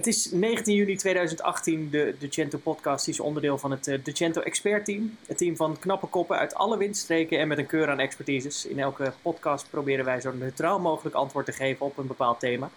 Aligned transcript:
Het 0.00 0.08
is 0.08 0.30
19 0.30 0.74
juni 0.74 0.96
2018. 0.96 1.90
De 1.90 2.14
Decento 2.18 2.58
podcast 2.58 3.08
is 3.08 3.20
onderdeel 3.20 3.58
van 3.58 3.70
het 3.70 3.86
uh, 3.86 3.98
Decento 4.04 4.40
Expert 4.40 4.84
Team. 4.84 5.16
Het 5.26 5.38
team 5.38 5.56
van 5.56 5.78
knappe 5.78 6.06
koppen 6.06 6.38
uit 6.38 6.54
alle 6.54 6.78
windstreken 6.78 7.38
en 7.38 7.48
met 7.48 7.58
een 7.58 7.66
keur 7.66 7.90
aan 7.90 7.98
expertises. 7.98 8.66
In 8.66 8.78
elke 8.78 9.12
podcast 9.22 9.70
proberen 9.70 10.04
wij 10.04 10.20
zo 10.20 10.32
neutraal 10.32 10.78
mogelijk 10.78 11.16
antwoord 11.16 11.46
te 11.46 11.52
geven 11.52 11.86
op 11.86 11.98
een 11.98 12.06
bepaald 12.06 12.40
thema. 12.40 12.70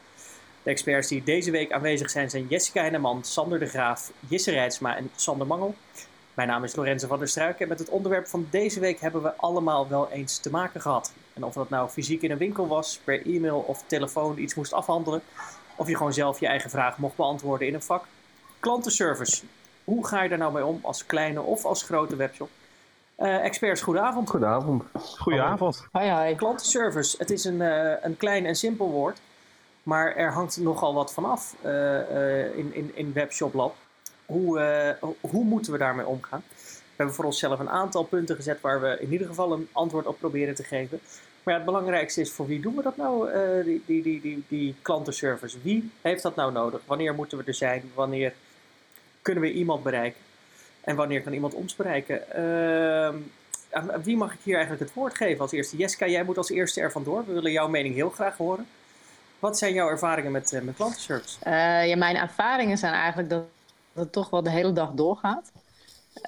De 0.64 0.70
experts 0.70 1.08
die 1.08 1.24
deze 1.24 1.52
week 1.52 1.72
aanwezig 1.72 2.10
zijn 2.10 2.30
zijn 2.30 2.48
Jessica 2.50 2.82
Henneman, 2.82 3.24
Sander 3.24 3.60
de 3.60 3.68
Graaf, 3.68 4.12
Jisse 4.28 4.52
Rijtsma 4.52 4.98
en 4.98 5.10
Sander 5.16 5.48
Mangel. 5.48 5.76
Mijn 6.34 6.48
naam 6.48 6.64
is 6.64 6.76
Lorenzo 6.76 7.08
van 7.08 7.20
der 7.20 7.28
Struik 7.28 7.60
en 7.60 7.68
met 7.68 7.80
het 7.80 7.90
onderwerp 7.90 8.28
van 8.28 8.48
deze 8.50 8.80
week 8.80 9.00
hebben 9.00 9.22
we 9.22 9.36
allemaal 9.36 9.88
wel 9.88 10.10
eens 10.12 10.38
te 10.38 10.50
maken 10.50 10.82
gehad. 10.82 11.14
En 11.34 11.44
of 11.44 11.54
dat 11.54 11.70
nou 11.70 11.90
fysiek 11.90 12.22
in 12.22 12.32
een 12.32 12.38
winkel 12.38 12.68
was, 12.68 13.00
per 13.04 13.26
e-mail 13.26 13.58
of 13.68 13.84
telefoon 13.88 14.38
iets 14.38 14.56
moest 14.56 14.74
afhandelen, 14.74 15.22
of 15.76 15.88
je 15.88 15.98
gewoon 15.98 16.14
zelf 16.14 16.40
je 16.40 16.48
eigen 16.48 16.70
vraag 16.70 16.98
mocht 16.98 17.16
beantwoorden 17.16 17.68
in 17.68 17.74
een 17.74 17.82
vak. 17.82 18.06
Klantenservice. 18.60 19.44
Hoe 19.84 20.08
ga 20.08 20.24
je 20.24 20.30
daar 20.30 20.38
nou 20.38 20.54
mee 20.54 20.66
om 20.66 20.80
als 20.82 21.06
kleine 21.06 21.42
of 21.42 21.66
als 21.66 21.84
grote 21.84 22.16
webshop? 22.16 22.50
Uh, 23.20 23.44
experts, 23.44 23.82
goedenavond. 23.82 24.30
Goedenavond. 24.30 24.84
Goedenavond. 25.18 25.88
Hi, 25.92 26.04
hi. 26.04 26.36
Klantenservice. 26.36 27.18
Het 27.18 27.32
is 27.32 27.46
een, 27.46 27.62
uh, 27.62 27.94
een 28.02 28.18
klein 28.18 28.46
en 28.46 28.56
simpel 28.56 28.90
woord, 28.90 29.20
maar 29.84 30.16
er 30.16 30.32
hangt 30.32 30.58
nogal 30.58 30.94
wat 30.94 31.14
van 31.14 31.26
af 31.26 31.56
uh, 31.66 32.58
in, 32.58 32.74
in, 32.74 32.92
in 32.94 33.14
Webshop 33.14 33.54
Lab. 33.54 33.76
Hoe, 34.26 34.98
hoe 35.22 35.44
moeten 35.44 35.72
we 35.72 35.78
daarmee 35.78 36.06
omgaan? 36.06 36.44
We 36.48 37.00
hebben 37.00 37.16
voor 37.16 37.26
onszelf 37.26 37.60
een 37.60 37.70
aantal 37.70 38.04
punten 38.04 38.36
gezet 38.36 38.62
waar 38.62 38.82
we 38.82 38.98
in 39.00 39.12
ieder 39.12 39.28
geval 39.28 39.52
een 39.52 39.70
antwoord 39.72 40.06
op 40.06 40.20
proberen 40.20 40.56
te 40.56 40.64
geven. 40.64 41.00
Maar 41.44 41.56
het 41.56 41.66
belangrijkste 41.66 42.22
is, 42.22 42.32
voor 42.32 42.48
wie 42.48 42.60
doen 42.60 42.76
we 42.76 42.82
dat 42.82 42.98
nou, 42.98 43.32
uh, 43.32 43.64
die, 43.66 43.84
die, 43.86 44.04
die, 44.04 44.22
die, 44.22 44.44
die 44.48 44.76
klantenservice? 44.82 45.58
Wie 45.62 45.92
heeft 46.02 46.24
dat 46.24 46.36
nou 46.36 46.52
nodig? 46.52 46.82
Wanneer 46.86 47.14
moeten 47.14 47.38
we 47.38 47.44
er 47.44 47.54
zijn? 47.54 47.92
Wanneer 47.94 48.34
kunnen 49.22 49.44
we 49.44 49.52
iemand 49.52 49.84
bereiken? 49.84 50.20
En 50.82 50.96
wanneer 50.96 51.22
kan 51.22 51.34
iemand 51.34 51.54
ons 51.54 51.76
bereiken? 51.76 52.22
Aan 53.72 54.04
wie 54.04 54.18
mag 54.18 54.34
ik 54.34 54.40
hier 54.44 54.56
eigenlijk 54.56 54.84
het 54.84 54.94
woord 54.94 55.16
geven 55.16 55.42
als 55.42 55.52
eerste? 55.52 55.78
Jessica, 55.78 56.08
jij 56.08 56.24
moet 56.24 56.38
als 56.38 56.50
eerste 56.50 56.82
ervan 56.82 57.04
door. 57.04 57.26
We 57.26 57.34
willen 57.34 57.52
jouw 57.52 57.68
mening 57.68 57.96
heel 57.96 58.10
graag 58.10 58.38
horen. 58.38 58.68
Wat 59.40 59.58
zijn 59.58 59.74
jouw 59.74 59.90
ervaringen 59.90 60.32
met, 60.32 60.52
uh, 60.52 60.62
met 60.62 60.76
klantenservice? 60.76 61.38
Uh, 61.48 61.88
ja, 61.88 61.96
mijn 61.96 62.16
ervaringen 62.16 62.78
zijn 62.78 62.94
eigenlijk 62.94 63.30
dat, 63.30 63.44
het 63.94 64.12
toch 64.12 64.30
wel 64.30 64.44
de 64.44 64.50
hele 64.50 64.74
dag 64.74 64.92
doorgaat. 64.92 65.52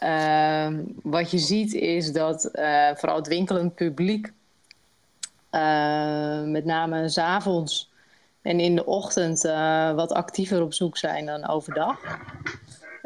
Uh, 0.03 0.67
wat 1.03 1.31
je 1.31 1.37
ziet 1.37 1.73
is 1.73 2.11
dat 2.11 2.49
vooral 2.95 3.15
het 3.15 3.27
winkelend 3.27 3.75
publiek 3.75 4.31
met 6.51 6.65
name 6.65 7.09
s 7.09 7.17
avonds 7.17 7.91
en 8.41 8.59
in 8.59 8.75
de 8.75 8.85
ochtend 8.85 9.45
uh, 9.45 9.93
wat 9.93 10.11
actiever 10.11 10.61
op 10.61 10.73
zoek 10.73 10.97
zijn 10.97 11.25
dan 11.25 11.47
overdag. 11.47 12.19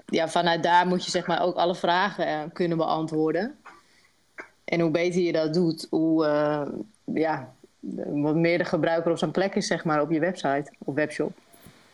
Ja, 0.05 0.27
vanuit 0.27 0.63
daar 0.63 0.87
moet 0.87 1.05
je 1.05 1.11
zeg 1.11 1.27
maar 1.27 1.41
ook 1.41 1.55
alle 1.55 1.75
vragen 1.75 2.27
uh, 2.27 2.39
kunnen 2.53 2.77
beantwoorden. 2.77 3.59
En 4.65 4.79
hoe 4.79 4.91
beter 4.91 5.21
je 5.21 5.31
dat 5.31 5.53
doet, 5.53 5.87
hoe 5.89 6.25
ja, 7.13 7.53
wat 8.09 8.35
meer 8.35 8.57
de 8.57 8.65
gebruiker 8.65 9.11
op 9.11 9.17
zijn 9.17 9.31
plek 9.31 9.55
is 9.55 9.67
zeg 9.67 9.83
maar, 9.83 10.01
op 10.01 10.11
je 10.11 10.19
website 10.19 10.71
of 10.77 10.95
webshop. 10.95 11.37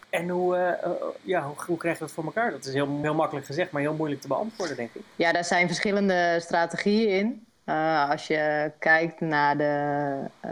En 0.10 0.30
hoe, 0.30 0.58
uh, 0.58 0.92
ja, 1.22 1.44
hoe, 1.44 1.56
hoe 1.66 1.78
krijg 1.78 1.98
je 1.98 2.04
dat 2.04 2.14
voor 2.14 2.24
elkaar? 2.24 2.52
Dat 2.52 2.66
is 2.66 2.74
heel, 2.74 3.00
heel 3.02 3.14
makkelijk 3.14 3.46
gezegd, 3.46 3.72
maar 3.72 3.82
heel 3.82 3.94
moeilijk 3.94 4.22
te 4.22 4.28
beantwoorden, 4.28 4.76
denk 4.76 4.90
ik. 4.94 5.02
Ja, 5.16 5.32
daar 5.32 5.46
zijn 5.46 5.68
verschillende 5.68 6.38
strategieën 6.42 7.10
in. 7.10 7.46
Uh, 7.66 8.10
als 8.10 8.28
je 8.28 8.72
kijkt 8.80 9.22
naar 9.22 9.58
de, 9.58 10.16
uh, 10.46 10.52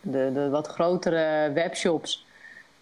de, 0.00 0.30
de, 0.32 0.48
wat 0.48 0.66
grotere 0.66 1.52
webshops, 1.52 2.26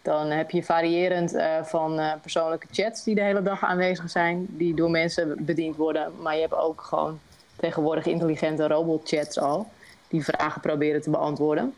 dan 0.02 0.30
heb 0.30 0.50
je 0.50 0.64
variërend 0.64 1.34
uh, 1.34 1.62
van 1.62 2.00
persoonlijke 2.20 2.66
chats 2.70 3.04
die 3.04 3.14
de 3.14 3.20
hele 3.20 3.42
dag 3.42 3.64
aanwezig 3.64 4.10
zijn, 4.10 4.46
die 4.48 4.74
door 4.74 4.90
mensen 4.90 5.44
bediend 5.44 5.76
worden. 5.76 6.12
Maar 6.20 6.34
je 6.34 6.40
hebt 6.40 6.54
ook 6.54 6.80
gewoon 6.80 7.20
tegenwoordig 7.56 8.06
intelligente 8.06 8.66
robotchats 8.66 9.38
al, 9.38 9.68
die 10.08 10.24
vragen 10.24 10.60
proberen 10.60 11.02
te 11.02 11.10
beantwoorden. 11.10 11.74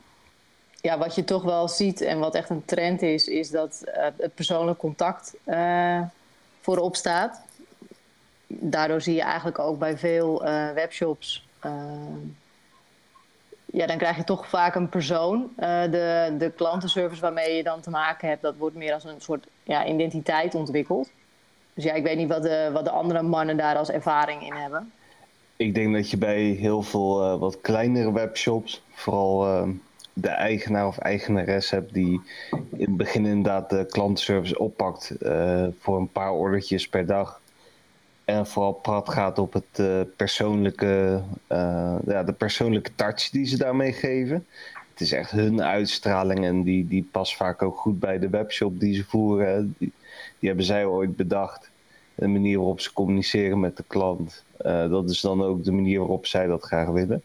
Ja, 0.81 0.99
wat 0.99 1.15
je 1.15 1.25
toch 1.25 1.43
wel 1.43 1.69
ziet 1.69 2.01
en 2.01 2.19
wat 2.19 2.35
echt 2.35 2.51
een 2.51 2.65
trend 2.65 3.03
is, 3.03 3.27
is 3.27 3.51
dat 3.51 3.83
het 4.17 4.35
persoonlijk 4.35 4.79
contact 4.79 5.35
voorop 6.61 6.97
staat 6.97 7.47
daardoor 8.49 9.01
zie 9.01 9.15
je 9.15 9.23
eigenlijk 9.23 9.59
ook 9.59 9.79
bij 9.79 9.99
veel 9.99 10.47
uh, 10.47 10.71
webshops. 10.71 11.47
Uh, 11.67 11.73
ja, 13.65 13.87
dan 13.87 13.99
krijg 13.99 14.17
je 14.17 14.25
toch 14.25 14.49
vaak 14.49 14.75
een 14.75 14.89
persoon. 14.89 15.51
Uh, 15.59 15.83
de, 15.83 16.35
de 16.39 16.53
klantenservice 16.57 17.21
waarmee 17.21 17.57
je 17.57 17.63
dan 17.63 17.81
te 17.81 17.91
maken 17.91 18.29
hebt, 18.29 18.43
dat 18.43 18.57
wordt 18.57 18.77
meer 18.77 18.93
als 18.93 19.05
een 19.05 19.21
soort 19.21 19.47
ja, 19.63 19.87
identiteit 19.87 20.55
ontwikkeld. 20.55 21.11
Dus 21.75 21.85
ja, 21.85 21.93
ik 21.93 22.03
weet 22.03 22.17
niet 22.17 22.29
wat 22.29 22.43
de, 22.43 22.71
wat 22.73 22.85
de 22.85 22.91
andere 22.91 23.23
mannen 23.23 23.57
daar 23.57 23.77
als 23.77 23.91
ervaring 23.91 24.43
in 24.43 24.53
hebben. 24.53 24.93
Ik 25.57 25.75
denk 25.75 25.95
dat 25.95 26.11
je 26.11 26.17
bij 26.17 26.43
heel 26.43 26.83
veel 26.83 27.39
wat 27.39 27.61
kleinere 27.61 28.13
webshops, 28.13 28.83
vooral 28.91 29.67
de 30.13 30.29
eigenaar 30.29 30.87
of 30.87 30.99
eigenares 30.99 31.71
hebt 31.71 31.93
die 31.93 32.21
in 32.51 32.87
het 32.87 32.97
begin 32.97 33.27
inderdaad 33.27 33.71
de 33.71 33.87
klantenservice 33.91 34.59
oppakt 34.59 35.13
voor 35.81 35.97
een 35.97 36.13
paar 36.13 36.33
ordertjes 36.33 36.89
per 36.89 37.07
dag 37.07 37.41
en 38.29 38.47
vooral 38.47 38.73
prat 38.73 39.09
gaat 39.09 39.39
op 39.39 39.53
het 39.53 39.79
uh, 39.81 40.01
persoonlijke, 40.17 41.23
uh, 41.49 41.97
ja, 42.07 42.23
de 42.23 42.33
persoonlijke 42.33 42.95
touch 42.95 43.31
die 43.31 43.47
ze 43.47 43.57
daarmee 43.57 43.93
geven. 43.93 44.47
Het 44.91 45.01
is 45.01 45.13
echt 45.13 45.31
hun 45.31 45.63
uitstraling 45.63 46.45
en 46.45 46.63
die, 46.63 46.87
die 46.87 47.09
past 47.13 47.37
vaak 47.37 47.63
ook 47.63 47.77
goed 47.77 47.99
bij 47.99 48.19
de 48.19 48.29
webshop 48.29 48.81
die 48.81 48.95
ze 48.95 49.05
voeren. 49.05 49.75
Die, 49.79 49.93
hebben 50.41 50.65
zij 50.65 50.87
ooit 50.87 51.17
bedacht. 51.17 51.71
De 52.15 52.29
manier 52.29 52.57
waarop 52.57 52.81
ze 52.81 52.93
communiceren 52.93 53.61
met 53.61 53.77
de 53.77 53.85
klant. 53.87 54.45
Uh, 54.61 54.91
dat 54.91 55.11
is 55.11 55.21
dan 55.21 55.43
ook 55.43 55.65
de 55.65 55.73
manier 55.73 55.99
waarop 55.99 56.27
zij 56.27 56.47
dat 56.47 56.63
graag 56.63 56.89
willen. 56.89 57.23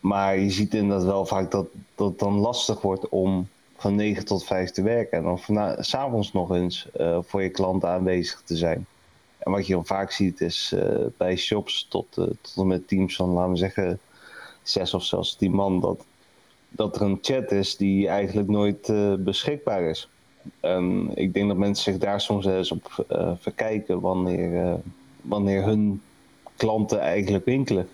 Maar 0.00 0.38
je 0.38 0.50
ziet 0.50 0.74
inderdaad 0.74 1.06
wel 1.06 1.26
vaak 1.26 1.50
dat, 1.50 1.66
dat 1.94 2.18
dan 2.18 2.38
lastig 2.38 2.80
wordt 2.80 3.08
om 3.08 3.48
van 3.76 3.94
9 3.94 4.24
tot 4.24 4.44
5 4.44 4.70
te 4.70 4.82
werken. 4.82 5.18
En 5.18 5.24
dan 5.24 5.76
s'avonds 5.78 6.32
nog 6.32 6.50
eens 6.50 6.88
voor 7.20 7.42
je 7.42 7.50
klant 7.50 7.84
aanwezig 7.84 8.42
te 8.44 8.56
zijn. 8.56 8.86
En 9.38 9.52
wat 9.52 9.66
je 9.66 9.72
dan 9.72 9.86
vaak 9.86 10.10
ziet 10.10 10.40
is 10.40 10.72
uh, 10.74 11.06
bij 11.16 11.36
shops 11.36 11.86
tot, 11.88 12.16
uh, 12.18 12.24
tot 12.24 12.56
en 12.56 12.66
met 12.66 12.88
teams 12.88 13.16
van, 13.16 13.28
laten 13.28 13.50
we 13.50 13.56
zeggen, 13.56 13.98
zes 14.62 14.94
of 14.94 15.04
zelfs 15.04 15.36
tien 15.36 15.52
man, 15.52 15.80
dat, 15.80 16.04
dat 16.68 16.96
er 16.96 17.02
een 17.02 17.18
chat 17.22 17.52
is 17.52 17.76
die 17.76 18.08
eigenlijk 18.08 18.48
nooit 18.48 18.88
uh, 18.88 19.14
beschikbaar 19.14 19.82
is. 19.82 20.08
En 20.60 21.10
ik 21.14 21.34
denk 21.34 21.48
dat 21.48 21.56
mensen 21.56 21.92
zich 21.92 22.02
daar 22.02 22.20
soms 22.20 22.46
eens 22.46 22.72
op 22.72 23.06
verkijken 23.40 24.00
wanneer, 24.00 24.80
wanneer 25.20 25.64
hun 25.64 26.02
klanten 26.56 27.00
eigenlijk 27.00 27.44
winkelen. 27.44 27.88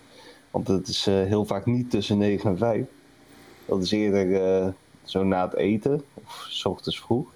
Want 0.50 0.68
het 0.68 0.88
is 0.88 1.04
heel 1.04 1.44
vaak 1.44 1.66
niet 1.66 1.90
tussen 1.90 2.18
9 2.18 2.50
en 2.50 2.58
5. 2.58 2.86
Dat 3.66 3.82
is 3.82 3.90
eerder 3.90 4.74
zo 5.02 5.24
na 5.24 5.44
het 5.44 5.54
eten 5.54 6.04
of 6.14 6.46
s 6.48 6.64
ochtends 6.64 7.00
vroeg 7.00 7.33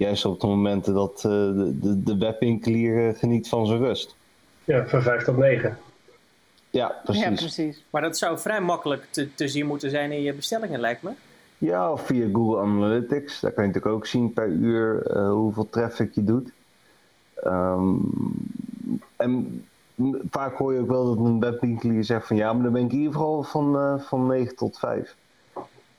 juist 0.00 0.24
op 0.24 0.40
de 0.40 0.46
momenten 0.46 0.94
dat 0.94 1.16
uh, 1.16 1.32
de, 1.32 1.78
de, 1.80 2.02
de 2.02 2.18
webwinkelier 2.18 3.14
geniet 3.14 3.48
van 3.48 3.66
zijn 3.66 3.78
rust. 3.78 4.16
Ja, 4.64 4.86
van 4.86 5.02
5 5.02 5.24
tot 5.24 5.36
9. 5.36 5.78
Ja, 6.70 6.94
precies. 7.04 7.22
Ja, 7.22 7.30
precies. 7.30 7.84
Maar 7.90 8.02
dat 8.02 8.18
zou 8.18 8.38
vrij 8.38 8.60
makkelijk 8.60 9.06
te, 9.10 9.34
te 9.34 9.48
zien 9.48 9.66
moeten 9.66 9.90
zijn 9.90 10.12
in 10.12 10.22
je 10.22 10.32
bestellingen, 10.32 10.80
lijkt 10.80 11.02
me. 11.02 11.10
Ja, 11.58 11.92
of 11.92 12.06
via 12.06 12.28
Google 12.32 12.60
Analytics. 12.60 13.40
Daar 13.40 13.52
kan 13.52 13.62
je 13.64 13.68
natuurlijk 13.68 13.96
ook 13.96 14.06
zien 14.06 14.32
per 14.32 14.48
uur 14.48 15.16
uh, 15.16 15.30
hoeveel 15.30 15.68
traffic 15.70 16.14
je 16.14 16.24
doet. 16.24 16.52
Um, 17.44 18.12
en 19.16 19.64
vaak 20.30 20.54
hoor 20.56 20.74
je 20.74 20.80
ook 20.80 20.88
wel 20.88 21.14
dat 21.14 21.26
een 21.26 21.40
webwinkelier 21.40 22.04
zegt 22.04 22.26
van 22.26 22.36
ja, 22.36 22.52
maar 22.52 22.62
dan 22.62 22.72
ben 22.72 22.84
ik 22.84 22.92
in 22.92 22.98
ieder 22.98 23.12
geval 23.12 23.42
van, 23.42 23.76
uh, 23.76 24.00
van 24.00 24.26
9 24.26 24.56
tot 24.56 24.78
5 24.78 25.16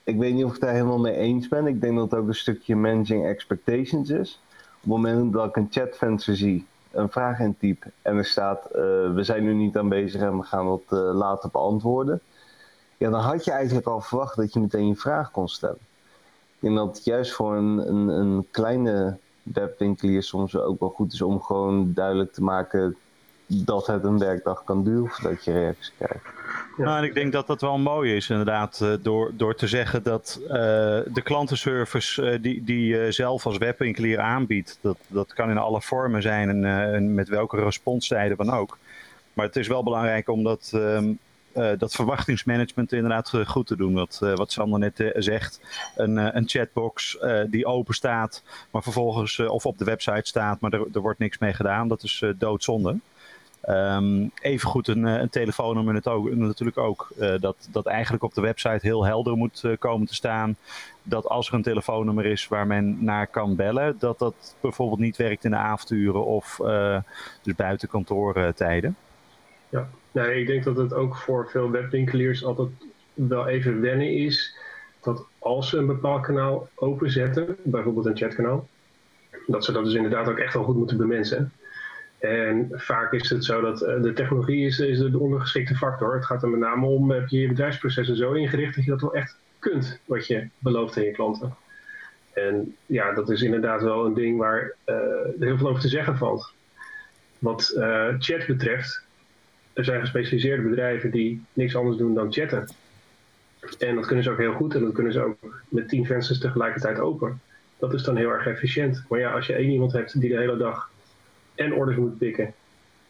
ik 0.04 0.18
weet 0.18 0.34
niet 0.34 0.44
of 0.44 0.54
ik 0.54 0.60
daar 0.60 0.72
helemaal 0.72 0.98
mee 0.98 1.16
eens 1.16 1.48
ben. 1.48 1.66
Ik 1.66 1.80
denk 1.80 1.96
dat 1.96 2.10
het 2.10 2.20
ook 2.20 2.28
een 2.28 2.34
stukje 2.34 2.76
managing 2.76 3.26
expectations 3.26 4.10
is. 4.10 4.40
Op 4.50 4.80
het 4.80 4.90
moment 4.90 5.32
dat 5.32 5.48
ik 5.48 5.56
een 5.56 5.68
chatvenster 5.70 6.36
zie, 6.36 6.66
een 6.90 7.10
vraag 7.10 7.40
intyp 7.40 7.84
en 8.02 8.16
er 8.16 8.24
staat: 8.24 8.66
uh, 8.66 8.80
We 9.14 9.20
zijn 9.22 9.42
nu 9.42 9.54
niet 9.54 9.76
aanwezig 9.76 10.20
en 10.20 10.36
we 10.36 10.42
gaan 10.42 10.66
dat 10.66 10.82
uh, 10.90 11.14
later 11.14 11.50
beantwoorden. 11.50 12.20
Ja, 12.96 13.10
dan 13.10 13.20
had 13.20 13.44
je 13.44 13.50
eigenlijk 13.50 13.86
al 13.86 14.00
verwacht 14.00 14.36
dat 14.36 14.52
je 14.52 14.60
meteen 14.60 14.86
je 14.86 14.94
vraag 14.94 15.30
kon 15.30 15.48
stellen. 15.48 15.78
Denk 16.58 16.76
dat 16.76 17.04
juist 17.04 17.32
voor 17.32 17.56
een, 17.56 17.88
een, 17.88 18.08
een 18.08 18.46
kleine 18.50 19.16
webwinkelier 19.42 20.22
soms 20.22 20.56
ook 20.56 20.80
wel 20.80 20.88
goed 20.88 21.12
is 21.12 21.22
om 21.22 21.40
gewoon 21.40 21.92
duidelijk 21.94 22.32
te 22.32 22.42
maken 22.42 22.96
dat 23.46 23.86
het 23.86 24.04
een 24.04 24.18
werkdag 24.18 24.64
kan 24.64 24.84
duren 24.84 25.08
voordat 25.08 25.44
je 25.44 25.52
reacties 25.52 25.92
krijgt. 25.96 26.24
Nou, 26.76 27.04
ik 27.04 27.14
denk 27.14 27.32
dat 27.32 27.46
dat 27.46 27.60
wel 27.60 27.78
mooi 27.78 28.16
is, 28.16 28.30
inderdaad, 28.30 28.80
uh, 28.82 28.92
door, 29.02 29.30
door 29.36 29.54
te 29.54 29.66
zeggen 29.66 30.02
dat 30.02 30.40
uh, 30.42 30.48
de 31.06 31.20
klantenservice 31.22 32.22
uh, 32.22 32.42
die, 32.42 32.64
die 32.64 32.86
je 32.86 33.12
zelf 33.12 33.46
als 33.46 33.58
webwinkelier 33.58 34.20
aanbiedt, 34.20 34.78
dat, 34.80 34.98
dat 35.06 35.32
kan 35.32 35.50
in 35.50 35.58
alle 35.58 35.82
vormen 35.82 36.22
zijn 36.22 36.64
en, 36.64 37.14
met 37.14 37.28
welke 37.28 37.56
responstijden 37.64 38.36
dan 38.36 38.50
ook. 38.50 38.78
Maar 39.32 39.46
het 39.46 39.56
is 39.56 39.68
wel 39.68 39.82
belangrijk 39.82 40.28
om 40.28 40.42
dat 40.42 40.72
um, 40.74 41.18
dat 41.78 41.94
verwachtingsmanagement 41.94 42.92
inderdaad 42.92 43.32
goed 43.46 43.66
te 43.66 43.76
doen. 43.76 43.94
Wat, 43.94 44.18
wat 44.34 44.52
Sander 44.52 44.78
net 44.78 45.12
zegt, 45.14 45.60
een, 45.96 46.36
een 46.36 46.48
chatbox 46.48 47.18
die 47.46 47.66
open 47.66 47.94
staat, 47.94 48.42
maar 48.70 48.82
vervolgens 48.82 49.38
of 49.38 49.66
op 49.66 49.78
de 49.78 49.84
website 49.84 50.28
staat, 50.28 50.60
maar 50.60 50.72
er, 50.72 50.86
er 50.92 51.00
wordt 51.00 51.18
niks 51.18 51.38
mee 51.38 51.52
gedaan. 51.52 51.88
Dat 51.88 52.02
is 52.02 52.24
doodzonde. 52.36 52.96
Um, 53.68 54.30
evengoed 54.40 54.88
een, 54.88 55.04
een 55.04 55.28
telefoonnummer 55.28 56.02
natuurlijk 56.36 56.78
ook. 56.78 57.08
dat, 57.40 57.68
dat 57.70 57.86
eigenlijk 57.86 58.22
op 58.22 58.34
de 58.34 58.40
website 58.40 58.86
heel 58.86 59.04
helder 59.04 59.36
moet 59.36 59.64
komen 59.78 60.06
te 60.06 60.14
staan. 60.14 60.56
Dat 61.02 61.26
als 61.26 61.48
er 61.48 61.54
een 61.54 61.62
telefoonnummer 61.62 62.26
is 62.26 62.48
waar 62.48 62.66
men 62.66 63.04
naar 63.04 63.26
kan 63.26 63.56
bellen, 63.56 63.96
dat 63.98 64.18
dat 64.18 64.56
bijvoorbeeld 64.60 65.00
niet 65.00 65.16
werkt 65.16 65.44
in 65.44 65.50
de 65.50 65.56
avonduren 65.56 66.24
of 66.24 66.60
dus 67.42 67.54
buiten 67.56 67.88
kantoortijden. 67.88 68.96
Ja, 69.68 69.88
nee, 70.10 70.40
ik 70.40 70.46
denk 70.46 70.64
dat 70.64 70.76
het 70.76 70.94
ook 70.94 71.16
voor 71.16 71.48
veel 71.50 71.70
webwinkeliers 71.70 72.44
altijd 72.44 72.68
wel 73.14 73.46
even 73.48 73.80
wennen 73.80 74.10
is. 74.16 74.56
Dat 75.00 75.26
als 75.38 75.68
ze 75.68 75.78
een 75.78 75.86
bepaald 75.86 76.22
kanaal 76.22 76.68
openzetten, 76.74 77.56
bijvoorbeeld 77.62 78.06
een 78.06 78.16
chatkanaal, 78.16 78.68
dat 79.46 79.64
ze 79.64 79.72
dat 79.72 79.84
dus 79.84 79.94
inderdaad 79.94 80.28
ook 80.28 80.38
echt 80.38 80.54
wel 80.54 80.64
goed 80.64 80.76
moeten 80.76 80.96
bemensen. 80.96 81.52
En 82.22 82.68
vaak 82.72 83.12
is 83.12 83.30
het 83.30 83.44
zo 83.44 83.60
dat 83.60 83.82
eh, 83.82 84.02
de 84.02 84.12
technologie 84.12 84.66
is, 84.66 84.78
is 84.78 84.98
de 84.98 85.18
ondergeschikte 85.18 85.74
factor. 85.74 86.14
Het 86.14 86.24
gaat 86.24 86.42
er 86.42 86.48
met 86.48 86.60
name 86.60 86.86
om, 86.86 87.10
heb 87.10 87.28
je 87.28 87.40
je 87.40 87.48
bedrijfsprocessen 87.48 88.16
zo 88.16 88.32
ingericht 88.32 88.74
dat 88.74 88.84
je 88.84 88.90
dat 88.90 89.00
wel 89.00 89.14
echt 89.14 89.36
kunt, 89.58 90.00
wat 90.04 90.26
je 90.26 90.48
belooft 90.58 90.96
aan 90.96 91.02
je 91.02 91.10
klanten. 91.10 91.54
En 92.32 92.76
ja, 92.86 93.12
dat 93.12 93.30
is 93.30 93.42
inderdaad 93.42 93.82
wel 93.82 94.06
een 94.06 94.14
ding 94.14 94.38
waar 94.38 94.74
uh, 94.86 94.96
heel 95.40 95.58
veel 95.58 95.68
over 95.68 95.80
te 95.82 95.88
zeggen 95.88 96.16
valt. 96.16 96.52
Wat 97.38 97.74
uh, 97.76 98.08
chat 98.18 98.46
betreft, 98.46 99.02
er 99.72 99.84
zijn 99.84 100.00
gespecialiseerde 100.00 100.62
bedrijven 100.62 101.10
die 101.10 101.44
niks 101.52 101.76
anders 101.76 101.96
doen 101.96 102.14
dan 102.14 102.32
chatten. 102.32 102.68
En 103.78 103.94
dat 103.94 104.06
kunnen 104.06 104.24
ze 104.24 104.30
ook 104.30 104.38
heel 104.38 104.52
goed 104.52 104.74
en 104.74 104.80
dat 104.80 104.92
kunnen 104.92 105.12
ze 105.12 105.20
ook 105.20 105.62
met 105.68 105.88
tien 105.88 106.06
vensters 106.06 106.38
tegelijkertijd 106.38 106.98
open. 106.98 107.40
Dat 107.78 107.94
is 107.94 108.02
dan 108.02 108.16
heel 108.16 108.30
erg 108.30 108.46
efficiënt. 108.46 109.04
Maar 109.08 109.18
ja, 109.18 109.32
als 109.32 109.46
je 109.46 109.52
één 109.52 109.70
iemand 109.70 109.92
hebt 109.92 110.20
die 110.20 110.30
de 110.30 110.38
hele 110.38 110.56
dag 110.56 110.90
en 111.54 111.74
orders 111.74 111.96
moet 111.96 112.18
pikken, 112.18 112.54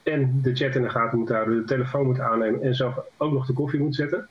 en 0.02 0.40
de 0.42 0.54
chat 0.54 0.74
in 0.74 0.82
de 0.82 0.90
gaten 0.90 1.18
moet 1.18 1.28
houden, 1.28 1.56
de 1.56 1.64
telefoon 1.64 2.06
moet 2.06 2.20
aannemen 2.20 2.62
en 2.62 2.74
zelf 2.74 2.98
ook 3.16 3.32
nog 3.32 3.46
de 3.46 3.52
koffie 3.52 3.80
moet 3.80 3.94
zetten, 3.94 4.28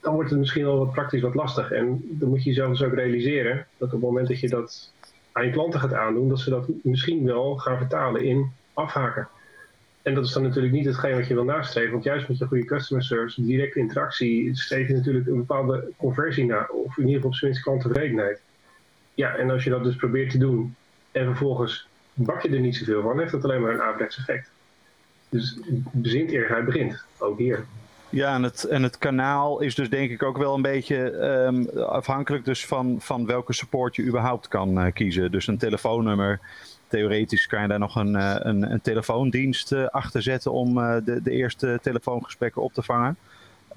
dan 0.00 0.14
wordt 0.14 0.30
het 0.30 0.38
misschien 0.38 0.64
wel 0.64 0.78
wat 0.78 0.92
praktisch 0.92 1.20
wat 1.20 1.34
lastig. 1.34 1.70
En 1.70 2.02
dan 2.04 2.28
moet 2.28 2.42
je 2.42 2.48
jezelf 2.48 2.68
dus 2.68 2.82
ook 2.82 2.94
realiseren 2.94 3.66
dat 3.76 3.88
op 3.88 4.00
het 4.00 4.10
moment 4.10 4.28
dat 4.28 4.40
je 4.40 4.48
dat 4.48 4.92
aan 5.32 5.46
je 5.46 5.52
klanten 5.52 5.80
gaat 5.80 5.92
aandoen, 5.92 6.28
dat 6.28 6.40
ze 6.40 6.50
dat 6.50 6.68
misschien 6.82 7.24
wel 7.24 7.56
gaan 7.56 7.78
vertalen 7.78 8.22
in 8.22 8.50
afhaken. 8.72 9.28
En 10.02 10.14
dat 10.14 10.24
is 10.24 10.32
dan 10.32 10.42
natuurlijk 10.42 10.74
niet 10.74 10.84
hetgeen 10.84 11.16
wat 11.16 11.26
je 11.26 11.34
wil 11.34 11.44
nastreven. 11.44 11.92
Want 11.92 12.04
juist 12.04 12.28
met 12.28 12.38
je 12.38 12.46
goede 12.46 12.64
customer 12.64 13.04
service, 13.04 13.44
directe 13.44 13.78
interactie, 13.78 14.56
streef 14.56 14.88
je 14.88 14.94
natuurlijk 14.94 15.26
een 15.26 15.36
bepaalde 15.36 15.92
conversie 15.96 16.44
naar. 16.44 16.68
Of 16.68 16.96
in 16.96 17.02
ieder 17.02 17.14
geval 17.14 17.30
op 17.30 17.36
zijn 17.36 17.50
minst 17.50 17.64
klanttevredenheid. 17.64 18.40
Ja, 19.14 19.36
en 19.36 19.50
als 19.50 19.64
je 19.64 19.70
dat 19.70 19.84
dus 19.84 19.96
probeert 19.96 20.30
te 20.30 20.38
doen 20.38 20.74
en 21.10 21.24
vervolgens 21.24 21.88
bak 22.14 22.42
je 22.42 22.48
er 22.48 22.60
niet 22.60 22.76
zoveel 22.76 23.02
van, 23.02 23.18
heeft 23.18 23.32
dat 23.32 23.44
alleen 23.44 23.60
maar 23.60 23.74
een 23.74 23.82
averechts 23.82 24.18
effect. 24.18 24.50
Dus 25.28 25.58
bezint 25.92 26.32
eer 26.32 26.48
hij 26.48 26.64
begint, 26.64 27.04
ook 27.18 27.38
hier. 27.38 27.64
Ja, 28.08 28.34
en 28.34 28.42
het, 28.42 28.64
en 28.64 28.82
het 28.82 28.98
kanaal 28.98 29.60
is 29.60 29.74
dus 29.74 29.90
denk 29.90 30.10
ik 30.10 30.22
ook 30.22 30.36
wel 30.36 30.54
een 30.54 30.62
beetje 30.62 30.96
um, 31.46 31.68
afhankelijk 31.78 32.44
dus 32.44 32.66
van, 32.66 32.96
van 33.00 33.26
welke 33.26 33.52
support 33.52 33.96
je 33.96 34.04
überhaupt 34.04 34.48
kan 34.48 34.86
uh, 34.86 34.92
kiezen. 34.92 35.30
Dus 35.30 35.46
een 35.46 35.58
telefoonnummer 35.58 36.40
theoretisch 36.94 37.46
kan 37.46 37.62
je 37.62 37.68
daar 37.68 37.78
nog 37.78 37.96
een, 37.96 38.16
eh, 38.16 38.36
een, 38.38 38.80
telefoondienst 38.82 39.72
eh, 39.72 39.86
achter 39.86 40.22
zetten 40.22 40.52
om 40.52 40.78
eh, 40.78 40.96
de, 41.04 41.22
de 41.22 41.30
eerste 41.30 41.78
telefoongesprekken 41.82 42.62
op 42.62 42.72
te 42.72 42.82
vangen. 42.82 43.16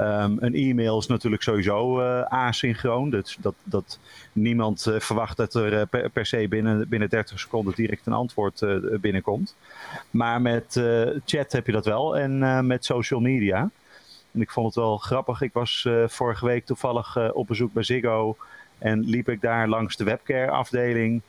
Um, 0.01 0.37
een 0.39 0.53
e-mail 0.53 0.99
is 0.99 1.07
natuurlijk 1.07 1.43
sowieso 1.43 2.01
uh, 2.01 2.21
asynchroon. 2.21 3.09
Dus 3.09 3.37
dat, 3.39 3.53
dat 3.63 3.99
niemand 4.33 4.85
uh, 4.87 4.99
verwacht 4.99 5.37
dat 5.37 5.53
er 5.53 5.73
uh, 5.73 5.81
per, 5.89 6.09
per, 6.09 6.25
se 6.25 6.47
binnen, 6.47 6.89
binnen 6.89 7.09
30 7.09 7.39
seconden 7.39 7.73
direct 7.75 8.05
een 8.05 8.13
antwoord 8.13 8.65
binnenkomt. 9.01 9.55
Maar 10.11 10.41
met 10.41 10.81
chat 11.25 11.51
heb 11.51 11.65
je 11.65 11.71
dat 11.71 11.85
wel 11.85 12.17
en 12.17 12.67
met 12.67 12.85
social 12.85 13.19
media. 13.19 13.69
En 14.31 14.41
ik 14.41 14.51
vond 14.51 14.65
het 14.65 14.75
wel 14.75 14.97
grappig. 14.97 15.41
Ik 15.41 15.53
was 15.53 15.87
vorige 16.07 16.45
week 16.45 16.65
toevallig 16.65 17.33
op 17.33 17.47
bezoek 17.47 17.73
bij 17.73 17.83
Ziggo 17.83 18.37
en 18.77 18.99
liep 18.99 19.29
ik 19.29 19.41
daar 19.41 19.67
langs 19.67 19.95
de 19.95 20.03
webcare 20.03 20.51
afdeling. 20.51 21.21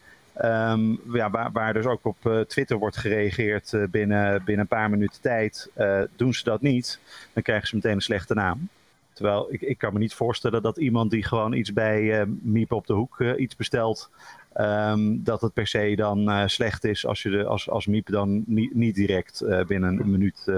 Um, 0.44 1.00
ja, 1.12 1.30
waar, 1.30 1.52
waar, 1.52 1.72
dus 1.72 1.84
ook 1.84 2.04
op 2.06 2.16
uh, 2.26 2.40
Twitter 2.40 2.78
wordt 2.78 2.96
gereageerd 2.96 3.72
uh, 3.72 3.84
binnen, 3.90 4.44
binnen 4.44 4.58
een 4.58 4.76
paar 4.78 4.90
minuten 4.90 5.20
tijd. 5.20 5.70
Uh, 5.78 6.00
doen 6.16 6.34
ze 6.34 6.44
dat 6.44 6.60
niet, 6.60 7.00
dan 7.32 7.42
krijgen 7.42 7.68
ze 7.68 7.74
meteen 7.74 7.94
een 7.94 8.00
slechte 8.00 8.34
naam. 8.34 8.68
Terwijl 9.12 9.46
ik, 9.50 9.60
ik 9.60 9.78
kan 9.78 9.92
me 9.92 9.98
niet 9.98 10.14
voorstellen 10.14 10.62
dat 10.62 10.76
iemand 10.76 11.10
die 11.10 11.24
gewoon 11.24 11.52
iets 11.52 11.72
bij 11.72 12.26
Miep 12.26 12.72
op 12.72 12.86
de 12.86 12.92
hoek 12.92 13.20
iets 13.20 13.56
bestelt, 13.56 14.10
um, 14.56 15.24
dat 15.24 15.40
het 15.40 15.52
per 15.52 15.66
se 15.66 15.92
dan 15.96 16.48
slecht 16.48 16.84
is 16.84 17.06
als, 17.06 17.22
je 17.22 17.30
de, 17.30 17.44
als, 17.44 17.70
als 17.70 17.86
Miep 17.86 18.06
dan 18.10 18.42
niet, 18.46 18.74
niet 18.74 18.94
direct 18.94 19.44
binnen 19.66 20.00
een 20.00 20.10
minuut 20.10 20.52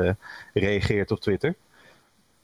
reageert 0.54 1.10
op 1.10 1.20
Twitter. 1.20 1.54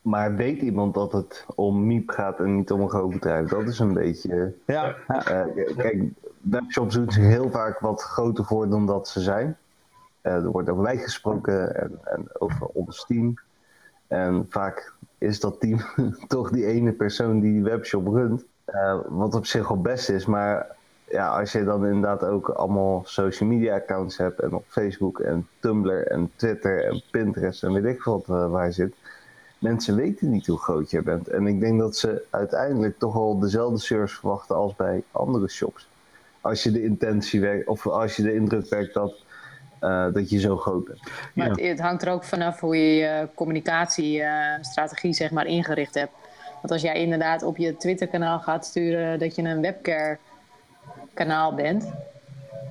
Maar 0.03 0.37
weet 0.37 0.61
iemand 0.61 0.95
dat 0.95 1.13
het 1.13 1.47
om 1.55 1.87
Miep 1.87 2.11
gaat 2.11 2.39
en 2.39 2.57
niet 2.57 2.71
om 2.71 2.81
een 2.81 2.89
groot 2.89 3.11
bedrijf? 3.11 3.49
Dat 3.49 3.69
is 3.69 3.79
een 3.79 3.93
beetje. 3.93 4.55
Ja. 4.67 4.97
kijk, 5.77 6.03
webshops 6.51 6.95
doen 6.95 7.13
zich 7.13 7.25
heel 7.25 7.51
vaak 7.51 7.79
wat 7.79 8.03
groter 8.03 8.45
voor 8.45 8.69
dan 8.69 8.87
dat 8.87 9.09
ze 9.09 9.21
zijn. 9.21 9.57
Uh, 10.23 10.33
er 10.33 10.51
wordt 10.51 10.69
over 10.69 10.83
wij 10.83 10.97
gesproken 10.97 11.77
en, 11.77 11.99
en, 12.05 12.27
over 12.39 12.67
ons 12.67 13.05
team. 13.07 13.35
En 14.07 14.47
vaak 14.49 14.93
is 15.19 15.41
dat 15.41 15.61
team 15.61 15.81
toch 16.29 16.51
die 16.51 16.67
ene 16.67 16.93
persoon 16.93 17.41
die 17.41 17.53
die 17.53 17.63
webshop 17.63 18.07
runt. 18.07 18.45
Uh, 18.67 18.99
wat 19.09 19.35
op 19.35 19.47
zich 19.47 19.71
al 19.71 19.81
best 19.81 20.09
is, 20.09 20.27
maar 20.27 20.77
ja, 21.09 21.39
als 21.39 21.53
je 21.53 21.65
dan 21.65 21.87
inderdaad 21.87 22.25
ook 22.25 22.49
allemaal 22.49 23.03
social 23.05 23.49
media 23.49 23.75
accounts 23.75 24.17
hebt 24.17 24.41
en 24.41 24.53
op 24.53 24.65
Facebook 24.69 25.21
en 25.21 25.49
Tumblr 25.61 26.07
en 26.07 26.31
Twitter 26.37 26.85
en 26.85 27.03
Pinterest 27.11 27.63
en 27.63 27.73
weet 27.73 27.85
ik 27.85 28.03
wat 28.03 28.27
uh, 28.29 28.51
waar 28.51 28.73
zit. 28.73 28.95
Mensen 29.59 29.97
weten 29.97 30.31
niet 30.31 30.47
hoe 30.47 30.59
groot 30.59 30.91
je 30.91 31.03
bent. 31.03 31.29
En 31.29 31.47
ik 31.47 31.61
denk 31.61 31.79
dat 31.79 31.97
ze 31.97 32.25
uiteindelijk 32.31 32.99
toch 32.99 33.15
wel 33.15 33.39
dezelfde 33.39 33.79
service 33.79 34.17
verwachten 34.17 34.57
als 34.57 34.75
bij 34.77 35.05
andere 35.11 35.49
shops 35.49 35.89
als 36.47 36.63
je 36.63 36.71
de 36.71 36.83
intentie 36.83 37.41
werkt, 37.41 37.69
of 37.69 37.87
als 37.87 38.17
je 38.17 38.23
de 38.23 38.35
indruk 38.35 38.69
werkt 38.69 38.95
dat, 38.95 39.25
uh, 39.81 40.13
dat 40.13 40.31
je 40.31 40.39
zo 40.39 40.57
groot 40.57 40.85
bent. 40.85 41.01
Maar 41.35 41.49
het, 41.49 41.61
het, 41.61 41.81
hangt 41.81 42.03
er 42.03 42.13
ook 42.13 42.25
vanaf 42.25 42.61
hoe 42.61 42.77
je 42.77 42.95
je 42.95 43.29
communicatiestrategie 43.35 45.13
zeg 45.13 45.31
maar 45.31 45.47
ingericht 45.47 45.95
hebt. 45.95 46.13
Want 46.61 46.73
als 46.73 46.83
jij 46.83 47.01
inderdaad 47.01 47.43
op 47.43 47.57
je 47.57 47.77
Twitter-kanaal 47.77 48.39
gaat 48.39 48.65
sturen 48.65 49.19
dat 49.19 49.35
je 49.35 49.43
een 49.43 49.61
webcare-kanaal 49.61 51.55
bent, 51.55 51.93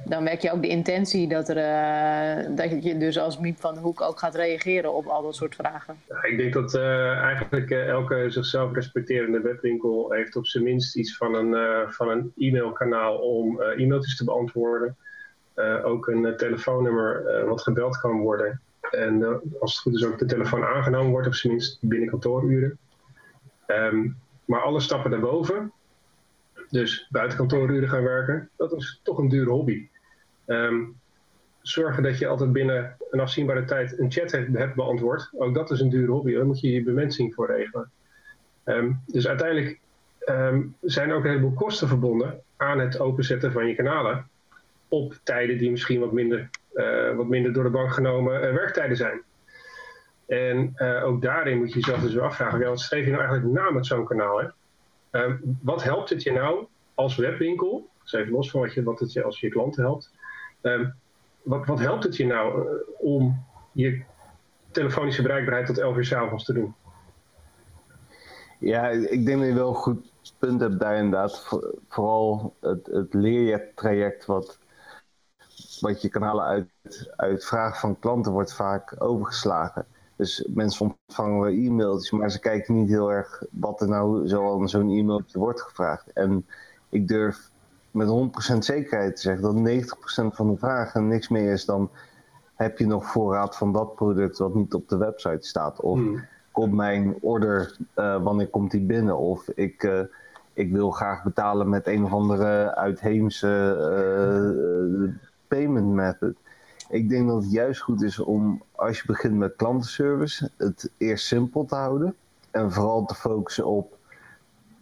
dan 0.05 0.23
werk 0.23 0.41
je 0.41 0.51
ook 0.51 0.61
de 0.61 0.67
intentie 0.67 1.27
dat, 1.27 1.49
er, 1.49 1.57
uh, 1.57 2.55
dat 2.55 2.83
je 2.83 2.97
dus 2.97 3.17
als 3.17 3.39
Miep 3.39 3.59
van 3.59 3.73
de 3.73 3.79
Hoek 3.79 4.01
ook 4.01 4.19
gaat 4.19 4.35
reageren 4.35 4.93
op 4.93 5.05
al 5.05 5.23
dat 5.23 5.35
soort 5.35 5.55
vragen. 5.55 5.95
Ja, 6.07 6.23
ik 6.23 6.37
denk 6.37 6.53
dat 6.53 6.73
uh, 6.73 7.17
eigenlijk 7.17 7.69
uh, 7.69 7.87
elke 7.87 8.25
zichzelf 8.29 8.73
respecterende 8.73 9.41
webwinkel 9.41 10.11
heeft 10.11 10.35
op 10.35 10.45
zijn 10.45 10.63
minst 10.63 10.95
iets 10.95 11.17
van 11.17 11.35
een, 11.35 11.91
van 11.91 12.09
een 12.09 12.33
e-mailkanaal 12.37 13.17
om 13.17 13.61
e-mailtjes 13.61 14.17
te 14.17 14.23
beantwoorden. 14.23 14.95
ook 15.83 16.07
een 16.07 16.33
telefoonnummer 16.37 17.45
wat 17.45 17.61
gebeld 17.61 17.97
kan 17.97 18.19
worden. 18.19 18.61
En 18.91 19.41
als 19.59 19.73
het 19.73 19.81
goed 19.81 19.95
is 19.95 20.05
ook 20.05 20.19
de 20.19 20.25
telefoon 20.25 20.63
aangenomen 20.63 21.11
wordt, 21.11 21.27
op 21.27 21.33
zijn 21.33 21.53
minst 21.53 21.77
binnen 21.81 22.09
kantooruren. 22.09 22.77
Um, 23.67 24.17
maar 24.45 24.61
alle 24.61 24.79
stappen 24.79 25.11
daarboven, 25.11 25.71
dus 26.69 27.07
buiten 27.09 27.37
kantooruren 27.37 27.89
gaan 27.89 28.03
werken, 28.03 28.49
dat 28.55 28.73
is 28.73 28.99
toch 29.03 29.17
een 29.17 29.29
dure 29.29 29.49
hobby. 29.49 29.87
Um, 30.45 30.95
zorgen 31.67 32.03
dat 32.03 32.17
je 32.17 32.27
altijd 32.27 32.51
binnen 32.51 32.95
een 33.11 33.19
afzienbare 33.19 33.65
tijd 33.65 33.99
een 33.99 34.11
chat 34.11 34.31
hebt 34.31 34.75
beantwoord. 34.75 35.29
Ook 35.37 35.53
dat 35.53 35.71
is 35.71 35.79
een 35.79 35.89
dure 35.89 36.11
hobby. 36.11 36.33
Daar 36.33 36.45
moet 36.45 36.59
je 36.59 36.71
je 36.71 36.83
bemensing 36.83 37.33
voor 37.33 37.47
regelen. 37.47 37.91
Um, 38.65 39.01
dus 39.05 39.27
uiteindelijk 39.27 39.79
um, 40.29 40.75
zijn 40.81 41.09
er 41.09 41.15
ook 41.15 41.23
een 41.23 41.29
heleboel 41.29 41.53
kosten 41.53 41.87
verbonden 41.87 42.41
aan 42.57 42.79
het 42.79 42.99
openzetten 42.99 43.51
van 43.51 43.67
je 43.67 43.75
kanalen. 43.75 44.27
Op 44.87 45.19
tijden 45.23 45.57
die 45.57 45.71
misschien 45.71 45.99
wat 45.99 46.11
minder, 46.11 46.49
uh, 46.73 47.15
wat 47.15 47.27
minder 47.27 47.53
door 47.53 47.63
de 47.63 47.69
bank 47.69 47.91
genomen 47.91 48.33
uh, 48.33 48.53
werktijden 48.53 48.97
zijn. 48.97 49.21
En 50.27 50.73
uh, 50.77 51.05
ook 51.05 51.21
daarin 51.21 51.57
moet 51.57 51.73
je 51.73 51.79
jezelf 51.79 52.01
dus 52.01 52.13
weer 52.13 52.23
afvragen. 52.23 52.59
Wat 52.59 52.79
schreef 52.79 53.05
je 53.05 53.11
nou 53.11 53.23
eigenlijk 53.23 53.53
na 53.53 53.71
met 53.71 53.85
zo'n 53.85 54.05
kanaal? 54.05 54.39
Hè? 54.39 54.47
wat 55.61 55.83
helpt 55.83 56.09
het 56.09 56.23
je 56.23 56.31
nou 56.31 56.65
als 56.93 57.15
webwinkel? 57.15 57.89
Dus 58.03 58.13
even 58.13 58.31
los 58.31 58.51
van 58.51 58.59
wat, 58.59 58.73
je, 58.73 58.83
wat 58.83 58.99
het 58.99 59.13
je 59.13 59.23
als 59.23 59.39
je 59.39 59.49
klanten 59.49 59.83
helpt 59.83 60.11
Um, 60.65 60.93
wat, 61.43 61.65
wat, 61.65 61.79
helpt 61.79 62.03
het 62.03 62.15
je 62.15 62.25
nou 62.25 62.61
uh, 62.61 62.71
om 62.97 63.45
je 63.71 64.03
telefonische 64.71 65.21
bereikbaarheid 65.21 65.67
tot 65.67 65.77
11 65.77 65.95
uur 65.95 66.05
s 66.05 66.13
avonds 66.13 66.45
te 66.45 66.53
doen? 66.53 66.75
Ja, 68.59 68.87
ik 68.89 69.25
denk 69.25 69.39
dat 69.39 69.47
je 69.47 69.53
wel 69.53 69.69
een 69.69 69.75
goed 69.75 70.11
punt 70.39 70.61
hebt 70.61 70.79
daar 70.79 70.95
inderdaad. 70.95 71.47
Vooral 71.87 72.53
het, 72.59 72.85
het 72.85 73.13
leertraject 73.13 74.25
wat, 74.25 74.59
wat 75.79 76.01
je 76.01 76.09
kan 76.09 76.21
halen 76.21 76.45
uit, 76.45 76.67
uit 77.15 77.45
vragen 77.45 77.79
van 77.79 77.99
klanten 77.99 78.31
wordt 78.31 78.53
vaak 78.53 78.95
overgeslagen. 78.97 79.85
Dus 80.15 80.47
mensen 80.53 80.95
ontvangen 81.07 81.39
wel 81.39 81.51
e-mailtjes, 81.51 82.11
maar 82.11 82.31
ze 82.31 82.39
kijken 82.39 82.73
niet 82.73 82.89
heel 82.89 83.11
erg 83.11 83.43
wat 83.51 83.81
er 83.81 83.87
nou 83.87 84.27
zo 84.27 84.65
zo'n 84.65 84.89
e-mailtje 84.89 85.39
wordt 85.39 85.61
gevraagd. 85.61 86.13
En 86.13 86.45
ik 86.89 87.07
durf 87.07 87.51
met 87.95 88.07
100% 88.55 88.57
zekerheid 88.57 89.15
te 89.15 89.21
zeggen 89.21 89.43
dat 89.43 89.83
90% 90.31 90.35
van 90.35 90.49
de 90.49 90.57
vragen 90.57 91.07
niks 91.07 91.27
meer 91.27 91.51
is 91.51 91.65
dan 91.65 91.89
heb 92.55 92.77
je 92.77 92.87
nog 92.87 93.05
voorraad 93.05 93.57
van 93.57 93.73
dat 93.73 93.95
product 93.95 94.37
wat 94.37 94.55
niet 94.55 94.73
op 94.73 94.89
de 94.89 94.97
website 94.97 95.47
staat? 95.47 95.81
Of 95.81 95.97
hmm. 95.97 96.25
komt 96.51 96.73
mijn 96.73 97.15
order, 97.21 97.77
uh, 97.95 98.23
wanneer 98.23 98.47
komt 98.47 98.71
die 98.71 98.81
binnen? 98.81 99.17
Of 99.17 99.47
ik, 99.47 99.83
uh, 99.83 99.99
ik 100.53 100.71
wil 100.71 100.91
graag 100.91 101.23
betalen 101.23 101.69
met 101.69 101.87
een 101.87 102.03
of 102.03 102.11
andere 102.11 102.75
uitheemse 102.75 103.77
uh, 105.03 105.09
payment 105.47 105.93
method. 105.93 106.33
Ik 106.89 107.09
denk 107.09 107.27
dat 107.27 107.41
het 107.43 107.51
juist 107.51 107.81
goed 107.81 108.01
is 108.01 108.19
om, 108.19 108.63
als 108.71 108.97
je 108.97 109.03
begint 109.05 109.35
met 109.35 109.55
klantenservice, 109.55 110.49
het 110.57 110.91
eerst 110.97 111.25
simpel 111.25 111.65
te 111.65 111.75
houden. 111.75 112.15
En 112.51 112.71
vooral 112.71 113.05
te 113.05 113.15
focussen 113.15 113.65
op 113.65 113.97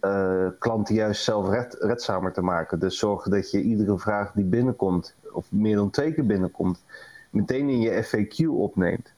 uh, 0.05 0.47
klanten 0.59 0.95
juist 0.95 1.23
zelf 1.23 1.49
red, 1.49 1.75
redzamer 1.79 2.33
te 2.33 2.41
maken. 2.41 2.79
Dus 2.79 2.97
zorgen 2.97 3.31
dat 3.31 3.51
je 3.51 3.61
iedere 3.61 3.99
vraag 3.99 4.31
die 4.31 4.45
binnenkomt, 4.45 5.15
of 5.31 5.51
meer 5.51 5.75
dan 5.75 5.89
twee 5.89 6.13
keer 6.13 6.25
binnenkomt, 6.25 6.83
meteen 7.29 7.69
in 7.69 7.79
je 7.79 8.03
FAQ 8.03 8.47
opneemt. 8.47 9.13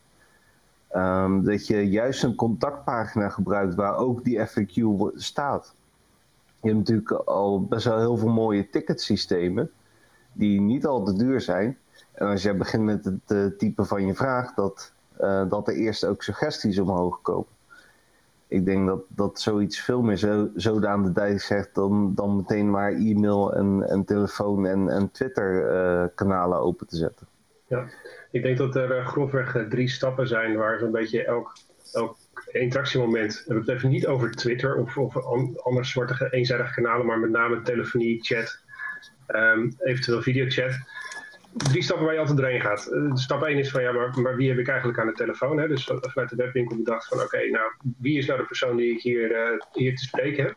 Um, 0.96 1.44
dat 1.44 1.68
je 1.68 1.90
juist 1.90 2.24
een 2.24 2.36
contactpagina 2.36 3.30
gebruikt 3.30 3.76
waar 3.76 3.98
ook 3.98 4.24
die 4.24 4.48
FAQ 4.48 4.82
staat. 5.16 5.74
Je 6.62 6.68
hebt 6.68 6.78
natuurlijk 6.78 7.12
al 7.12 7.64
best 7.64 7.86
wel 7.86 8.00
heel 8.00 8.18
veel 8.18 8.30
mooie 8.30 8.70
ticketsystemen 8.70 9.72
die 10.34 10.62
niet 10.62 10.86
al 10.86 11.04
te 11.04 11.14
duur 11.14 11.42
zijn. 11.42 11.78
En 12.12 12.28
als 12.28 12.44
jij 12.44 12.58
begint 12.58 12.84
met 12.84 13.06
het 13.06 13.32
uh, 13.32 13.46
typen 13.58 13.86
van 13.86 14.06
je 14.06 14.14
vraag, 14.14 14.54
dat, 14.54 14.92
uh, 15.20 15.50
dat 15.50 15.68
er 15.68 15.74
eerst 15.74 16.06
ook 16.06 16.24
suggesties 16.24 16.80
omhoog 16.80 17.22
komen. 17.22 17.55
Ik 18.48 18.66
denk 18.66 18.88
dat, 18.88 19.02
dat 19.08 19.42
zoiets 19.42 19.80
veel 19.80 20.02
meer 20.02 20.18
zo, 20.56 20.82
aan 20.82 21.04
de 21.04 21.12
dijk 21.12 21.42
zegt 21.42 21.76
dan, 21.76 22.16
dan 22.16 22.36
meteen 22.36 22.70
maar 22.70 22.92
e-mail 22.92 23.54
en, 23.54 23.84
en 23.90 24.06
telefoon 24.06 24.66
en, 24.66 24.90
en 24.90 25.12
Twitter 25.12 25.72
uh, 25.72 26.08
kanalen 26.16 26.60
open 26.60 26.88
te 26.88 26.96
zetten. 26.96 27.28
Ja, 27.68 27.90
ik 28.32 28.44
denk 28.44 28.58
dat 28.58 28.76
er 28.76 29.06
grofweg 29.06 29.66
drie 29.70 29.90
stappen 29.90 30.28
zijn 30.28 30.56
waar 30.56 30.80
zo'n 30.80 30.92
beetje 30.92 31.24
elk, 31.24 31.54
elk 31.94 32.18
interactiemoment. 32.52 33.34
We 33.34 33.44
hebben 33.46 33.66
het 33.66 33.76
even 33.76 33.90
niet 33.90 34.08
over 34.08 34.32
Twitter 34.32 34.76
of, 34.76 34.98
of 34.98 35.18
andere 35.64 35.86
soortige 35.86 36.34
eenzijdige 36.34 36.74
kanalen, 36.74 37.06
maar 37.06 37.20
met 37.20 37.30
name 37.30 37.62
telefonie, 37.62 38.24
chat, 38.24 38.60
um, 39.28 39.76
eventueel 39.80 40.22
videochat 40.22 40.72
drie 41.58 41.84
stappen 41.84 42.06
waar 42.06 42.14
je 42.14 42.20
altijd 42.20 42.38
doorheen 42.38 42.62
gaat. 42.62 42.90
Uh, 42.92 43.16
stap 43.16 43.44
1 43.44 43.58
is 43.58 43.72
van 43.72 43.82
ja, 43.82 43.92
maar, 43.92 44.20
maar, 44.20 44.36
wie 44.36 44.50
heb 44.50 44.58
ik 44.58 44.68
eigenlijk 44.68 45.00
aan 45.00 45.08
de 45.08 45.14
telefoon? 45.14 45.58
Hè? 45.58 45.68
Dus 45.68 45.84
vanuit 45.84 46.30
de 46.30 46.36
webwinkel 46.36 46.78
bedacht 46.78 47.08
van 47.08 47.22
oké, 47.22 47.50
nou 47.50 47.72
wie 47.98 48.18
is 48.18 48.26
nou 48.26 48.40
de 48.40 48.46
persoon 48.46 48.76
die 48.76 48.94
ik 48.94 49.02
hier, 49.02 49.32
uh, 49.32 49.60
hier 49.72 49.96
te 49.96 50.04
spreken 50.04 50.44
heb? 50.44 50.56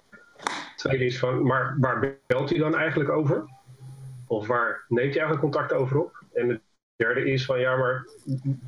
Tweede 0.76 1.04
is 1.04 1.18
van, 1.18 1.42
maar 1.42 1.76
waar 1.80 2.18
belt 2.26 2.52
u 2.52 2.58
dan 2.58 2.76
eigenlijk 2.76 3.10
over? 3.10 3.44
Of 4.26 4.46
waar 4.46 4.84
neemt 4.88 5.14
u 5.14 5.18
eigenlijk 5.18 5.40
contact 5.40 5.72
over 5.72 5.98
op? 5.98 6.24
En 6.32 6.48
het 6.48 6.60
derde 6.96 7.30
is 7.30 7.44
van 7.44 7.60
ja, 7.60 7.76
maar 7.76 8.06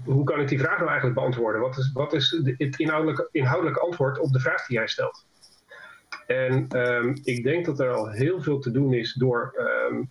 hoe 0.05 0.25
kan 0.25 0.41
ik 0.41 0.49
die 0.49 0.59
vraag 0.59 0.77
nou 0.77 0.89
eigenlijk 0.89 1.19
beantwoorden? 1.19 1.61
Wat 1.61 1.79
is, 1.79 1.93
wat 1.93 2.13
is 2.13 2.31
het 2.57 2.79
inhoudelijke, 2.79 3.29
inhoudelijke 3.33 3.81
antwoord 3.81 4.19
op 4.19 4.33
de 4.33 4.41
vraag 4.41 4.67
die 4.67 4.77
jij 4.77 4.89
stelt? 4.89 5.27
En 6.27 6.79
um, 6.79 7.17
ik 7.23 7.43
denk 7.45 7.65
dat 7.65 7.81
er 7.81 7.91
al 7.91 8.11
heel 8.11 8.43
veel 8.43 8.59
te 8.59 8.71
doen 8.71 8.93
is 8.93 9.15
door 9.15 9.55
uh, 9.59 10.07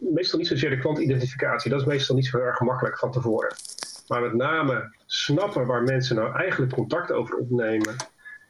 meestal 0.00 0.38
niet 0.38 0.48
zozeer 0.48 0.70
de 0.70 0.78
klantidentificatie. 0.78 1.70
Dat 1.70 1.80
is 1.80 1.86
meestal 1.86 2.16
niet 2.16 2.26
zo 2.26 2.38
erg 2.38 2.56
gemakkelijk 2.56 2.98
van 2.98 3.12
tevoren. 3.12 3.54
Maar 4.08 4.20
met 4.20 4.34
name 4.34 4.96
snappen 5.06 5.66
waar 5.66 5.82
mensen 5.82 6.16
nou 6.16 6.34
eigenlijk 6.34 6.72
contact 6.72 7.12
over 7.12 7.36
opnemen. 7.36 7.96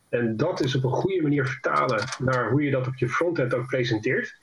En 0.09 0.37
dat 0.37 0.61
is 0.61 0.75
op 0.75 0.85
een 0.85 0.91
goede 0.91 1.23
manier 1.23 1.47
vertalen 1.47 2.05
naar 2.19 2.51
hoe 2.51 2.63
je 2.63 2.71
dat 2.71 2.87
op 2.87 2.97
je 2.97 3.09
frontend 3.09 3.55
ook 3.55 3.67
presenteert. 3.67 4.41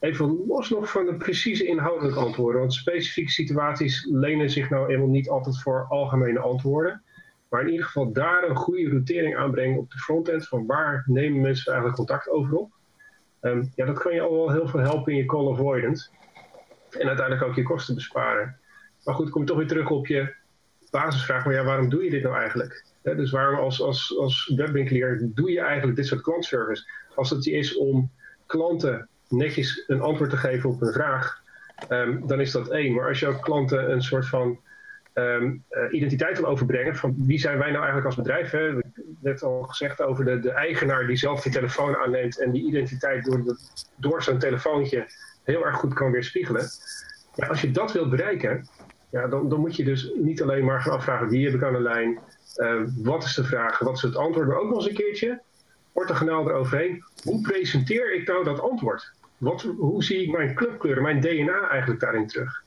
Even 0.00 0.44
los 0.46 0.70
nog 0.70 0.90
van 0.90 1.06
de 1.06 1.14
precieze 1.14 1.66
inhoudelijke 1.66 2.18
antwoorden. 2.18 2.60
Want 2.60 2.74
specifieke 2.74 3.30
situaties 3.30 4.06
lenen 4.10 4.50
zich 4.50 4.70
nou 4.70 4.92
eenmaal 4.92 5.08
niet 5.08 5.28
altijd 5.28 5.62
voor 5.62 5.86
algemene 5.88 6.38
antwoorden. 6.38 7.02
Maar 7.48 7.60
in 7.62 7.70
ieder 7.70 7.86
geval 7.86 8.12
daar 8.12 8.48
een 8.48 8.56
goede 8.56 8.88
routering 8.88 9.36
aanbrengen 9.36 9.78
op 9.78 9.90
de 9.90 9.98
frontend. 9.98 10.48
Van 10.48 10.66
waar 10.66 11.04
nemen 11.06 11.40
mensen 11.40 11.72
eigenlijk 11.72 11.96
contact 11.96 12.28
over 12.28 12.54
op. 12.54 12.72
Um, 13.40 13.72
ja, 13.74 13.86
dat 13.86 13.98
kan 13.98 14.14
je 14.14 14.20
al 14.20 14.32
wel 14.32 14.52
heel 14.52 14.68
veel 14.68 14.80
helpen 14.80 15.12
in 15.12 15.18
je 15.18 15.24
call 15.24 15.52
avoidance. 15.52 16.08
En 16.90 17.06
uiteindelijk 17.06 17.46
ook 17.46 17.54
je 17.54 17.62
kosten 17.62 17.94
besparen. 17.94 18.58
Maar 19.04 19.14
goed, 19.14 19.30
kom 19.30 19.44
toch 19.44 19.56
weer 19.56 19.66
terug 19.66 19.90
op 19.90 20.06
je 20.06 20.34
basisvraag. 20.90 21.44
Maar 21.44 21.54
ja, 21.54 21.64
waarom 21.64 21.88
doe 21.88 22.04
je 22.04 22.10
dit 22.10 22.22
nou 22.22 22.36
eigenlijk? 22.36 22.84
dus 23.02 23.30
waarom 23.30 23.58
als, 23.58 23.82
als, 23.82 24.18
als 24.18 24.52
webwinkelier 24.56 25.30
doe 25.34 25.50
je 25.50 25.60
eigenlijk 25.60 25.96
dit 25.96 26.06
soort 26.06 26.20
klantservice? 26.20 26.90
Als 27.14 27.30
het 27.30 27.46
is 27.46 27.76
om 27.76 28.10
klanten 28.46 29.08
netjes 29.28 29.84
een 29.86 30.00
antwoord 30.00 30.30
te 30.30 30.36
geven 30.36 30.70
op 30.70 30.82
een 30.82 30.92
vraag, 30.92 31.42
um, 31.88 32.26
dan 32.26 32.40
is 32.40 32.50
dat 32.50 32.68
één. 32.68 32.94
Maar 32.94 33.08
als 33.08 33.20
je 33.20 33.26
ook 33.26 33.42
klanten 33.42 33.90
een 33.90 34.02
soort 34.02 34.26
van 34.26 34.58
um, 35.14 35.64
uh, 35.70 35.92
identiteit 35.92 36.38
wil 36.38 36.48
overbrengen. 36.48 36.96
Van 36.96 37.14
wie 37.26 37.38
zijn 37.38 37.58
wij 37.58 37.70
nou 37.70 37.78
eigenlijk 37.84 38.06
als 38.06 38.16
bedrijf? 38.16 38.50
Hè? 38.50 38.78
Net 39.20 39.42
al 39.42 39.62
gezegd 39.62 40.02
over 40.02 40.24
de, 40.24 40.38
de 40.38 40.50
eigenaar 40.50 41.06
die 41.06 41.16
zelf 41.16 41.42
die 41.42 41.52
telefoon 41.52 41.96
aanneemt 41.96 42.40
en 42.40 42.50
die 42.50 42.66
identiteit 42.66 43.24
door, 43.24 43.56
door 43.96 44.22
zo'n 44.22 44.38
telefoontje 44.38 45.06
heel 45.44 45.66
erg 45.66 45.76
goed 45.76 45.94
kan 45.94 46.10
weerspiegelen. 46.10 46.64
Ja, 47.34 47.46
als 47.46 47.60
je 47.60 47.70
dat 47.70 47.92
wilt 47.92 48.10
bereiken, 48.10 48.68
ja, 49.10 49.26
dan, 49.26 49.48
dan 49.48 49.60
moet 49.60 49.76
je 49.76 49.84
dus 49.84 50.12
niet 50.14 50.42
alleen 50.42 50.64
maar 50.64 50.80
gaan 50.80 50.92
afvragen 50.92 51.28
wie 51.28 51.44
heb 51.44 51.54
ik 51.54 51.62
aan 51.62 51.72
de 51.72 51.80
lijn, 51.80 52.18
uh, 52.56 52.82
wat 52.96 53.24
is 53.24 53.34
de 53.34 53.44
vraag, 53.44 53.78
wat 53.78 53.96
is 53.96 54.02
het 54.02 54.16
antwoord, 54.16 54.48
maar 54.48 54.58
ook 54.58 54.68
nog 54.68 54.76
eens 54.76 54.88
een 54.88 55.04
keertje 55.04 55.40
orthogonaal 55.92 56.48
eroverheen. 56.48 57.04
Hoe 57.22 57.40
presenteer 57.40 58.14
ik 58.14 58.26
nou 58.26 58.44
dat 58.44 58.60
antwoord? 58.60 59.12
Wat, 59.38 59.62
hoe 59.62 60.04
zie 60.04 60.22
ik 60.22 60.30
mijn 60.30 60.54
clubkleuren, 60.54 61.02
mijn 61.02 61.20
DNA 61.20 61.68
eigenlijk 61.68 62.00
daarin 62.00 62.26
terug? 62.26 62.64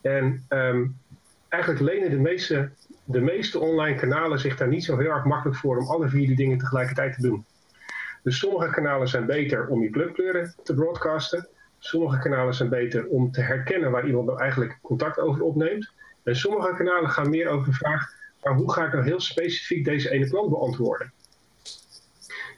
En 0.00 0.44
um, 0.48 0.96
eigenlijk 1.54 1.80
lenen 1.80 2.10
de 2.10 2.18
meeste, 2.18 2.70
de 3.04 3.20
meeste 3.20 3.58
online 3.58 3.96
kanalen 3.96 4.38
zich 4.38 4.56
daar 4.56 4.68
niet 4.68 4.84
zo 4.84 4.98
heel 4.98 5.10
erg 5.10 5.24
makkelijk 5.24 5.58
voor 5.58 5.76
om 5.76 5.86
alle 5.86 6.08
vier 6.08 6.26
die 6.26 6.36
dingen 6.36 6.58
tegelijkertijd 6.58 7.14
te 7.14 7.22
doen. 7.22 7.44
Dus 8.22 8.38
sommige 8.38 8.70
kanalen 8.70 9.08
zijn 9.08 9.26
beter 9.26 9.66
om 9.66 9.82
je 9.82 9.90
clubkleuren 9.90 10.54
te 10.62 10.74
broadcasten. 10.74 11.48
Sommige 11.78 12.18
kanalen 12.18 12.54
zijn 12.54 12.68
beter 12.68 13.06
om 13.06 13.30
te 13.30 13.40
herkennen 13.40 13.90
waar 13.90 14.06
iemand 14.06 14.26
nou 14.26 14.40
eigenlijk 14.40 14.78
contact 14.82 15.18
over 15.18 15.42
opneemt. 15.42 15.92
En 16.22 16.36
sommige 16.36 16.74
kanalen 16.76 17.10
gaan 17.10 17.30
meer 17.30 17.48
over 17.48 17.66
de 17.66 17.72
vraag, 17.72 18.12
maar 18.42 18.54
hoe 18.54 18.72
ga 18.72 18.86
ik 18.86 18.92
nou 18.92 19.04
heel 19.04 19.20
specifiek 19.20 19.84
deze 19.84 20.10
ene 20.10 20.28
klant 20.28 20.50
beantwoorden? 20.50 21.12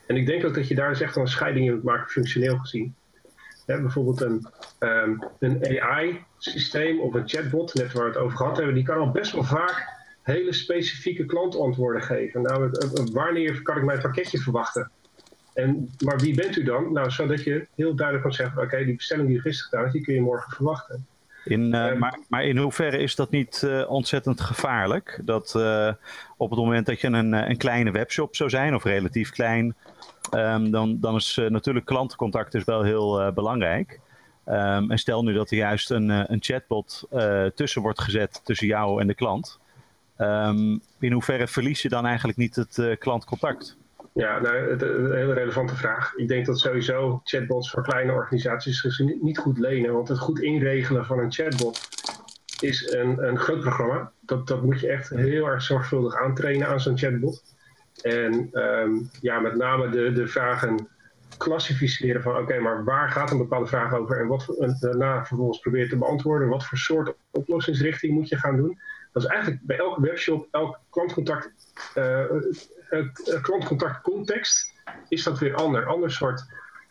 En 0.07 0.17
ik 0.17 0.27
denk 0.27 0.45
ook 0.45 0.55
dat 0.55 0.69
je 0.69 0.75
daar 0.75 0.89
dus 0.89 1.01
echt 1.01 1.17
een 1.17 1.29
scheiding 1.29 1.67
in 1.67 1.75
moet 1.75 1.83
maken, 1.83 2.11
functioneel 2.11 2.59
gezien. 2.59 2.95
Ja, 3.67 3.81
bijvoorbeeld 3.81 4.21
een, 4.21 4.47
um, 4.79 5.25
een 5.39 5.83
AI-systeem 5.83 7.01
of 7.01 7.15
een 7.15 7.29
chatbot, 7.29 7.75
net 7.75 7.93
waar 7.93 8.03
we 8.03 8.09
het 8.09 8.19
over 8.19 8.37
gehad 8.37 8.57
hebben, 8.57 8.75
die 8.75 8.85
kan 8.85 8.99
al 8.99 9.11
best 9.11 9.33
wel 9.33 9.45
vaak 9.45 9.95
hele 10.23 10.53
specifieke 10.53 11.25
klantantwoorden 11.25 12.03
geven. 12.03 12.43
Namelijk, 12.43 12.85
uh, 12.85 13.05
wanneer 13.13 13.63
kan 13.63 13.77
ik 13.77 13.85
mijn 13.85 14.01
pakketje 14.01 14.39
verwachten? 14.39 14.91
En, 15.55 15.91
maar 16.05 16.19
wie 16.19 16.35
bent 16.35 16.57
u 16.57 16.63
dan? 16.63 16.93
Nou, 16.93 17.11
zodat 17.11 17.43
je 17.43 17.67
heel 17.75 17.95
duidelijk 17.95 18.27
kan 18.27 18.35
zeggen, 18.35 18.63
oké, 18.63 18.85
die 18.85 18.97
bestelling 18.97 19.29
die 19.29 19.41
gisteren 19.41 19.71
gedaan 19.71 19.87
is, 19.87 19.93
die 19.93 20.03
kun 20.03 20.15
je 20.15 20.21
morgen 20.21 20.53
verwachten. 20.53 21.07
In, 21.45 21.75
uh, 21.75 21.87
um, 21.87 21.99
maar, 21.99 22.19
maar, 22.29 22.45
in 22.45 22.57
hoeverre 22.57 22.99
is 22.99 23.15
dat 23.15 23.31
niet 23.31 23.63
uh, 23.65 23.91
ontzettend 23.91 24.41
gevaarlijk? 24.41 25.21
Dat 25.25 25.55
uh, 25.57 25.93
op 26.37 26.51
het 26.51 26.59
moment 26.59 26.87
dat 26.87 27.01
je 27.01 27.07
een, 27.07 27.33
een 27.33 27.57
kleine 27.57 27.91
webshop 27.91 28.37
zou 28.37 28.51
zijn, 28.51 28.75
of 28.75 28.85
relatief 28.85 29.31
klein, 29.31 29.75
um, 30.35 30.71
dan, 30.71 31.01
dan 31.01 31.15
is 31.15 31.41
natuurlijk 31.49 31.87
klantencontact 31.87 32.53
dus 32.53 32.65
wel 32.65 32.83
heel 32.83 33.33
belangrijk. 33.33 34.01
Um, 34.49 34.91
en 34.91 34.99
stel 34.99 35.23
nu 35.23 35.33
dat 35.33 35.51
er 35.51 35.57
juist 35.57 35.91
een, 35.91 36.09
een 36.09 36.43
chatbot 36.43 37.09
tussen 37.55 37.83
wordt 37.83 38.01
gezet 38.01 38.41
tussen 38.45 38.67
jou 38.67 39.01
en 39.01 39.07
de 39.07 39.15
klant. 39.15 39.59
in 41.01 41.13
hoeverre 41.13 41.47
verlies 41.47 41.83
je 41.83 41.89
dan 41.89 42.07
eigenlijk 42.07 42.39
niet 42.39 42.57
het 42.57 42.97
klantcontact? 42.99 43.77
Ja, 44.17 44.41
nou, 44.41 44.71
een 44.71 45.15
hele 45.17 45.33
relevante 45.33 45.75
vraag. 45.75 46.15
Ik 46.15 46.29
denk 46.29 46.47
dat 46.47 46.59
sowieso 46.59 47.21
chatbots 47.25 47.71
voor 47.71 47.83
kleine 47.83 48.13
organisaties 48.13 49.03
niet 49.21 49.39
goed 49.39 49.59
lenen. 49.59 49.93
Want 49.93 50.09
het 50.09 50.19
goed 50.19 50.41
inregelen 50.41 51.05
van 51.05 51.19
een 51.19 51.33
chatbot 51.33 51.89
is 52.61 52.93
een, 52.93 53.29
een 53.29 53.39
groot 53.39 53.61
programma. 53.61 54.11
Dat, 54.21 54.47
dat 54.47 54.63
moet 54.63 54.81
je 54.81 54.89
echt 54.89 55.09
heel 55.09 55.47
erg 55.47 55.63
zorgvuldig 55.63 56.17
aantrainen 56.17 56.69
aan 56.69 56.81
zo'n 56.81 56.99
chatbot. 56.99 57.43
En 58.03 58.51
um, 58.53 59.11
ja, 59.21 59.41
met 59.41 59.57
name 59.57 59.89
de, 59.89 60.13
de 60.13 60.27
vragen 60.29 60.89
klassificeren 61.37 62.23
van 62.23 62.37
oké, 62.37 62.59
maar 62.59 62.85
waar 62.85 63.11
gaat 63.11 63.31
een 63.31 63.39
bepaalde 63.39 63.67
vraag 63.67 63.95
over 63.95 64.21
en 64.21 64.27
wat 64.27 64.77
daarna 64.81 65.25
vervolgens 65.25 65.59
proberen 65.59 65.89
te 65.89 65.97
beantwoorden. 65.97 66.49
Wat 66.49 66.67
voor 66.67 66.79
soort 66.79 67.15
oplossingsrichting 67.31 68.13
moet 68.13 68.29
je 68.29 68.37
gaan 68.37 68.57
doen? 68.57 68.79
Dat 69.13 69.23
is 69.23 69.29
eigenlijk 69.29 69.61
bij 69.63 69.79
elke 69.79 70.01
webshop, 70.01 70.49
elk 70.51 70.81
klantcontact 70.91 71.51
uh, 71.95 72.25
het 72.89 73.41
klantcontact 73.41 74.03
context 74.03 74.73
is 75.09 75.23
dat 75.23 75.39
weer 75.39 75.55
ander. 75.55 75.87
Ander 75.87 76.11
soort 76.11 76.45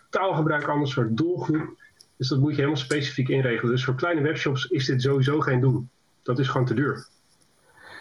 taalgebruik, 0.09 0.67
ander 0.67 0.87
soort 0.87 1.17
doelgroep. 1.17 1.83
Dus 2.17 2.27
dat 2.27 2.39
moet 2.39 2.49
je 2.49 2.55
helemaal 2.55 2.77
specifiek 2.77 3.29
inregelen. 3.29 3.71
Dus 3.71 3.85
voor 3.85 3.95
kleine 3.95 4.21
webshops 4.21 4.65
is 4.65 4.85
dit 4.85 5.01
sowieso 5.01 5.39
geen 5.39 5.59
doen. 5.59 5.89
Dat 6.23 6.39
is 6.39 6.47
gewoon 6.47 6.65
te 6.65 6.73
duur. 6.73 7.07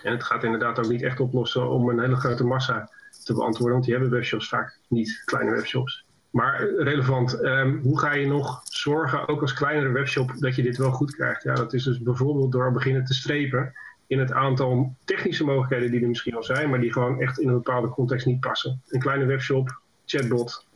En 0.05 0.13
het 0.13 0.23
gaat 0.23 0.45
inderdaad 0.45 0.79
ook 0.79 0.89
niet 0.89 1.03
echt 1.03 1.21
oplossen 1.21 1.71
om 1.71 1.89
een 1.89 2.01
hele 2.01 2.17
grote 2.17 2.45
massa 2.45 2.91
te 3.25 3.35
beantwoorden, 3.35 3.73
want 3.73 3.85
die 3.85 3.95
hebben 3.95 4.13
webshops 4.13 4.49
vaak 4.49 4.79
niet, 4.89 5.23
kleine 5.25 5.51
webshops. 5.51 6.05
Maar 6.31 6.69
relevant, 6.79 7.41
ehm, 7.41 7.77
hoe 7.77 7.99
ga 7.99 8.13
je 8.13 8.27
nog 8.27 8.61
zorgen, 8.65 9.29
ook 9.29 9.41
als 9.41 9.55
kleinere 9.55 9.93
webshop, 9.93 10.33
dat 10.39 10.57
je 10.57 10.63
dit 10.63 10.77
wel 10.77 10.91
goed 10.91 11.15
krijgt? 11.15 11.43
Ja, 11.43 11.55
dat 11.55 11.73
is 11.73 11.85
dus 11.85 12.01
bijvoorbeeld 12.01 12.53
door 12.53 12.73
beginnen 12.73 13.05
te 13.05 13.15
strepen 13.15 13.73
in 14.07 14.19
het 14.19 14.33
aantal 14.33 14.97
technische 15.05 15.45
mogelijkheden 15.45 15.91
die 15.91 16.03
er 16.03 16.09
misschien 16.09 16.35
al 16.35 16.43
zijn, 16.43 16.71
maar 16.71 16.81
die 16.81 16.93
gewoon 16.93 17.21
echt 17.21 17.39
in 17.39 17.49
een 17.49 17.55
bepaalde 17.55 17.89
context 17.89 18.27
niet 18.27 18.41
passen. 18.41 18.83
Een 18.89 19.01
kleine 19.01 19.25
webshop, 19.25 19.81
chatbot, 20.05 20.67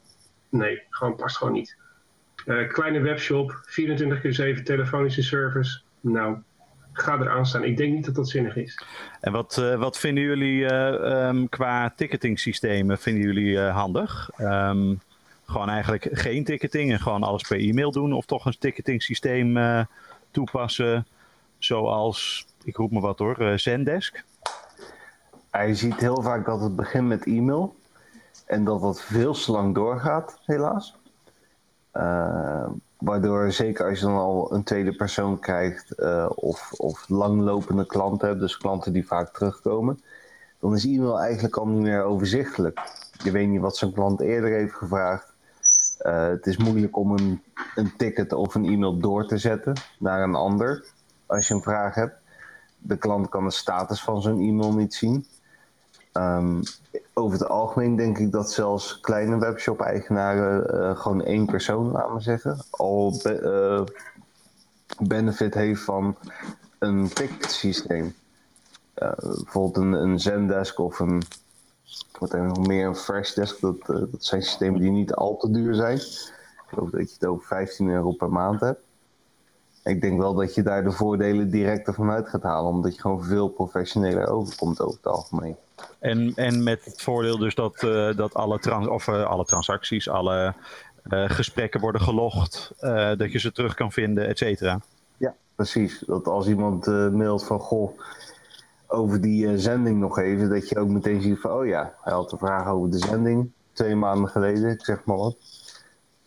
nee, 0.48 0.82
gewoon 0.90 1.16
past 1.16 1.36
gewoon 1.36 1.52
niet. 1.52 1.76
Uh, 2.46 2.68
kleine 2.68 3.00
webshop, 3.00 3.60
24 3.64 4.20
keer 4.20 4.34
7 4.34 4.64
telefonische 4.64 5.22
service, 5.22 5.80
nou, 6.00 6.38
ga 7.00 7.18
eraan 7.18 7.46
staan. 7.46 7.64
Ik 7.64 7.76
denk 7.76 7.92
niet 7.92 8.04
dat 8.04 8.14
dat 8.14 8.28
zinnig 8.28 8.56
is. 8.56 8.82
En 9.20 9.32
wat, 9.32 9.56
uh, 9.60 9.74
wat 9.74 9.98
vinden 9.98 10.24
jullie 10.24 10.60
uh, 10.60 11.28
um, 11.28 11.48
qua 11.48 11.92
ticketing 11.96 12.38
systemen, 12.40 12.98
vinden 12.98 13.22
jullie 13.22 13.58
handig? 13.58 14.30
Um, 14.38 15.00
gewoon 15.46 15.68
eigenlijk 15.68 16.08
geen 16.12 16.44
ticketing 16.44 16.92
en 16.92 17.00
gewoon 17.00 17.22
alles 17.22 17.42
per 17.48 17.58
e-mail 17.58 17.90
doen? 17.90 18.12
Of 18.12 18.26
toch 18.26 18.46
een 18.46 18.56
ticketing 18.58 19.02
systeem 19.02 19.58
toepassen 20.30 21.06
zoals 21.58 22.46
ik 22.64 22.76
roep 22.76 22.90
me 22.90 23.00
wat 23.00 23.18
hoor, 23.18 23.42
uh, 23.42 23.56
Zendesk. 23.56 24.24
Je 25.52 25.74
ziet 25.74 26.00
heel 26.00 26.22
vaak 26.22 26.46
dat 26.46 26.60
het 26.60 26.76
begint 26.76 27.08
met 27.08 27.26
e-mail 27.26 27.76
en 28.46 28.64
dat 28.64 28.80
dat 28.80 29.02
veel 29.02 29.32
te 29.32 29.52
lang 29.52 29.74
doorgaat, 29.74 30.38
helaas. 30.44 30.96
Uh, 31.94 32.66
waardoor, 32.98 33.52
zeker 33.52 33.88
als 33.88 33.98
je 33.98 34.04
dan 34.04 34.14
al 34.14 34.52
een 34.52 34.62
tweede 34.62 34.96
persoon 34.96 35.38
krijgt 35.38 35.92
uh, 35.96 36.30
of, 36.34 36.72
of 36.72 37.08
langlopende 37.08 37.86
klanten 37.86 38.28
hebt, 38.28 38.40
dus 38.40 38.58
klanten 38.58 38.92
die 38.92 39.06
vaak 39.06 39.34
terugkomen, 39.34 40.00
dan 40.60 40.74
is 40.74 40.84
e-mail 40.84 41.20
eigenlijk 41.20 41.56
al 41.56 41.66
niet 41.66 41.82
meer 41.82 42.02
overzichtelijk. 42.02 42.80
Je 43.22 43.30
weet 43.30 43.48
niet 43.48 43.60
wat 43.60 43.76
zo'n 43.76 43.92
klant 43.92 44.20
eerder 44.20 44.50
heeft 44.50 44.74
gevraagd. 44.74 45.32
Uh, 46.02 46.26
het 46.26 46.46
is 46.46 46.56
moeilijk 46.56 46.96
om 46.96 47.12
een, 47.12 47.42
een 47.74 47.96
ticket 47.96 48.32
of 48.32 48.54
een 48.54 48.64
e-mail 48.64 48.98
door 48.98 49.26
te 49.26 49.38
zetten 49.38 49.72
naar 49.98 50.22
een 50.22 50.34
ander 50.34 50.84
als 51.26 51.48
je 51.48 51.54
een 51.54 51.62
vraag 51.62 51.94
hebt 51.94 52.16
de 52.78 52.96
klant 52.96 53.28
kan 53.28 53.44
de 53.44 53.50
status 53.50 54.02
van 54.02 54.22
zo'n 54.22 54.40
e-mail 54.40 54.74
niet 54.74 54.94
zien. 54.94 55.26
Um, 56.12 56.62
over 57.18 57.38
het 57.38 57.48
algemeen 57.48 57.96
denk 57.96 58.18
ik 58.18 58.32
dat 58.32 58.52
zelfs 58.52 59.00
kleine 59.00 59.38
webshop-eigenaren 59.38 60.74
uh, 60.74 60.98
gewoon 60.98 61.22
één 61.24 61.46
persoon, 61.46 61.90
laten 61.90 62.14
we 62.14 62.20
zeggen, 62.20 62.58
al 62.70 63.20
be 63.22 63.40
uh, 63.40 65.06
benefit 65.08 65.54
heeft 65.54 65.80
van 65.80 66.16
een 66.78 67.08
ticketsysteem. 67.08 68.14
Uh, 68.96 69.12
bijvoorbeeld 69.16 69.76
een, 69.94 70.20
Zendesk 70.20 70.78
of 70.78 70.98
een, 70.98 71.22
wat 72.18 72.32
er 72.32 72.42
nog 72.42 72.66
meer, 72.66 72.86
een 72.86 72.96
Freshdesk. 72.96 73.60
Dat, 73.60 73.86
dat 73.86 74.08
zijn 74.18 74.42
systemen 74.42 74.80
die 74.80 74.90
niet 74.90 75.14
al 75.14 75.36
te 75.36 75.50
duur 75.50 75.74
zijn. 75.74 75.96
Ik 75.96 76.74
geloof 76.74 76.90
dat 76.90 77.08
je 77.08 77.14
het 77.18 77.26
over 77.26 77.46
15 77.46 77.88
euro 77.88 78.10
per 78.10 78.30
maand 78.30 78.60
hebt 78.60 78.80
ik 79.88 80.00
denk 80.00 80.18
wel 80.18 80.34
dat 80.34 80.54
je 80.54 80.62
daar 80.62 80.84
de 80.84 80.92
voordelen 80.92 81.50
direct 81.50 81.86
ervan 81.86 82.10
uit 82.10 82.28
gaat 82.28 82.42
halen, 82.42 82.70
omdat 82.70 82.94
je 82.94 83.00
gewoon 83.00 83.24
veel 83.24 83.48
professioneler 83.48 84.28
overkomt 84.28 84.80
over 84.80 84.96
het 84.96 85.12
algemeen. 85.12 85.56
En, 85.98 86.32
en 86.34 86.62
met 86.62 86.84
het 86.84 87.02
voordeel 87.02 87.38
dus 87.38 87.54
dat, 87.54 87.82
uh, 87.82 88.16
dat 88.16 88.34
alle, 88.34 88.58
trans 88.58 88.86
of, 88.86 89.06
uh, 89.06 89.24
alle 89.24 89.44
transacties, 89.44 90.08
alle 90.08 90.54
uh, 91.10 91.30
gesprekken 91.30 91.80
worden 91.80 92.00
gelogd, 92.00 92.72
dat 93.16 93.32
je 93.32 93.38
ze 93.38 93.52
terug 93.52 93.74
kan 93.74 93.92
vinden, 93.92 94.26
et 94.28 94.38
cetera. 94.38 94.80
Ja, 95.16 95.34
precies. 95.54 96.02
Dat 96.06 96.26
als 96.26 96.48
iemand 96.48 96.86
mailt 96.86 97.44
van, 97.44 97.60
goh, 97.60 98.00
over 98.86 99.20
die 99.20 99.58
zending 99.58 100.00
nog 100.00 100.18
even, 100.18 100.48
dat 100.48 100.68
je 100.68 100.78
ook 100.78 100.88
meteen 100.88 101.22
ziet 101.22 101.40
van, 101.40 101.50
oh 101.50 101.66
ja, 101.66 101.94
hij 102.00 102.12
had 102.12 102.32
een 102.32 102.38
vraag 102.38 102.68
over 102.68 102.90
de 102.90 102.98
zending, 102.98 103.50
twee 103.72 103.94
maanden 103.94 104.28
geleden, 104.28 104.70
ik 104.70 104.84
zeg 104.84 105.04
maar 105.04 105.16
wat. 105.16 105.36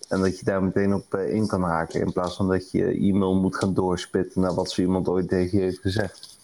En 0.10 0.20
dat 0.20 0.40
je 0.40 0.46
daar 0.46 0.64
meteen 0.64 0.94
op 0.94 1.16
uh, 1.16 1.34
in 1.34 1.48
kan 1.48 1.64
haken. 1.64 2.02
In 2.02 2.14
plaats 2.14 2.36
van 2.36 2.48
dat 2.48 2.72
je 2.72 2.86
e-mail 2.86 3.36
moet 3.36 3.56
gaan 3.56 3.74
doorspitten 3.74 4.42
naar 4.42 4.54
wat 4.54 4.72
zo 4.72 4.82
iemand 4.82 5.08
ooit 5.08 5.28
tegen 5.28 5.58
je 5.58 5.64
heeft 5.64 5.80
gezegd. 5.80 6.38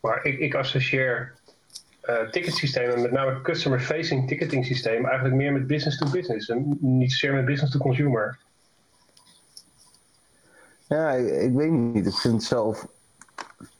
Maar 0.00 0.24
ik, 0.24 0.38
ik 0.38 0.54
associeer 0.54 1.32
uh, 2.04 2.30
ticketsystemen, 2.30 3.02
met 3.02 3.10
name 3.10 3.40
customer-facing 3.40 4.28
ticketing 4.28 4.66
systeem, 4.66 5.06
eigenlijk 5.06 5.34
meer 5.34 5.52
met 5.52 5.66
business 5.66 5.98
to 5.98 6.10
business. 6.10 6.48
En 6.48 6.76
niet 6.80 7.10
zozeer 7.10 7.34
met 7.34 7.44
business 7.44 7.72
to 7.72 7.78
consumer. 7.78 8.38
Ja, 10.86 11.10
ik, 11.10 11.26
ik 11.26 11.52
weet 11.52 11.70
niet. 11.70 12.06
Ik 12.06 12.14
vind 12.14 12.34
het 12.34 12.42
zelf. 12.42 12.86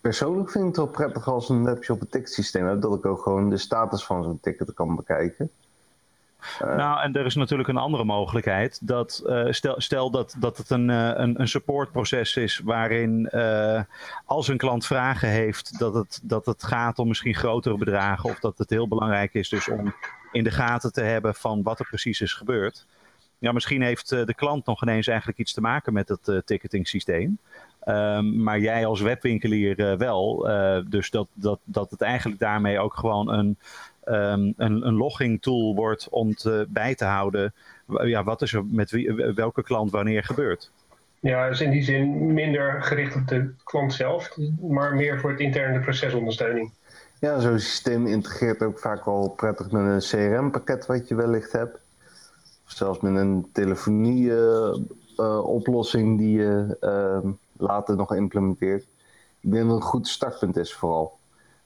Persoonlijk 0.00 0.50
vind 0.50 0.62
ik 0.64 0.68
het 0.68 0.76
wel 0.76 0.86
prettig 0.86 1.28
als 1.28 1.48
een 1.48 1.64
webshop 1.64 2.00
een 2.00 2.08
ticketsysteem 2.08 2.66
hebt. 2.66 2.82
Dat 2.82 2.94
ik 2.94 3.06
ook 3.06 3.22
gewoon 3.22 3.50
de 3.50 3.56
status 3.56 4.04
van 4.04 4.22
zo'n 4.22 4.40
ticket 4.40 4.74
kan 4.74 4.96
bekijken. 4.96 5.50
Uh, 6.62 6.76
nou, 6.76 7.02
en 7.02 7.12
er 7.12 7.26
is 7.26 7.34
natuurlijk 7.34 7.68
een 7.68 7.76
andere 7.76 8.04
mogelijkheid. 8.04 8.86
Dat, 8.86 9.22
uh, 9.26 9.46
stel, 9.50 9.80
stel 9.80 10.10
dat, 10.10 10.36
dat 10.38 10.56
het 10.56 10.70
een, 10.70 10.88
uh, 10.88 11.10
een, 11.14 11.40
een 11.40 11.48
supportproces 11.48 12.36
is 12.36 12.60
waarin 12.64 13.30
als 14.24 14.48
een 14.48 14.56
klant 14.56 14.86
vragen 14.86 15.28
heeft, 15.28 15.78
dat 15.78 15.94
het, 15.94 16.20
dat 16.22 16.46
het 16.46 16.64
gaat 16.64 16.98
om 16.98 17.08
misschien 17.08 17.34
grotere 17.34 17.76
bedragen. 17.76 18.30
Of 18.30 18.38
dat 18.38 18.58
het 18.58 18.70
heel 18.70 18.88
belangrijk 18.88 19.34
is 19.34 19.48
dus 19.48 19.68
om 19.68 19.94
in 20.32 20.44
de 20.44 20.50
gaten 20.50 20.92
te 20.92 21.02
hebben 21.02 21.34
van 21.34 21.62
wat 21.62 21.78
er 21.78 21.86
precies 21.86 22.20
is 22.20 22.32
gebeurd. 22.32 22.86
Ja, 23.38 23.52
misschien 23.52 23.82
heeft 23.82 24.08
de 24.08 24.34
klant 24.34 24.66
nog 24.66 24.82
ineens 24.82 25.06
eigenlijk 25.06 25.38
iets 25.38 25.52
te 25.52 25.60
maken 25.60 25.92
met 25.92 26.08
het 26.08 26.42
ticketing 26.46 26.88
systeem. 26.88 27.38
Um, 27.84 28.42
maar 28.42 28.60
jij 28.60 28.86
als 28.86 29.00
webwinkelier 29.00 29.98
wel. 29.98 30.48
dus 30.88 31.10
dat, 31.10 31.28
dat, 31.32 31.60
dat 31.64 31.90
het 31.90 32.00
eigenlijk 32.00 32.40
daarmee 32.40 32.78
ook 32.78 32.94
gewoon 32.94 33.28
een, 33.28 33.58
um, 34.04 34.54
een, 34.56 34.86
een 34.86 34.94
logging 34.94 35.42
tool 35.42 35.74
wordt 35.74 36.08
om 36.08 36.34
te, 36.34 36.66
bij 36.68 36.94
te 36.94 37.04
houden 37.04 37.52
ja, 37.86 38.24
wat 38.24 38.42
is 38.42 38.52
er 38.52 38.64
met 38.64 38.90
wie, 38.90 39.12
welke 39.34 39.62
klant 39.62 39.90
wanneer 39.90 40.24
gebeurt. 40.24 40.70
Ja, 41.20 41.48
dus 41.48 41.60
in 41.60 41.70
die 41.70 41.82
zin 41.82 42.34
minder 42.34 42.82
gericht 42.82 43.16
op 43.16 43.28
de 43.28 43.54
klant 43.64 43.94
zelf, 43.94 44.36
maar 44.60 44.94
meer 44.94 45.20
voor 45.20 45.30
het 45.30 45.40
interne 45.40 45.80
procesondersteuning. 45.80 46.70
Ja, 47.20 47.40
zo'n 47.40 47.58
systeem 47.58 48.06
integreert 48.06 48.62
ook 48.62 48.78
vaak 48.78 49.04
wel 49.04 49.34
prettig 49.36 49.70
met 49.70 49.82
een 49.82 49.98
CRM-pakket 49.98 50.86
wat 50.86 51.08
je 51.08 51.14
wellicht 51.14 51.52
hebt. 51.52 51.78
Of 52.66 52.72
zelfs 52.72 53.00
met 53.00 53.16
een 53.16 53.48
telefonie-oplossing 53.52 56.06
uh, 56.06 56.12
uh, 56.12 56.18
die 56.18 56.38
je 56.38 56.76
uh, 56.80 57.18
later 57.62 57.96
nog 57.96 58.14
implementeert. 58.14 58.86
Ik 59.40 59.50
denk 59.50 59.64
dat 59.64 59.74
het 59.74 59.82
een 59.82 59.88
goed 59.88 60.08
startpunt 60.08 60.56
is 60.56 60.74
vooral. 60.74 61.18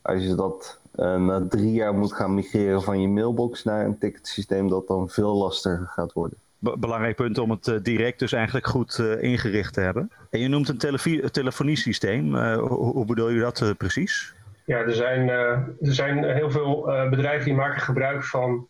Als 0.03 0.23
je 0.23 0.35
dat 0.35 0.81
uh, 0.97 1.17
na 1.17 1.47
drie 1.49 1.73
jaar 1.73 1.95
moet 1.95 2.13
gaan 2.13 2.35
migreren 2.35 2.83
van 2.83 3.01
je 3.01 3.09
mailbox 3.09 3.65
naar 3.65 3.85
een 3.85 3.99
ticketsysteem 3.99 4.69
dat 4.69 4.87
dan 4.87 5.09
veel 5.09 5.37
lastiger 5.37 5.87
gaat 5.87 6.13
worden. 6.13 6.39
Belangrijk 6.59 7.17
punt 7.17 7.39
om 7.39 7.51
het 7.51 7.67
uh, 7.67 7.79
direct 7.83 8.19
dus 8.19 8.33
eigenlijk 8.33 8.67
goed 8.67 8.99
uh, 8.99 9.23
ingericht 9.23 9.75
te 9.75 9.81
hebben. 9.81 10.11
En 10.31 10.41
je 10.41 10.49
noemt 10.49 10.69
een 10.69 11.31
telefoniesysteem. 11.31 12.35
Hoe, 12.59 12.69
hoe, 12.69 13.05
bedoel 13.05 13.29
je 13.29 13.41
dat 13.41 13.75
precies? 13.79 14.35
Ja, 14.65 14.79
er 14.79 14.95
zijn, 14.95 15.29
er 15.29 15.75
zijn 15.81 16.25
heel 16.25 16.51
veel 16.51 16.83
bedrijven 17.11 17.45
die 17.45 17.55
maken 17.55 17.81
gebruik 17.81 18.25
van 18.25 18.69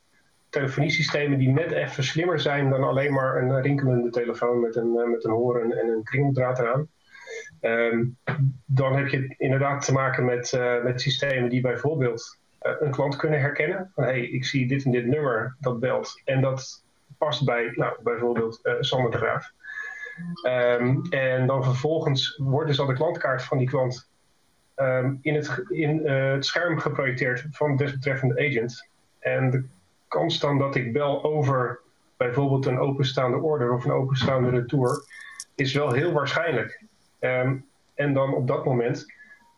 telefoniesystemen 0.49 1.39
die 1.39 1.49
net 1.49 1.71
even 1.71 2.05
slimmer 2.05 2.41
zijn 2.41 2.71
dan 2.71 2.83
alleen 2.83 3.12
maar 3.12 3.43
een 3.43 3.62
rinkelende 3.62 4.11
telefoon 4.11 4.61
met 4.61 4.77
een, 4.77 5.11
met 5.11 5.25
een 5.25 5.31
horen 5.31 5.79
en 5.79 5.89
een 5.89 6.03
kringeldraad 6.03 6.59
eraan. 6.59 6.89
Um, 7.66 8.16
dan 8.64 8.96
heb 8.96 9.09
je 9.09 9.35
inderdaad 9.38 9.85
te 9.85 9.92
maken 9.92 10.24
met, 10.24 10.52
uh, 10.52 10.83
met 10.83 11.00
systemen 11.00 11.48
die 11.48 11.61
bijvoorbeeld 11.61 12.38
uh, 12.62 12.72
een 12.81 12.90
klant 12.90 13.16
kunnen 13.16 13.40
herkennen. 13.40 13.92
Hé, 13.94 14.05
hey, 14.05 14.20
ik 14.20 14.44
zie 14.44 14.68
dit 14.68 14.85
en 14.85 14.90
dit 14.90 15.07
nummer 15.07 15.57
dat 15.61 15.81
belt 15.81 16.22
en 16.24 16.40
dat 16.40 16.85
past 17.18 17.44
bij 17.44 17.72
nou, 17.74 17.96
bijvoorbeeld 18.02 18.61
uh, 18.62 18.72
Sander 18.81 19.11
de 19.11 19.16
Graaf. 19.16 19.52
Um, 20.46 21.02
en 21.11 21.46
dan 21.46 21.64
vervolgens 21.64 22.40
wordt 22.42 22.68
dus 22.68 22.81
al 22.81 22.87
de 22.87 22.94
klantkaart 22.94 23.42
van 23.42 23.59
die 23.59 23.68
klant 23.68 24.09
um, 24.76 25.18
in, 25.22 25.35
het, 25.35 25.64
in 25.68 26.07
het 26.07 26.46
scherm 26.46 26.79
geprojecteerd 26.79 27.46
van 27.50 27.76
de 27.76 27.85
desbetreffende 27.85 28.35
agent. 28.35 28.88
En 29.18 29.50
de 29.50 29.64
kans 30.09 30.40
dan 30.40 30.59
dat 30.59 30.74
ik 30.74 30.92
bel 30.92 31.24
over 31.24 31.81
bijvoorbeeld 32.16 32.66
een 32.66 32.79
openstaande 32.79 33.37
order 33.37 33.72
of 33.72 33.85
een 33.85 33.92
openstaande 33.92 34.50
retour 34.50 35.05
is 35.55 35.74
wel 35.74 35.92
heel 35.92 36.12
waarschijnlijk. 36.12 36.85
Um, 37.27 37.67
en 37.95 38.12
dan 38.12 38.35
op 38.35 38.47
dat 38.47 38.65
moment 38.65 39.07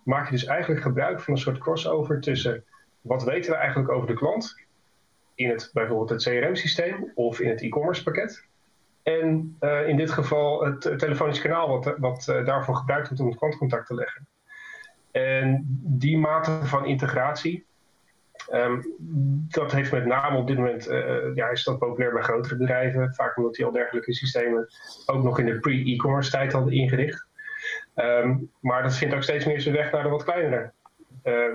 maak 0.04 0.24
je 0.24 0.30
dus 0.30 0.44
eigenlijk 0.44 0.82
gebruik 0.82 1.20
van 1.20 1.34
een 1.34 1.40
soort 1.40 1.58
crossover 1.58 2.20
tussen 2.20 2.64
wat 3.00 3.24
weten 3.24 3.50
we 3.50 3.56
eigenlijk 3.56 3.90
over 3.90 4.06
de 4.06 4.14
klant 4.14 4.66
in 5.34 5.48
het 5.48 5.70
bijvoorbeeld 5.72 6.10
het 6.10 6.22
CRM-systeem 6.22 7.12
of 7.14 7.40
in 7.40 7.48
het 7.48 7.62
e-commerce 7.62 8.02
pakket. 8.02 8.46
En 9.02 9.56
uh, 9.60 9.88
in 9.88 9.96
dit 9.96 10.10
geval 10.10 10.64
het, 10.64 10.80
telefonisch 10.80 11.40
kanaal 11.40 11.68
wat, 11.68 11.94
wat 11.98 12.26
uh, 12.30 12.46
daarvoor 12.46 12.76
gebruikt 12.76 13.06
wordt 13.06 13.22
om 13.22 13.28
het 13.28 13.38
klantcontact 13.38 13.86
te 13.86 13.94
leggen. 13.94 14.28
En 15.10 15.64
die 15.80 16.18
mate 16.18 16.58
van 16.62 16.86
integratie, 16.86 17.66
um, 18.52 18.94
dat 19.48 19.72
heeft 19.72 19.92
met 19.92 20.06
name 20.06 20.38
op 20.38 20.46
dit 20.46 20.56
moment, 20.56 20.88
uh, 20.88 21.34
ja, 21.34 21.48
is 21.48 21.64
dat 21.64 21.78
populair 21.78 22.12
bij 22.12 22.22
grotere 22.22 22.56
bedrijven, 22.56 23.14
vaak 23.14 23.36
omdat 23.36 23.54
die 23.54 23.64
al 23.64 23.72
dergelijke 23.72 24.14
systemen 24.14 24.68
ook 25.06 25.22
nog 25.22 25.38
in 25.38 25.46
de 25.46 25.58
pre-e-commerce 25.58 26.30
tijd 26.30 26.52
hadden 26.52 26.72
ingericht. 26.72 27.27
Um, 28.00 28.50
maar 28.60 28.82
dat 28.82 28.96
vindt 28.96 29.14
ook 29.14 29.22
steeds 29.22 29.44
meer 29.44 29.60
zijn 29.60 29.74
weg 29.74 29.92
naar 29.92 30.02
de 30.02 30.08
wat 30.08 30.24
kleinere 30.24 30.72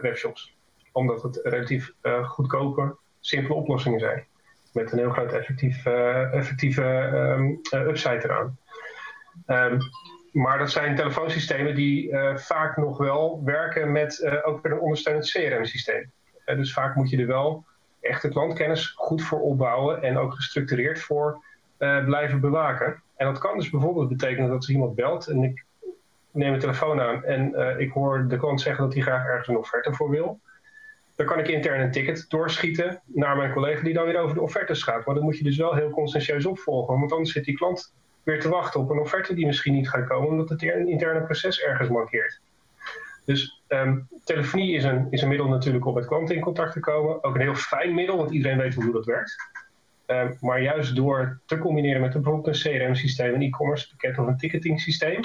webshops. 0.02 0.56
Omdat 0.92 1.24
het 1.24 1.40
relatief 1.44 1.92
goedkope, 2.24 2.96
simpele 3.20 3.54
oplossingen 3.54 4.00
zijn. 4.00 4.26
Met 4.74 4.92
een 4.92 4.98
heel 4.98 5.10
groot 5.10 5.32
effectief, 5.32 5.86
effectieve 6.32 6.84
um, 6.84 7.60
upside 7.72 8.24
eraan. 8.24 8.58
Um, 9.48 9.78
maar 10.32 10.58
dat 10.58 10.72
zijn 10.72 10.96
telefoonsystemen 10.96 11.76
die 11.76 12.18
vaak 12.36 12.78
nog 12.78 12.98
wel 12.98 13.42
werken 13.44 13.92
met 13.92 14.42
ook 14.44 14.66
een 14.66 14.80
ondersteunend 14.80 15.32
CRM-systeem. 15.32 16.12
dus 16.46 16.74
vaak 16.74 16.96
moet 16.96 17.10
je 17.10 17.18
er 17.18 17.28
wel 17.28 17.66
echt 18.02 18.22
de 18.22 18.30
klantkennis 18.30 18.88
goed 18.88 19.22
voor 19.22 19.42
opbouwen 19.42 20.02
en 20.02 20.18
ook 20.18 20.34
gestructureerd 20.34 21.02
voor 21.02 21.44
blijven 21.78 22.40
bewaken. 22.40 23.04
En 23.16 23.26
dat 23.26 23.38
kan 23.38 23.58
dus 23.58 23.70
bijvoorbeeld 23.70 24.10
betekenen 24.10 24.48
dat 24.48 24.58
als 24.58 24.70
iemand 24.70 24.96
belt 24.96 25.28
en 25.28 25.44
ik 25.44 25.66
neem 26.34 26.54
een 26.54 26.60
telefoon 26.60 27.02
aan 27.02 27.24
en 27.24 27.52
uh, 27.56 27.80
ik 27.80 27.92
hoor 27.92 28.28
de 28.28 28.38
klant 28.38 28.62
zeggen 28.62 28.84
dat 28.84 28.94
hij 28.94 29.02
graag 29.02 29.26
ergens 29.26 29.48
een 29.48 29.58
offerte 29.58 29.94
voor 29.94 30.10
wil. 30.10 30.40
Dan 31.16 31.26
kan 31.26 31.40
ik 31.40 31.48
intern 31.48 31.82
een 31.82 31.92
ticket 31.92 32.26
doorschieten 32.30 33.02
naar 33.06 33.38
mijn 33.38 33.54
collega 33.54 33.84
die 33.84 33.94
dan 33.94 34.06
weer 34.06 34.20
over 34.20 34.36
de 34.36 34.42
offertes 34.42 34.84
gaat. 34.84 35.06
Maar 35.06 35.16
dan 35.16 35.24
moet 35.24 35.38
je 35.38 35.44
dus 35.44 35.58
wel 35.58 35.76
heel 35.76 35.90
conscientieus 35.90 36.46
opvolgen, 36.46 37.00
want 37.00 37.12
anders 37.12 37.32
zit 37.32 37.46
die 37.46 37.56
klant 37.56 37.94
weer 38.24 38.40
te 38.40 38.50
wachten 38.50 38.80
op 38.80 38.90
een 38.90 39.00
offerte 39.00 39.34
die 39.34 39.46
misschien 39.46 39.74
niet 39.74 39.90
gaat 39.90 40.08
komen, 40.08 40.30
omdat 40.30 40.50
het 40.50 40.62
interne 40.62 41.22
proces 41.22 41.62
ergens 41.62 41.90
mankeert. 41.90 42.40
Dus 43.26 43.62
um, 43.68 44.08
telefonie 44.24 44.76
is 44.76 44.84
een, 44.84 45.08
is 45.10 45.22
een 45.22 45.28
middel 45.28 45.48
natuurlijk 45.48 45.86
om 45.86 45.94
met 45.94 46.06
klanten 46.06 46.36
in 46.36 46.42
contact 46.42 46.74
te 46.74 46.80
komen. 46.80 47.24
Ook 47.24 47.36
een 47.36 47.42
heel 47.42 47.56
fijn 47.56 47.94
middel, 47.94 48.18
want 48.18 48.32
iedereen 48.32 48.58
weet 48.58 48.74
hoe 48.74 48.92
dat 48.92 49.06
werkt. 49.06 49.36
Um, 50.08 50.38
maar 50.42 50.62
juist 50.62 50.96
door 50.96 51.40
te 51.46 51.58
combineren 51.58 52.02
met 52.02 52.14
bijvoorbeeld 52.14 52.48
een 52.48 52.62
CRM-systeem, 52.62 53.34
een 53.34 53.42
e-commerce 53.42 53.90
pakket 53.90 54.18
of 54.18 54.28
een 54.28 54.38
ticketing 54.38 54.80
systeem, 54.80 55.22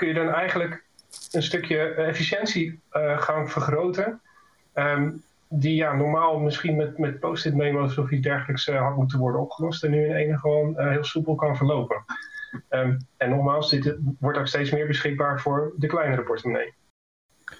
kun 0.00 0.08
je 0.08 0.14
dan 0.14 0.28
eigenlijk 0.28 0.84
een 1.30 1.42
stukje 1.42 1.78
efficiëntie 1.94 2.80
uh, 2.92 3.20
gaan 3.20 3.48
vergroten. 3.48 4.20
Um, 4.74 5.22
die 5.48 5.74
ja, 5.74 5.94
normaal 5.94 6.38
misschien 6.38 6.76
met, 6.76 6.98
met 6.98 7.20
post-it 7.20 7.54
memo's 7.54 7.98
of 7.98 8.10
iets 8.10 8.22
dergelijks 8.22 8.68
uh, 8.68 8.82
had 8.82 8.96
moeten 8.96 9.18
worden 9.18 9.40
opgelost. 9.40 9.84
En 9.84 9.90
nu 9.90 10.04
in 10.04 10.14
ene 10.14 10.38
gewoon 10.38 10.74
uh, 10.78 10.88
heel 10.88 11.04
soepel 11.04 11.34
kan 11.34 11.56
verlopen. 11.56 12.04
Um, 12.70 13.06
en 13.16 13.30
nogmaals, 13.30 13.70
dit 13.70 13.96
wordt 14.18 14.38
ook 14.38 14.46
steeds 14.46 14.70
meer 14.70 14.86
beschikbaar 14.86 15.40
voor 15.40 15.72
de 15.76 15.86
kleinere 15.86 16.22
portemonnee. 16.22 16.74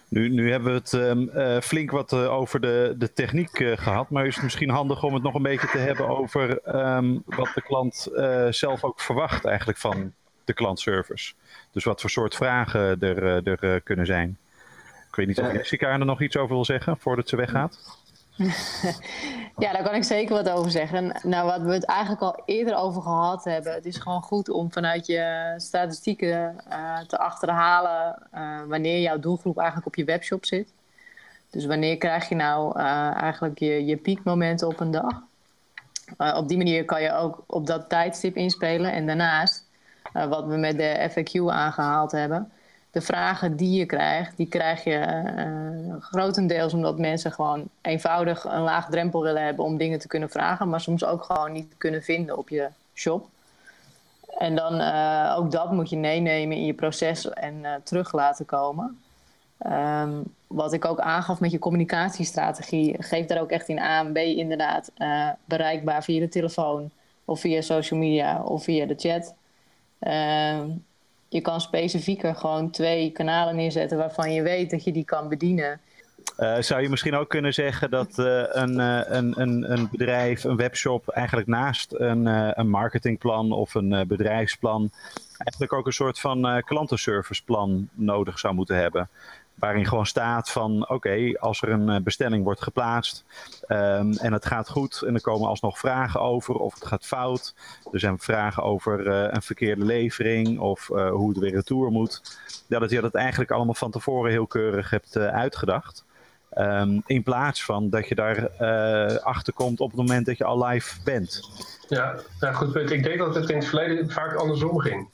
Nu, 0.08 0.28
nu 0.28 0.50
hebben 0.50 0.72
we 0.72 0.78
het 0.78 0.92
um, 0.92 1.30
flink 1.62 1.90
wat 1.90 2.12
over 2.12 2.60
de, 2.60 2.94
de 2.98 3.12
techniek 3.12 3.56
gehad, 3.74 4.10
maar 4.10 4.26
is 4.26 4.34
het 4.34 4.44
misschien 4.44 4.70
handig 4.70 5.02
om 5.02 5.14
het 5.14 5.22
nog 5.22 5.34
een 5.34 5.42
beetje 5.42 5.68
te 5.68 5.78
hebben 5.78 6.08
over 6.08 6.48
wat 7.26 7.50
de 7.54 7.62
klant 7.62 8.08
zelf 8.50 8.84
ook 8.84 9.00
verwacht 9.00 9.44
eigenlijk 9.44 9.78
van 9.78 10.14
de 10.50 10.56
klantservice. 10.56 11.32
Dus 11.72 11.84
wat 11.84 12.00
voor 12.00 12.10
soort 12.10 12.34
vragen 12.34 13.00
er, 13.00 13.46
er 13.46 13.80
kunnen 13.80 14.06
zijn. 14.06 14.38
Ik 15.08 15.16
weet 15.16 15.26
niet 15.26 15.40
of 15.40 15.52
Jessica 15.52 15.88
er 15.88 16.04
nog 16.04 16.20
iets 16.20 16.36
over 16.36 16.54
wil 16.54 16.64
zeggen 16.64 16.96
voordat 16.98 17.28
ze 17.28 17.36
weggaat. 17.36 17.78
ja, 19.64 19.72
daar 19.72 19.82
kan 19.82 19.94
ik 19.94 20.04
zeker 20.04 20.34
wat 20.34 20.50
over 20.50 20.70
zeggen. 20.70 21.20
Nou, 21.22 21.46
wat 21.46 21.62
we 21.62 21.72
het 21.72 21.84
eigenlijk 21.84 22.22
al 22.22 22.42
eerder 22.44 22.76
over 22.76 23.02
gehad 23.02 23.44
hebben, 23.44 23.72
het 23.72 23.84
is 23.84 23.96
gewoon 23.96 24.22
goed 24.22 24.48
om 24.48 24.72
vanuit 24.72 25.06
je 25.06 25.54
statistieken 25.56 26.56
uh, 26.70 26.98
te 26.98 27.18
achterhalen 27.18 28.22
uh, 28.34 28.60
wanneer 28.66 29.00
jouw 29.00 29.18
doelgroep 29.18 29.56
eigenlijk 29.56 29.86
op 29.86 29.94
je 29.94 30.04
webshop 30.04 30.44
zit. 30.44 30.72
Dus 31.50 31.66
wanneer 31.66 31.96
krijg 31.96 32.28
je 32.28 32.34
nou 32.34 32.78
uh, 32.78 33.14
eigenlijk 33.14 33.58
je, 33.58 33.84
je 33.84 33.96
piekmomenten 33.96 34.68
op 34.68 34.80
een 34.80 34.90
dag? 34.90 35.22
op 36.16 36.48
die 36.48 36.56
manier 36.56 36.84
kan 36.84 37.02
je 37.02 37.12
ook 37.12 37.44
op 37.46 37.66
dat 37.66 37.88
tijdstip 37.88 38.36
inspelen. 38.36 38.92
En 38.92 39.06
daarnaast, 39.06 39.69
wat 40.12 40.46
we 40.46 40.56
met 40.56 40.76
de 40.76 41.10
FAQ 41.10 41.52
aangehaald 41.52 42.12
hebben, 42.12 42.50
de 42.90 43.00
vragen 43.00 43.56
die 43.56 43.78
je 43.78 43.86
krijgt, 43.86 44.36
die 44.36 44.48
krijg 44.48 44.84
je 44.84 45.22
uh, 45.36 46.02
grotendeels 46.02 46.74
omdat 46.74 46.98
mensen 46.98 47.32
gewoon 47.32 47.68
eenvoudig 47.80 48.44
een 48.44 48.62
laag 48.62 48.88
drempel 48.88 49.22
willen 49.22 49.44
hebben 49.44 49.64
om 49.64 49.76
dingen 49.76 49.98
te 49.98 50.08
kunnen 50.08 50.30
vragen, 50.30 50.68
maar 50.68 50.80
soms 50.80 51.04
ook 51.04 51.22
gewoon 51.24 51.52
niet 51.52 51.74
kunnen 51.78 52.02
vinden 52.02 52.38
op 52.38 52.48
je 52.48 52.68
shop. 52.94 53.28
En 54.38 54.54
dan 54.54 54.80
uh, 54.80 55.34
ook 55.38 55.50
dat 55.50 55.72
moet 55.72 55.90
je 55.90 55.96
meenemen 55.96 56.56
in 56.56 56.64
je 56.64 56.74
proces 56.74 57.28
en 57.28 57.64
terug 57.84 58.12
laten 58.12 58.46
komen. 58.46 59.00
Um, 59.66 60.22
wat 60.46 60.72
ik 60.72 60.84
ook 60.84 61.00
aangaf 61.00 61.40
met 61.40 61.50
je 61.50 61.58
communicatiestrategie, 61.58 63.02
geef 63.02 63.26
daar 63.26 63.40
ook 63.40 63.50
echt 63.50 63.68
in 63.68 63.80
aan. 63.80 64.12
Ben 64.12 64.28
je 64.28 64.36
inderdaad 64.36 64.90
bereikbaar 65.44 66.04
via 66.04 66.20
de 66.20 66.28
telefoon 66.28 66.90
of 67.24 67.40
via 67.40 67.60
social 67.60 68.00
media 68.00 68.42
of 68.42 68.62
via 68.62 68.86
de 68.86 68.94
chat? 68.96 69.34
Uh, 70.00 70.60
je 71.28 71.40
kan 71.40 71.60
specifieker 71.60 72.34
gewoon 72.34 72.70
twee 72.70 73.10
kanalen 73.10 73.56
neerzetten 73.56 73.98
waarvan 73.98 74.32
je 74.32 74.42
weet 74.42 74.70
dat 74.70 74.84
je 74.84 74.92
die 74.92 75.04
kan 75.04 75.28
bedienen. 75.28 75.80
Uh, 76.38 76.56
zou 76.58 76.82
je 76.82 76.88
misschien 76.88 77.14
ook 77.14 77.28
kunnen 77.28 77.54
zeggen 77.54 77.90
dat 77.90 78.18
uh, 78.18 78.42
een, 78.48 78.78
uh, 78.78 79.00
een, 79.04 79.40
een, 79.40 79.72
een 79.72 79.88
bedrijf, 79.90 80.44
een 80.44 80.56
webshop, 80.56 81.08
eigenlijk 81.08 81.48
naast 81.48 81.92
een, 81.92 82.26
een 82.58 82.68
marketingplan 82.68 83.52
of 83.52 83.74
een 83.74 84.04
bedrijfsplan, 84.08 84.90
eigenlijk 85.38 85.72
ook 85.72 85.86
een 85.86 85.92
soort 85.92 86.20
van 86.20 86.62
klantenserviceplan 86.64 87.88
nodig 87.92 88.38
zou 88.38 88.54
moeten 88.54 88.76
hebben? 88.76 89.08
Waarin 89.60 89.86
gewoon 89.86 90.06
staat 90.06 90.50
van 90.50 90.88
oké, 90.88 91.32
als 91.38 91.62
er 91.62 91.68
een 91.68 91.88
eh, 91.88 92.00
bestelling 92.00 92.44
wordt 92.44 92.62
geplaatst 92.62 93.24
um, 93.68 94.12
en 94.12 94.32
het 94.32 94.46
gaat 94.46 94.68
goed 94.68 95.02
en 95.02 95.14
er 95.14 95.20
komen 95.20 95.48
alsnog 95.48 95.78
vragen 95.78 96.20
over 96.20 96.54
of 96.54 96.74
het 96.74 96.86
gaat 96.86 97.06
fout. 97.06 97.54
Er 97.92 98.00
zijn 98.00 98.18
vragen 98.18 98.62
over 98.62 99.06
uh, 99.06 99.26
een 99.30 99.42
verkeerde 99.42 99.84
levering 99.84 100.58
of 100.58 100.88
uh, 100.88 101.10
hoe 101.10 101.28
het 101.28 101.38
weer 101.38 101.52
retour 101.52 101.90
moet. 101.90 102.38
Ja, 102.66 102.78
dat 102.78 102.90
je 102.90 103.00
dat 103.00 103.14
eigenlijk 103.14 103.50
allemaal 103.50 103.74
van 103.74 103.90
tevoren 103.90 104.30
heel 104.30 104.46
keurig 104.46 104.90
hebt 104.90 105.16
uitgedacht. 105.16 106.04
Um, 106.58 107.02
in 107.06 107.22
plaats 107.22 107.64
van 107.64 107.90
dat 107.90 108.08
je 108.08 108.14
daar 108.14 108.48
achter 109.22 109.52
komt 109.52 109.80
op 109.80 109.88
het 109.88 109.96
moment 109.96 110.26
dat 110.26 110.38
je 110.38 110.44
al 110.44 110.64
live 110.64 111.02
bent. 111.04 111.40
Ja, 111.88 112.16
goed 112.52 112.72
punt. 112.72 112.90
Ik 112.90 113.02
denk 113.02 113.18
dat 113.18 113.34
het 113.34 113.48
in 113.48 113.56
het 113.56 113.66
verleden 113.66 114.10
vaak 114.10 114.34
andersom 114.34 114.78
ging 114.78 115.08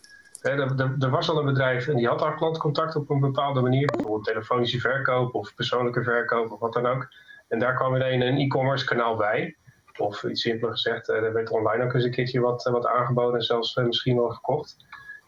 er, 0.50 1.10
was 1.10 1.30
al 1.30 1.38
een 1.38 1.44
bedrijf 1.44 1.88
en 1.88 1.96
die 1.96 2.06
had 2.06 2.22
al 2.22 2.34
klantcontact 2.34 2.96
op 2.96 3.10
een 3.10 3.20
bepaalde 3.20 3.60
manier, 3.60 3.86
bijvoorbeeld 3.86 4.24
telefonische 4.24 4.80
verkoop 4.80 5.34
of 5.34 5.54
persoonlijke 5.54 6.02
verkoop 6.02 6.52
of 6.52 6.60
wat 6.60 6.72
dan 6.72 6.86
ook. 6.86 7.08
En 7.48 7.58
daar 7.58 7.74
kwam 7.74 7.94
ineens 7.94 8.24
een 8.24 8.38
e-commerce 8.38 8.84
kanaal 8.84 9.16
bij. 9.16 9.56
Of 9.96 10.24
iets 10.24 10.40
simpeler 10.40 10.72
gezegd, 10.72 11.08
eh, 11.08 11.16
er 11.16 11.32
werd 11.32 11.50
online 11.50 11.84
ook 11.84 11.94
eens 11.94 12.04
een 12.04 12.10
keertje 12.10 12.40
wat, 12.40 12.66
eh, 12.66 12.72
wat 12.72 12.86
aangeboden 12.86 13.34
en 13.34 13.44
zelfs 13.44 13.74
eh, 13.74 13.84
misschien 13.84 14.16
wel 14.16 14.30
gekocht. 14.30 14.76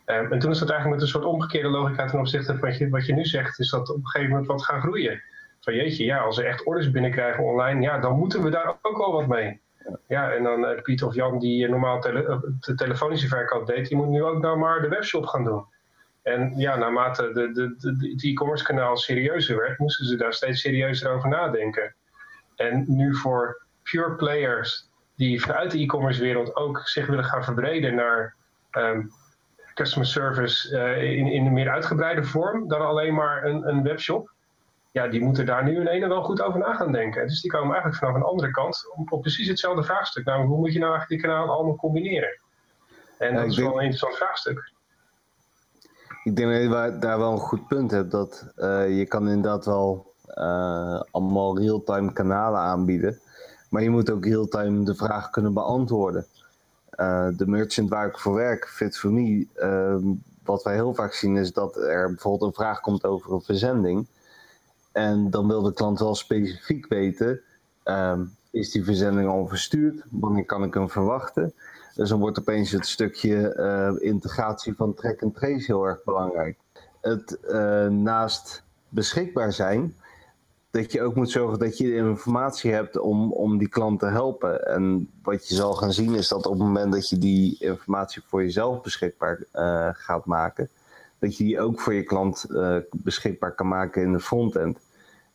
Ehm, 0.04 0.32
en 0.32 0.38
toen 0.38 0.50
is 0.50 0.58
dat 0.58 0.70
eigenlijk 0.70 1.00
met 1.00 1.08
een 1.08 1.14
soort 1.14 1.32
omgekeerde 1.32 1.68
logica 1.68 2.06
ten 2.06 2.18
opzichte 2.18 2.52
van 2.52 2.60
wat 2.60 2.78
je, 2.78 2.88
wat 2.88 3.06
je 3.06 3.12
nu 3.12 3.24
zegt, 3.24 3.58
is 3.58 3.70
dat 3.70 3.90
op 3.90 3.96
een 3.96 4.06
gegeven 4.06 4.30
moment 4.30 4.48
wat 4.48 4.64
gaan 4.64 4.80
groeien. 4.80 5.22
Van 5.60 5.74
jeetje, 5.74 6.04
ja, 6.04 6.18
als 6.18 6.36
we 6.36 6.42
echt 6.42 6.64
orders 6.64 6.90
binnenkrijgen 6.90 7.44
online, 7.44 7.80
ja, 7.80 7.98
dan 7.98 8.18
moeten 8.18 8.42
we 8.42 8.50
daar 8.50 8.78
ook 8.82 8.98
al 8.98 9.12
wat 9.12 9.26
mee. 9.26 9.60
Ja, 10.06 10.32
en 10.32 10.42
dan 10.42 10.64
uh, 10.64 10.82
Piet 10.82 11.02
of 11.02 11.14
Jan 11.14 11.38
die 11.38 11.64
uh, 11.64 11.70
normaal 11.70 12.02
eh, 12.02 12.38
de 12.60 12.74
telefonische 12.74 13.28
verkoop 13.28 13.66
deed, 13.66 13.88
die 13.88 13.96
moet 13.96 14.08
nu 14.08 14.22
ook 14.22 14.40
nou 14.40 14.58
maar 14.58 14.80
de 14.80 14.88
webshop 14.88 15.26
gaan 15.26 15.44
doen. 15.44 15.66
En 16.22 16.52
ja, 16.56 16.76
naarmate 16.76 17.32
de, 17.32 17.52
de, 17.52 18.08
het 18.10 18.24
e-commerce 18.24 18.64
kanaal 18.64 18.96
serieuzer 18.96 19.56
werd, 19.56 19.78
moesten 19.78 20.06
ze 20.06 20.16
daar 20.16 20.32
steeds 20.32 20.60
serieuzer 20.60 21.10
over 21.10 21.28
nadenken. 21.28 21.94
En 22.56 22.84
nu 22.86 23.14
voor 23.14 23.62
pure 23.82 24.14
players 24.14 24.88
die 25.16 25.40
vanuit 25.42 25.70
de 25.70 25.78
e-commerce 25.78 26.22
wereld 26.22 26.56
ook 26.56 26.80
zich 26.88 27.06
willen 27.06 27.24
gaan 27.24 27.44
verbreden 27.44 27.94
naar 27.94 28.34
um, 28.72 29.12
customer 29.74 30.06
service 30.06 30.78
in, 31.00 31.26
in 31.26 31.46
een 31.46 31.52
meer 31.52 31.70
uitgebreide 31.70 32.24
vorm 32.24 32.68
dan 32.68 32.80
alleen 32.80 33.14
maar 33.14 33.44
een, 33.44 33.68
een 33.68 33.82
webshop 33.82 34.30
ja, 34.90 35.08
die 35.08 35.20
moeten 35.20 35.46
daar 35.46 35.64
nu 35.64 35.80
in 35.80 35.86
ene 35.86 36.08
wel 36.08 36.22
goed 36.22 36.42
over 36.42 36.58
na 36.58 36.74
gaan 36.74 36.92
denken. 36.92 37.26
Dus 37.26 37.40
die 37.40 37.50
komen 37.50 37.70
eigenlijk 37.72 37.96
vanaf 37.96 38.14
een 38.14 38.22
andere 38.22 38.50
kant 38.50 38.92
op, 38.96 39.12
op 39.12 39.20
precies 39.20 39.48
hetzelfde 39.48 39.82
vraagstuk. 39.82 40.24
Namelijk, 40.24 40.50
hoe 40.50 40.60
moet 40.60 40.72
je 40.72 40.78
nou 40.78 40.92
eigenlijk 40.92 41.22
die 41.22 41.30
kanalen 41.30 41.54
allemaal 41.54 41.76
combineren? 41.76 42.40
En 43.18 43.34
dat 43.34 43.46
is 43.46 43.56
wel 43.56 43.76
een 43.76 43.84
interessant 43.84 44.16
vraagstuk. 44.16 44.72
Ik 46.24 46.36
denk 46.36 46.52
dat 46.52 46.62
je 46.62 46.98
daar 46.98 47.18
wel 47.18 47.32
een 47.32 47.38
goed 47.38 47.66
punt 47.66 47.90
hebt. 47.90 48.10
Dat 48.10 48.52
uh, 48.56 48.98
je 48.98 49.06
kan 49.06 49.28
inderdaad 49.28 49.64
wel 49.64 50.12
uh, 50.34 51.00
allemaal 51.10 51.58
real-time 51.58 52.12
kanalen 52.12 52.60
aanbieden. 52.60 53.20
Maar 53.70 53.82
je 53.82 53.90
moet 53.90 54.10
ook 54.10 54.24
real-time 54.24 54.84
de 54.84 54.94
vraag 54.94 55.30
kunnen 55.30 55.52
beantwoorden. 55.52 56.26
Uh, 56.96 57.28
de 57.36 57.46
merchant 57.46 57.88
waar 57.88 58.06
ik 58.06 58.18
voor 58.18 58.34
werk, 58.34 58.68
Fit 58.68 58.98
for 58.98 59.12
Me, 59.12 59.46
ehm, 59.54 60.02
wat 60.44 60.62
wij 60.62 60.74
heel 60.74 60.94
vaak 60.94 61.12
zien 61.12 61.36
is 61.36 61.52
dat 61.52 61.76
er 61.76 62.08
bijvoorbeeld 62.08 62.50
een 62.50 62.62
vraag 62.62 62.80
komt 62.80 63.04
over 63.04 63.32
een 63.32 63.42
verzending. 63.42 64.06
En 64.98 65.30
dan 65.30 65.46
wil 65.46 65.62
de 65.62 65.72
klant 65.72 65.98
wel 65.98 66.14
specifiek 66.14 66.86
weten, 66.88 67.40
ehm, 67.82 68.24
is 68.50 68.70
die 68.70 68.84
verzending 68.84 69.28
al 69.28 69.46
verstuurd? 69.46 70.02
Wanneer 70.10 70.44
kan 70.44 70.64
ik 70.64 70.74
hem 70.74 70.90
verwachten? 70.90 71.52
Dus 71.94 72.08
dan 72.08 72.18
wordt 72.18 72.38
opeens 72.38 72.70
het 72.70 72.86
stukje 72.86 73.54
uh, 73.56 74.08
integratie 74.08 74.74
van 74.74 74.94
track 74.94 75.22
and 75.22 75.34
trace 75.34 75.64
heel 75.66 75.84
erg 75.84 76.04
belangrijk. 76.04 76.58
Het 77.00 77.38
uh, 77.50 77.86
naast 77.86 78.62
beschikbaar 78.88 79.52
zijn, 79.52 79.94
dat 80.70 80.92
je 80.92 81.02
ook 81.02 81.14
moet 81.14 81.30
zorgen 81.30 81.58
dat 81.58 81.78
je 81.78 81.84
de 81.84 81.94
informatie 81.94 82.72
hebt 82.72 82.98
om, 82.98 83.32
om 83.32 83.58
die 83.58 83.68
klant 83.68 84.00
te 84.00 84.06
helpen. 84.06 84.66
En 84.66 85.10
wat 85.22 85.48
je 85.48 85.54
zal 85.54 85.72
gaan 85.72 85.92
zien 85.92 86.14
is 86.14 86.28
dat 86.28 86.46
op 86.46 86.52
het 86.52 86.62
moment 86.62 86.92
dat 86.92 87.08
je 87.08 87.18
die 87.18 87.56
informatie 87.58 88.22
voor 88.26 88.42
jezelf 88.42 88.82
beschikbaar 88.82 89.44
uh, 89.54 89.88
gaat 89.92 90.24
maken, 90.24 90.68
dat 91.18 91.36
je 91.36 91.44
die 91.44 91.60
ook 91.60 91.80
voor 91.80 91.94
je 91.94 92.02
klant 92.02 92.46
beschikbaar 92.90 93.54
kan 93.54 93.68
maken 93.68 94.02
in 94.02 94.12
de 94.12 94.20
frontend. 94.20 94.78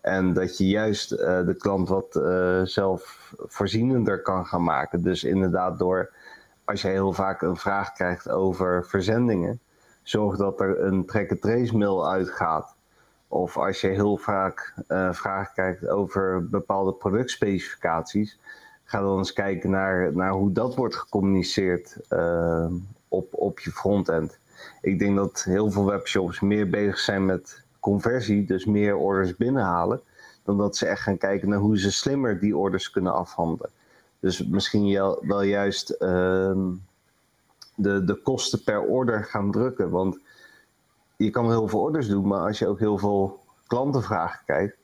En 0.03 0.33
dat 0.33 0.57
je 0.57 0.67
juist 0.67 1.11
eh, 1.11 1.45
de 1.45 1.53
klant 1.53 1.89
wat 1.89 2.15
uh, 2.15 2.61
zelfvoorzienender 2.63 4.21
kan 4.21 4.45
gaan 4.45 4.63
maken. 4.63 5.01
Dus 5.01 5.23
inderdaad 5.23 5.79
door, 5.79 6.13
als 6.65 6.81
je 6.81 6.87
heel 6.87 7.13
vaak 7.13 7.41
een 7.41 7.57
vraag 7.57 7.93
krijgt 7.93 8.29
over 8.29 8.85
verzendingen, 8.85 9.59
zorg 10.01 10.37
dat 10.37 10.59
er 10.59 10.83
een 10.83 11.05
track-and-trace 11.05 11.77
mail 11.77 12.09
uitgaat. 12.09 12.75
Of 13.27 13.57
als 13.57 13.81
je 13.81 13.87
heel 13.87 14.17
vaak 14.17 14.73
uh, 14.87 15.13
vragen 15.13 15.53
krijgt 15.53 15.87
over 15.87 16.49
bepaalde 16.49 16.93
productspecificaties, 16.93 18.39
ga 18.83 19.01
dan 19.01 19.17
eens 19.17 19.33
kijken 19.33 19.69
naar, 19.69 20.15
naar 20.15 20.31
hoe 20.31 20.51
dat 20.51 20.75
wordt 20.75 20.95
gecommuniceerd 20.95 21.97
op, 23.07 23.27
op 23.31 23.59
je 23.59 23.71
frontend. 23.71 24.37
Ik 24.81 24.99
denk 24.99 25.15
dat 25.15 25.43
heel 25.43 25.71
veel 25.71 25.85
webshops 25.85 26.39
meer 26.39 26.69
bezig 26.69 26.99
zijn 26.99 27.25
met 27.25 27.62
conversie, 27.83 28.45
dus 28.45 28.65
meer 28.65 28.95
orders 28.95 29.35
binnenhalen, 29.35 30.01
dan 30.43 30.57
dat 30.57 30.77
ze 30.77 30.85
echt 30.85 31.01
gaan 31.01 31.17
kijken 31.17 31.49
naar 31.49 31.59
hoe 31.59 31.79
ze 31.79 31.91
slimmer 31.91 32.39
die 32.39 32.57
orders 32.57 32.89
kunnen 32.89 33.13
afhandelen. 33.13 33.71
Dus 34.19 34.45
misschien 34.47 34.91
wel 35.21 35.41
juist 35.41 35.89
ehm, 35.89 36.71
de, 37.75 38.03
de 38.03 38.15
kosten 38.15 38.63
per 38.63 38.81
order 38.81 39.23
gaan 39.23 39.51
drukken. 39.51 39.89
Want 39.89 40.19
je 41.15 41.29
kan 41.29 41.49
heel 41.49 41.67
veel 41.67 41.79
orders 41.79 42.07
doen, 42.07 42.27
maar 42.27 42.47
als 42.47 42.59
je 42.59 42.67
ook 42.67 42.79
heel 42.79 42.97
veel 42.97 43.39
klantenvragen 43.67 44.45
kijkt, 44.45 44.77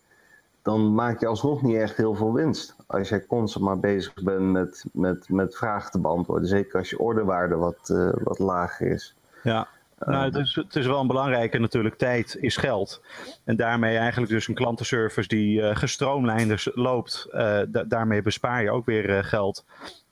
dan 0.62 0.94
maak 0.94 1.20
je 1.20 1.28
alsnog 1.28 1.62
niet 1.62 1.76
echt 1.76 1.98
heel 1.98 2.16
veel 2.16 2.34
winst. 2.34 2.76
Als 2.88 3.10
jij 3.10 3.26
constant 3.26 3.66
maar 3.66 3.80
bezig 3.80 4.14
bent 4.14 4.52
met, 4.52 4.86
met, 4.94 5.30
met 5.30 5.56
vragen 5.56 5.92
te 5.92 6.00
beantwoorden. 6.00 6.48
Zeker 6.48 6.80
als 6.80 6.90
je 6.90 7.00
orderwaarde 7.00 7.56
wat, 7.56 7.90
uh, 7.92 8.14
wat 8.24 8.40
lager 8.40 8.88
is. 8.88 9.16
Ja, 9.44 9.68
nou, 10.06 10.26
het 10.26 10.36
is, 10.36 10.56
het 10.56 10.76
is 10.76 10.86
wel 10.86 11.00
een 11.00 11.08
belangrijke 11.08 11.60
natuurlijk. 11.60 11.98
Tijd 11.98 12.38
is 12.40 12.58
geld. 12.58 13.02
En 13.44 13.56
daarmee 13.56 13.98
eigenlijk 13.98 14.32
dus 14.32 14.48
een 14.48 14.54
klantenservice 14.54 15.28
die 15.28 15.62
uh, 15.62 15.76
gestroomlijnder 15.76 16.64
loopt. 16.74 17.28
Uh, 17.32 17.60
daarmee 17.88 18.22
bespaar 18.22 18.64
je 18.64 18.72
ook 18.72 18.86
weer 18.86 19.10
uh, 19.10 19.24
geld. 19.24 19.66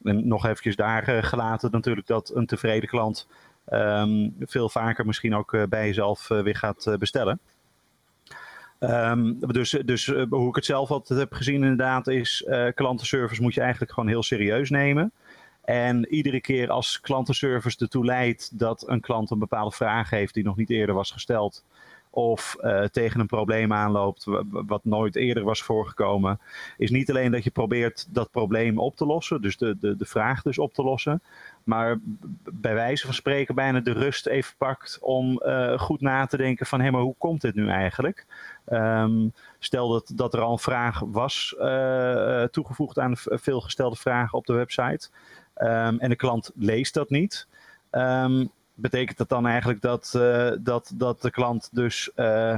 En 0.04 0.28
nog 0.28 0.46
eventjes 0.46 0.76
daar 0.76 1.24
gelaten 1.24 1.72
natuurlijk 1.72 2.08
dat 2.08 2.32
een 2.36 2.46
tevreden 2.46 2.90
klant 2.90 3.28
um, 3.70 4.36
veel 4.40 4.70
vaker 4.70 5.06
misschien 5.06 5.36
ook 5.36 5.70
bij 5.70 5.86
jezelf 5.86 6.28
weer 6.28 6.56
gaat 6.56 6.96
bestellen. 7.00 7.40
Um, 8.80 9.40
dus 9.40 9.70
dus 9.86 10.06
hoe 10.30 10.50
ik 10.50 10.56
het 10.56 10.66
zelf 10.66 10.92
altijd 10.92 11.20
heb 11.20 11.34
gezien 11.34 11.64
inderdaad 11.64 12.08
is 12.08 12.48
klantenservice 12.76 13.42
moet 13.42 13.54
je 13.54 13.62
eigenlijk 13.62 13.92
gewoon 13.92 14.10
heel 14.10 14.24
serieus 14.24 14.70
nemen. 14.70 15.12
En 15.68 16.08
iedere 16.14 16.42
keer 16.42 16.70
als 16.70 17.00
klantenservice 17.00 17.78
ertoe 17.80 18.06
leidt 18.06 18.60
dat 18.60 18.84
een 18.88 19.02
klant 19.02 19.32
een 19.32 19.40
bepaalde 19.40 19.76
vraag 19.76 20.10
heeft 20.10 20.34
die 20.34 20.44
nog 20.44 20.56
niet 20.56 20.70
eerder 20.70 20.96
was 20.96 21.12
gesteld, 21.12 21.64
of 22.10 22.56
uh, 22.62 22.84
tegen 22.84 23.20
een 23.20 23.28
probleem 23.28 23.74
aanloopt 23.74 24.26
wat 24.50 24.86
nooit 24.86 25.16
eerder 25.16 25.44
was 25.44 25.64
voorgekomen, 25.64 26.40
is 26.78 26.92
niet 26.92 27.10
alleen 27.10 27.32
dat 27.32 27.44
je 27.44 27.50
probeert 27.50 28.08
dat 28.10 28.32
probleem 28.32 28.80
op 28.80 28.96
te 28.96 29.06
lossen, 29.06 29.42
dus 29.42 29.58
de, 29.58 29.78
de, 29.80 29.96
de 29.96 30.06
vraag 30.06 30.42
dus 30.42 30.58
op 30.58 30.74
te 30.74 30.84
lossen, 30.84 31.22
maar 31.64 32.00
bij 32.54 32.74
wijze 32.74 33.06
van 33.06 33.14
spreken 33.14 33.56
bijna 33.56 33.80
de 33.80 33.94
rust 33.94 34.26
even 34.26 34.54
pakt 34.58 34.98
om 35.02 35.42
uh, 35.46 35.80
goed 35.80 36.02
na 36.02 36.26
te 36.26 36.38
denken 36.38 36.66
van 36.66 36.82
hé, 36.82 36.92
maar 36.92 37.02
hoe 37.02 37.16
komt 37.18 37.42
dit 37.42 37.56
nu 37.56 37.70
eigenlijk? 37.70 38.26
Um, 38.70 39.34
stel 39.60 39.90
dat, 39.90 40.12
dat 40.16 40.34
er 40.34 40.42
al 40.42 40.52
een 40.52 40.60
vraag 40.60 41.00
was 41.00 41.56
uh, 41.60 42.44
toegevoegd 42.44 43.00
aan 43.00 43.14
veelgestelde 43.16 43.96
vragen 43.96 44.38
op 44.38 44.46
de 44.46 44.54
website. 44.54 45.10
Um, 45.62 46.00
en 46.00 46.10
de 46.10 46.16
klant 46.16 46.52
leest 46.56 46.94
dat 46.94 47.10
niet. 47.10 47.48
Um, 47.92 48.50
betekent 48.74 49.18
dat 49.18 49.30
dan 49.30 49.48
eigenlijk 49.48 49.82
dat, 49.82 50.14
uh, 50.16 50.52
dat, 50.60 50.92
dat 50.96 51.22
de 51.22 51.32
klant 51.32 51.70
dus 51.72 52.10
uh, 52.16 52.58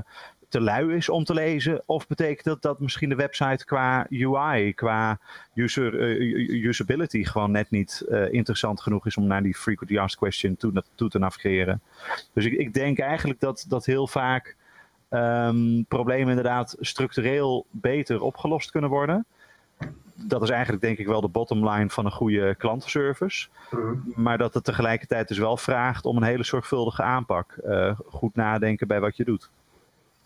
te 0.50 0.62
lui 0.62 0.96
is 0.96 1.10
om 1.10 1.24
te 1.24 1.34
lezen? 1.34 1.82
Of 1.86 2.08
betekent 2.08 2.44
dat 2.44 2.62
dat 2.62 2.80
misschien 2.80 3.10
de 3.10 3.16
website 3.16 3.66
qua 3.66 4.08
UI, 4.10 4.74
qua 4.74 5.20
user, 5.56 6.18
uh, 6.20 6.64
usability 6.64 7.24
gewoon 7.24 7.52
net 7.52 7.70
niet 7.70 8.06
interessant 8.32 8.82
genoeg 8.82 9.06
is 9.06 9.18
om 9.18 9.28
naar 9.28 9.44
die 9.44 9.56
frequently 9.56 9.98
asked 9.98 10.20
question 10.20 10.56
toe, 10.56 10.84
toe 10.96 11.10
te 11.10 11.20
navigeren? 11.20 11.82
Dus 12.34 12.46
ik, 12.46 12.54
ik 12.54 12.74
denk 12.74 13.00
eigenlijk 13.00 13.40
dat, 13.40 13.66
dat 13.68 13.86
heel 13.86 14.08
vaak 14.08 14.56
um, 15.10 15.86
problemen 15.88 16.30
inderdaad 16.30 16.76
structureel 16.80 17.66
beter 17.72 18.22
opgelost 18.22 18.72
kunnen 18.72 18.90
worden 18.90 19.26
dat 20.26 20.42
is 20.42 20.50
eigenlijk 20.50 20.82
denk 20.82 20.98
ik 20.98 21.08
wel 21.08 21.22
de 21.22 21.28
bottom 21.28 21.70
line 21.70 21.90
van 21.90 22.06
een 22.06 22.12
goede 22.12 22.56
klantenservice. 22.56 23.48
Mhm. 23.72 23.94
Maar 24.16 24.38
dat 24.38 24.54
het 24.54 24.64
tegelijkertijd 24.64 25.28
dus 25.28 25.38
wel 25.38 25.58
vraagt 25.58 26.06
om 26.06 26.18
een 26.18 26.24
hele 26.24 26.44
zorgvuldige 26.44 27.04
aanpak. 27.04 27.58
Uh, 27.66 28.00
goed 28.06 28.36
nadenken 28.36 28.88
bij 28.88 29.00
wat 29.00 29.18
je 29.18 29.24
doet. 29.24 29.50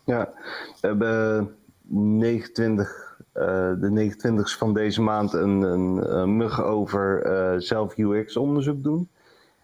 Ja, 0.04 0.32
we 0.80 0.86
hebben 0.86 1.54
29, 1.88 3.20
uh, 3.34 3.42
de 3.80 3.90
29 3.90 4.56
van 4.56 4.74
deze 4.74 5.02
maand 5.02 5.32
een, 5.32 5.62
een, 5.62 6.16
een 6.18 6.36
mug 6.36 6.62
over 6.62 7.26
uh, 7.26 7.60
zelf 7.60 7.98
UX 7.98 8.36
onderzoek 8.36 8.82
doen. 8.82 9.08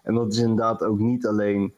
En 0.02 0.14
dat 0.14 0.32
is 0.32 0.38
inderdaad 0.38 0.84
ook 0.84 0.98
niet 0.98 1.26
alleen 1.26 1.74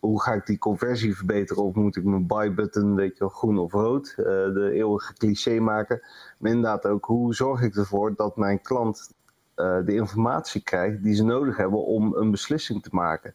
hoe 0.00 0.22
ga 0.22 0.32
ik 0.32 0.46
die 0.46 0.58
conversie 0.58 1.16
verbeteren? 1.16 1.62
Of 1.62 1.74
moet 1.74 1.96
ik 1.96 2.04
mijn 2.04 2.26
buy 2.26 2.54
button, 2.54 2.94
weet 2.94 3.18
je, 3.18 3.28
groen 3.28 3.58
of 3.58 3.72
rood, 3.72 4.14
uh, 4.18 4.24
de 4.26 4.70
eeuwige 4.72 5.14
cliché 5.14 5.60
maken. 5.60 6.00
Maar 6.38 6.50
inderdaad 6.50 6.86
ook, 6.86 7.04
hoe 7.04 7.34
zorg 7.34 7.62
ik 7.62 7.76
ervoor 7.76 8.14
dat 8.14 8.36
mijn 8.36 8.62
klant 8.62 9.14
uh, 9.56 9.78
de 9.84 9.94
informatie 9.94 10.62
krijgt 10.62 11.02
die 11.02 11.14
ze 11.14 11.24
nodig 11.24 11.56
hebben 11.56 11.84
om 11.84 12.14
een 12.14 12.30
beslissing 12.30 12.82
te 12.82 12.88
maken? 12.92 13.34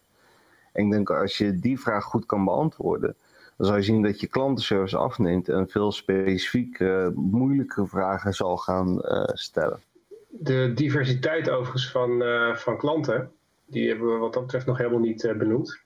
En 0.72 0.84
ik 0.84 0.90
denk, 0.90 1.10
als 1.10 1.38
je 1.38 1.58
die 1.58 1.80
vraag 1.80 2.04
goed 2.04 2.26
kan 2.26 2.44
beantwoorden, 2.44 3.16
dan 3.56 3.66
zal 3.66 3.76
je 3.76 3.82
zien 3.82 4.02
dat 4.02 4.20
je 4.20 4.26
klantenservice 4.26 4.96
afneemt 4.96 5.48
en 5.48 5.68
veel 5.68 5.92
specifieke, 5.92 6.84
uh, 6.84 7.16
moeilijke 7.16 7.86
vragen 7.86 8.32
zal 8.32 8.56
gaan 8.56 9.00
stellen. 9.32 9.80
De 10.28 10.72
diversiteit 10.74 11.50
overigens 11.50 11.90
van, 11.90 12.22
van 12.54 12.78
klanten, 12.78 13.30
die 13.66 13.88
hebben 13.88 14.12
we 14.12 14.18
wat 14.18 14.32
dat 14.32 14.42
betreft 14.42 14.66
nog 14.66 14.78
helemaal 14.78 15.00
niet 15.00 15.34
benoemd. 15.38 15.84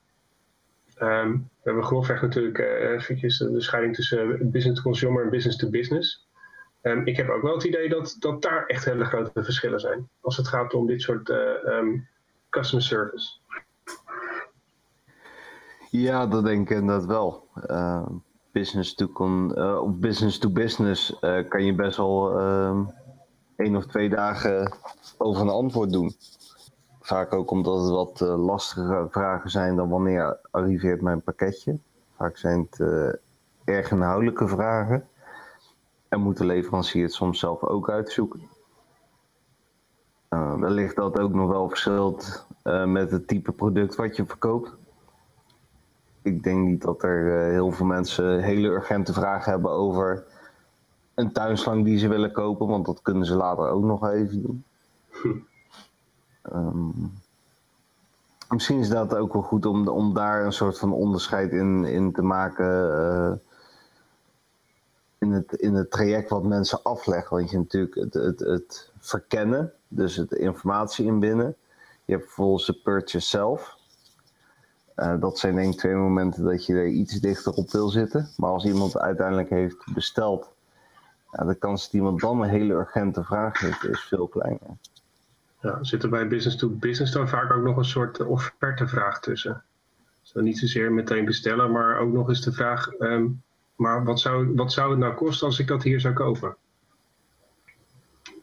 Um, 1.02 1.48
we 1.62 1.70
hebben 1.70 1.84
grofweg 1.84 2.22
natuurlijk 2.22 2.58
uh, 2.58 2.90
eventjes 2.90 3.38
de 3.38 3.60
scheiding 3.60 3.94
tussen 3.94 4.50
business 4.50 4.76
to 4.76 4.82
consumer 4.82 5.24
en 5.24 5.30
business 5.30 5.56
to 5.56 5.70
business. 5.70 6.28
Um, 6.82 7.06
ik 7.06 7.16
heb 7.16 7.28
ook 7.28 7.42
wel 7.42 7.54
het 7.54 7.64
idee 7.64 7.88
dat, 7.88 8.16
dat 8.18 8.42
daar 8.42 8.66
echt 8.66 8.84
hele 8.84 9.04
grote 9.04 9.44
verschillen 9.44 9.80
zijn. 9.80 10.08
Als 10.20 10.36
het 10.36 10.48
gaat 10.48 10.74
om 10.74 10.86
dit 10.86 11.02
soort 11.02 11.28
uh, 11.28 11.38
um, 11.66 12.08
customer 12.50 12.84
service. 12.84 13.30
Ja, 15.90 16.26
dat 16.26 16.44
denk 16.44 16.70
ik 16.70 16.76
inderdaad 16.76 17.06
wel. 17.06 17.48
Uh, 17.70 18.06
business 18.52 18.94
to 18.94 19.08
con, 19.08 19.52
uh, 19.56 19.82
of 19.82 19.98
business 19.98 20.38
to 20.38 20.50
business 20.50 21.16
kan 21.48 21.64
je 21.64 21.74
best 21.74 21.96
wel 21.96 22.40
één 23.56 23.76
of 23.76 23.86
twee 23.86 24.08
dagen 24.08 24.72
over 25.18 25.42
een 25.42 25.48
antwoord 25.48 25.92
doen. 25.92 26.14
Vaak 27.10 27.32
ook 27.32 27.50
omdat 27.50 27.80
het 27.80 27.90
wat 27.90 28.20
uh, 28.20 28.44
lastige 28.44 29.06
vragen 29.10 29.50
zijn 29.50 29.76
dan 29.76 29.88
wanneer 29.88 30.38
arriveert 30.50 31.00
mijn 31.00 31.22
pakketje. 31.22 31.78
Vaak 32.16 32.36
zijn 32.36 32.68
het 32.70 32.78
uh, 32.78 33.12
erg 33.64 33.90
inhoudelijke 33.90 34.48
vragen. 34.48 35.08
En 36.08 36.20
moet 36.20 36.36
de 36.36 36.44
leverancier 36.44 37.02
het 37.02 37.12
soms 37.12 37.38
zelf 37.38 37.62
ook 37.62 37.90
uitzoeken. 37.90 38.40
Uh, 40.30 40.54
wellicht 40.54 40.96
dat 40.96 41.18
ook 41.18 41.32
nog 41.32 41.48
wel 41.48 41.68
verschilt 41.68 42.46
met 42.86 43.10
het 43.10 43.28
type 43.28 43.52
product 43.52 43.94
wat 43.94 44.16
je 44.16 44.26
verkoopt. 44.26 44.76
Ik 46.22 46.42
denk 46.42 46.66
niet 46.66 46.82
dat 46.82 47.02
er 47.02 47.50
heel 47.50 47.70
veel 47.70 47.86
mensen 47.86 48.42
hele 48.42 48.68
urgente 48.68 49.12
vragen 49.12 49.52
hebben 49.52 49.70
over 49.70 50.24
een 51.14 51.32
tuinslang 51.32 51.84
die 51.84 51.98
ze 51.98 52.08
willen 52.08 52.32
kopen, 52.32 52.66
want 52.66 52.86
dat 52.86 53.02
kunnen 53.02 53.26
ze 53.26 53.34
later 53.34 53.68
ook 53.68 53.84
nog 53.84 54.08
even 54.08 54.42
doen. 54.42 54.64
Hm. 56.42 56.56
Um, 56.56 57.12
misschien 58.48 58.78
is 58.78 58.88
dat 58.88 59.14
ook 59.14 59.32
wel 59.32 59.42
goed 59.42 59.66
om, 59.66 59.88
om 59.88 60.14
daar 60.14 60.44
een 60.44 60.52
soort 60.52 60.78
van 60.78 60.92
onderscheid 60.92 61.52
in, 61.52 61.84
in 61.84 62.12
te 62.12 62.22
maken. 62.22 62.66
Uh, 62.66 63.32
in, 65.18 65.32
het, 65.32 65.52
in 65.52 65.74
het 65.74 65.90
traject 65.90 66.30
wat 66.30 66.42
mensen 66.42 66.82
afleggen. 66.82 67.36
Want 67.36 67.50
je 67.50 67.56
natuurlijk 67.56 67.94
het, 67.94 68.14
het, 68.14 68.40
het 68.40 68.90
verkennen, 68.98 69.72
dus 69.88 70.16
het 70.16 70.32
informatie 70.32 71.06
inbinnen. 71.06 71.56
Je 72.04 72.12
hebt 72.12 72.24
vervolgens 72.24 72.66
de 72.66 72.80
purchase 72.82 73.26
zelf. 73.26 73.78
Uh, 74.96 75.20
dat 75.20 75.38
zijn 75.38 75.54
denk 75.54 75.72
ik 75.72 75.78
twee 75.78 75.94
momenten 75.94 76.44
dat 76.44 76.66
je 76.66 76.74
er 76.74 76.86
iets 76.86 77.20
dichter 77.20 77.52
op 77.52 77.70
wil 77.70 77.88
zitten. 77.88 78.28
Maar 78.36 78.50
als 78.50 78.64
iemand 78.64 78.98
uiteindelijk 78.98 79.50
heeft 79.50 79.94
besteld, 79.94 80.50
ja, 81.30 81.44
de 81.44 81.54
kans 81.54 81.84
dat 81.84 81.92
iemand 81.92 82.20
dan 82.20 82.42
een 82.42 82.48
hele 82.48 82.74
urgente 82.74 83.24
vraag 83.24 83.60
heeft, 83.60 83.84
is 83.84 84.00
veel 84.00 84.26
kleiner. 84.26 84.76
Ja, 85.62 85.84
zit 85.84 86.02
er 86.02 86.08
bij 86.08 86.28
business 86.28 86.56
to 86.56 86.68
business 86.68 87.12
dan 87.12 87.28
vaak 87.28 87.52
ook 87.52 87.62
nog 87.62 87.76
een 87.76 87.84
soort 87.84 88.20
offertevraag 88.20 89.20
tussen? 89.20 89.62
Dus 90.22 90.42
niet 90.42 90.58
zozeer 90.58 90.92
meteen 90.92 91.24
bestellen, 91.24 91.70
maar 91.70 91.98
ook 91.98 92.12
nog 92.12 92.28
eens 92.28 92.40
de 92.40 92.52
vraag: 92.52 92.90
um, 92.98 93.42
maar 93.76 94.04
wat 94.04 94.20
zou, 94.20 94.54
wat 94.54 94.72
zou 94.72 94.90
het 94.90 94.98
nou 94.98 95.14
kosten 95.14 95.46
als 95.46 95.58
ik 95.58 95.66
dat 95.66 95.82
hier 95.82 96.00
zou 96.00 96.14
kopen? 96.14 96.56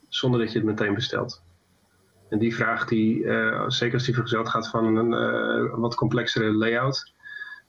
Zonder 0.07 0.39
dat 0.39 0.51
je 0.51 0.57
het 0.57 0.67
meteen 0.67 0.93
bestelt. 0.93 1.43
En 2.29 2.39
die 2.39 2.55
vraag, 2.55 2.85
die, 2.85 3.23
uh, 3.23 3.69
zeker 3.69 3.93
als 3.93 4.05
die 4.05 4.13
vergezeld 4.13 4.49
gaat 4.49 4.69
van 4.69 4.95
een 4.95 5.11
uh, 5.11 5.75
wat 5.75 5.95
complexere 5.95 6.51
layout, 6.51 7.15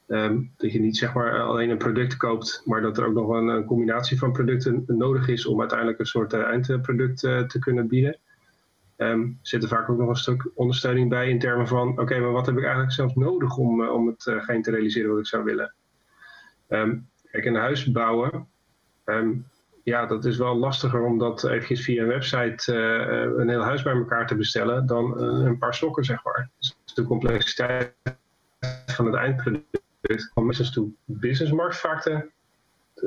Ehm, 0.09 0.41
dat 0.57 0.73
je 0.73 0.81
niet 0.81 0.97
zeg 0.97 1.15
maar 1.15 1.43
alleen 1.43 1.71
een 1.71 1.79
product 1.79 2.17
koopt, 2.17 2.63
maar 2.65 2.81
dat 2.81 2.99
er 2.99 3.07
ook 3.07 3.15
nog 3.15 3.29
een, 3.29 3.49
een 3.49 3.65
combinatie 3.65 4.19
van 4.19 4.33
producten 4.33 4.85
nodig 4.87 5.29
is 5.29 5.47
om 5.47 5.61
uiteindelijk 5.61 5.99
een 5.99 6.07
soort 6.07 6.33
uh, 6.33 6.41
eindproduct 6.41 7.19
te 7.21 7.57
kunnen 7.59 7.89
bieden. 7.89 8.19
Um, 8.99 9.39
zit 9.43 9.63
er 9.63 9.69
vaak 9.69 9.89
ook 9.89 9.99
nog 9.99 10.09
een 10.09 10.17
stuk 10.17 10.51
ondersteuning 10.55 11.09
bij 11.09 11.29
in 11.29 11.39
termen 11.39 11.69
van: 11.69 11.99
oké, 12.01 12.19
maar 12.19 12.33
wat 12.33 12.47
heb 12.47 12.57
ik 12.57 12.63
eigenlijk 12.63 12.93
zelfs 12.93 13.15
nodig 13.15 13.57
om, 13.57 13.81
uh, 13.81 13.93
om 13.93 14.07
hetgeen 14.07 14.63
te 14.63 14.71
realiseren 14.71 15.11
wat 15.11 15.19
ik 15.19 15.27
zou 15.27 15.45
willen? 15.45 15.75
Um, 16.69 17.09
kijk, 17.31 17.45
een 17.45 17.55
huis 17.55 17.93
bouwen, 17.93 18.49
um, 19.05 19.47
ja, 19.83 20.07
dat 20.07 20.25
is 20.25 20.37
wel 20.37 20.57
lastiger 20.57 21.03
om 21.03 21.19
dat 21.19 21.45
eventjes 21.45 21.85
via 21.85 22.03
een 22.03 22.09
website 22.09 22.75
een 23.37 23.49
heel 23.49 23.63
huis 23.63 23.83
bij 23.83 23.93
elkaar 23.93 24.27
te 24.27 24.37
bestellen 24.37 24.87
dan 24.87 25.21
een 25.21 25.59
paar 25.59 25.75
stokken, 25.75 26.05
zeg 26.05 26.25
maar. 26.25 26.51
Dus 26.59 26.77
de 26.95 27.05
complexiteit 27.05 27.95
van 28.87 29.07
het 29.07 29.15
eindproduct 29.15 30.31
van 30.35 30.47
business 30.47 30.73
to 30.73 30.93
business 31.05 31.53
markt 31.53 31.77
vaak 31.77 32.03
de, 32.03 32.31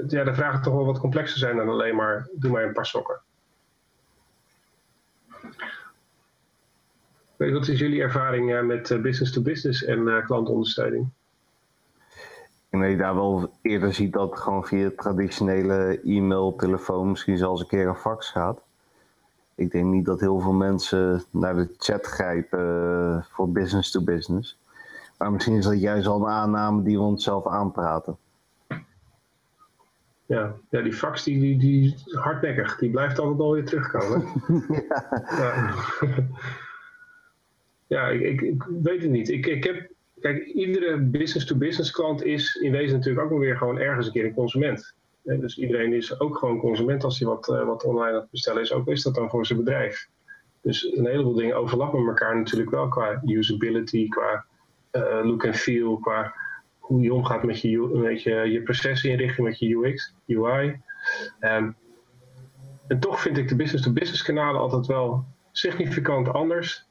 ja, 0.08 0.24
de 0.24 0.34
vragen 0.34 0.62
toch 0.62 0.74
wel 0.74 0.86
wat 0.86 1.00
complexer 1.00 1.40
zijn 1.40 1.56
dan 1.56 1.70
alleen 1.70 1.96
maar 1.96 2.30
doe 2.34 2.52
maar 2.52 2.64
een 2.64 2.74
paar 2.74 2.86
sokken. 2.86 3.22
Wat 7.50 7.68
is 7.68 7.80
jullie 7.80 8.02
ervaring 8.02 8.66
met 8.68 9.02
business 9.02 9.32
to 9.32 9.42
business 9.42 9.84
en 9.84 10.00
uh, 10.00 10.26
klantondersteuning? 10.26 11.10
Ik 12.14 12.68
denk 12.70 12.84
dat 12.84 12.92
je 12.92 12.98
daar 12.98 13.16
wel 13.16 13.52
eerder 13.62 13.94
ziet 13.94 14.14
dat 14.14 14.40
gewoon 14.40 14.66
via 14.66 14.92
traditionele 14.98 16.02
e-mail, 16.04 16.56
telefoon, 16.56 17.10
misschien 17.10 17.38
zelfs 17.38 17.62
een 17.62 17.68
keer 17.68 17.88
een 17.88 17.96
fax 17.96 18.30
gaat. 18.30 18.62
Ik 19.56 19.72
denk 19.72 19.86
niet 19.86 20.06
dat 20.06 20.20
heel 20.20 20.40
veel 20.40 20.54
mensen 20.54 21.24
naar 21.32 21.56
de 21.56 21.70
chat 21.78 22.06
grijpen 22.06 23.26
voor 23.30 23.52
business 23.52 23.92
to 23.92 24.02
business. 24.04 24.58
Maar 25.18 25.32
misschien 25.32 25.56
is 25.56 25.66
dat 25.66 25.80
juist 25.80 26.08
al 26.08 26.22
een 26.22 26.32
aanname 26.32 26.84
die 26.84 26.98
we 26.98 27.04
onszelf 27.04 27.48
aanpraten. 27.48 28.18
Ja, 30.26 30.54
ja 30.70 30.82
die 30.82 30.94
fax 30.94 31.24
die, 31.24 31.40
die, 31.40 31.58
die 31.58 31.94
is 31.94 32.14
hardnekkig. 32.14 32.78
Die 32.78 32.90
blijft 32.90 33.20
altijd 33.20 33.40
alweer 33.40 33.66
terugkomen. 33.66 34.26
ja, 34.90 35.24
ja. 35.38 35.74
ja 37.92 38.08
ik, 38.08 38.42
ik, 38.42 38.64
weet 38.82 39.02
het 39.02 39.12
niet. 39.12 39.30
Ik, 39.30 39.46
ik 39.46 39.64
heb, 39.64 39.88
kijk, 40.20 40.46
iedere 40.46 40.98
business-to-business 40.98 41.92
klant 41.92 42.24
is 42.24 42.56
in 42.56 42.72
wezen 42.72 42.98
natuurlijk 42.98 43.32
ook 43.32 43.40
weer 43.40 43.58
gewoon 43.58 43.80
ergens 43.80 44.06
een 44.06 44.12
keer 44.12 44.26
een 44.26 44.34
consument. 44.34 44.96
dus 45.24 45.58
iedereen 45.58 45.94
is 45.94 46.20
ook 46.20 46.38
gewoon 46.38 46.60
consument 46.60 47.04
als 47.04 47.20
hij 47.20 47.28
wat, 47.28 47.50
uh, 47.50 47.66
wat 47.66 47.84
online 47.84 48.14
aan 48.16 48.22
het 48.22 48.32
bestellen 48.32 48.62
is. 48.62 48.74
Ook 48.74 48.88
is 48.88 49.04
dat 49.04 49.16
dan 49.16 49.30
voor 49.30 49.46
zijn 49.46 49.60
bedrijf. 49.60 50.08
Dus 50.62 50.98
een 50.98 51.08
heleboel 51.08 51.34
dingen 51.34 51.56
overlappen 51.56 52.08
elkaar 52.08 52.38
natuurlijk 52.38 52.70
wel 52.70 52.88
qua 52.88 53.22
usability, 53.26 54.08
qua 54.08 54.46
uh, 54.92 55.20
look 55.24 55.44
en 55.44 55.54
feel, 55.54 55.98
qua 55.98 56.34
hoe 56.80 57.02
je 57.02 57.14
omgaat 57.14 57.44
met 57.44 57.62
je, 57.62 57.80
met 57.94 58.24
je, 58.24 58.32
je 58.32 59.42
met 59.42 59.60
je 59.60 59.76
UX, 59.76 60.16
UI. 60.28 60.82
Um, 61.40 61.76
en 62.88 63.00
toch 63.00 63.22
vind 63.22 63.38
ik 63.38 63.48
de 63.48 63.56
business-to-business 63.56 64.24
kanalen 64.24 64.62
altijd 64.62 64.86
wel 64.86 65.26
significant 65.52 66.34
anders. 66.34 66.90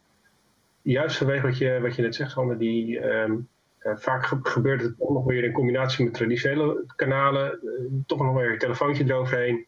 Juist 0.83 1.17
vanwege 1.17 1.47
wat 1.47 1.59
je, 1.59 1.81
wat 1.81 1.97
je 1.97 2.03
net 2.03 2.15
zegt, 2.15 2.31
Sander, 2.31 2.59
die 2.59 3.05
um, 3.05 3.49
uh, 3.83 3.97
vaak 3.97 4.27
ge 4.27 4.39
gebeurt 4.43 4.83
het 4.83 4.99
toch 4.99 5.11
nog 5.11 5.25
weer 5.25 5.45
in 5.45 5.53
combinatie 5.53 6.05
met 6.05 6.15
traditionele 6.15 6.85
kanalen. 6.97 7.59
Uh, 7.63 8.03
toch 8.07 8.23
nog 8.23 8.35
weer 8.35 8.53
een 8.53 8.59
telefoontje 8.59 9.05
eroverheen. 9.05 9.67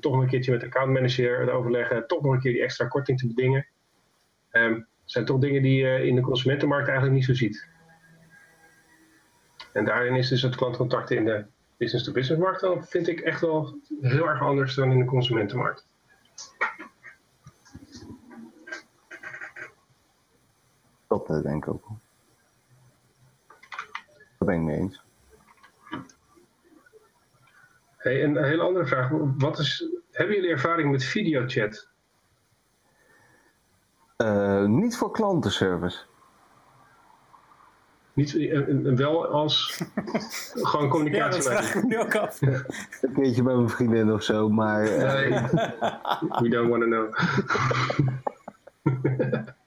Toch 0.00 0.12
nog 0.12 0.22
een 0.22 0.28
keertje 0.28 0.50
met 0.50 0.60
de 0.60 0.66
accountmanager 0.66 1.50
overleggen. 1.50 2.06
Toch 2.06 2.22
nog 2.22 2.32
een 2.32 2.40
keer 2.40 2.52
die 2.52 2.62
extra 2.62 2.86
korting 2.86 3.18
te 3.18 3.26
bedingen. 3.26 3.66
Um, 4.52 4.86
zijn 5.04 5.24
toch 5.24 5.38
dingen 5.38 5.62
die 5.62 5.86
je 5.86 6.06
in 6.06 6.14
de 6.14 6.20
consumentenmarkt 6.20 6.88
eigenlijk 6.88 7.16
niet 7.16 7.26
zo 7.26 7.34
ziet. 7.34 7.68
En 9.72 9.84
daarin 9.84 10.14
is 10.14 10.28
dus 10.28 10.42
het 10.42 10.56
klantcontact 10.56 11.10
in 11.10 11.24
de 11.24 11.44
business-to-business 11.76 12.42
markt 12.42 12.60
dan 12.60 12.84
vind 12.84 13.08
ik 13.08 13.20
echt 13.20 13.40
wel 13.40 13.78
heel 14.00 14.28
erg 14.28 14.40
anders 14.40 14.74
dan 14.74 14.92
in 14.92 14.98
de 14.98 15.04
consumentenmarkt. 15.04 15.86
Dat 21.22 21.42
denk 21.42 21.66
ik 21.66 21.72
ook. 21.72 21.88
Dat 24.38 24.48
ben 24.48 24.54
ik 24.54 24.62
mee 24.62 24.76
eens. 24.76 25.02
Hey, 27.96 28.24
een 28.24 28.44
hele 28.44 28.62
andere 28.62 28.86
vraag. 28.86 29.10
Wat 29.38 29.58
is, 29.58 29.88
hebben 30.10 30.34
jullie 30.36 30.50
ervaring 30.50 30.90
met 30.90 31.04
videochat? 31.04 31.88
Uh, 34.18 34.64
niet 34.64 34.96
voor 34.96 35.10
klantenservice. 35.10 35.98
Niet, 38.12 38.34
uh, 38.34 38.96
wel 38.96 39.26
als 39.26 39.82
gewoon 40.70 40.88
communicatie. 40.88 41.42
Ja, 41.42 41.48
dat 41.48 41.64
vraag 41.64 41.74
ik 41.74 41.82
me 41.82 41.88
nu 41.88 41.98
ook 41.98 42.14
af. 42.16 42.40
Een 42.42 43.12
keertje 43.14 43.42
bij 43.42 43.54
mijn 43.54 43.68
vriendin 43.68 44.12
of 44.12 44.22
zo, 44.22 44.48
maar... 44.48 44.84
Uh... 44.84 45.12
Nee, 45.12 45.30
we 46.42 46.48
don't 46.48 46.68
want 46.68 46.82
to 46.82 46.88
know. 46.88 47.14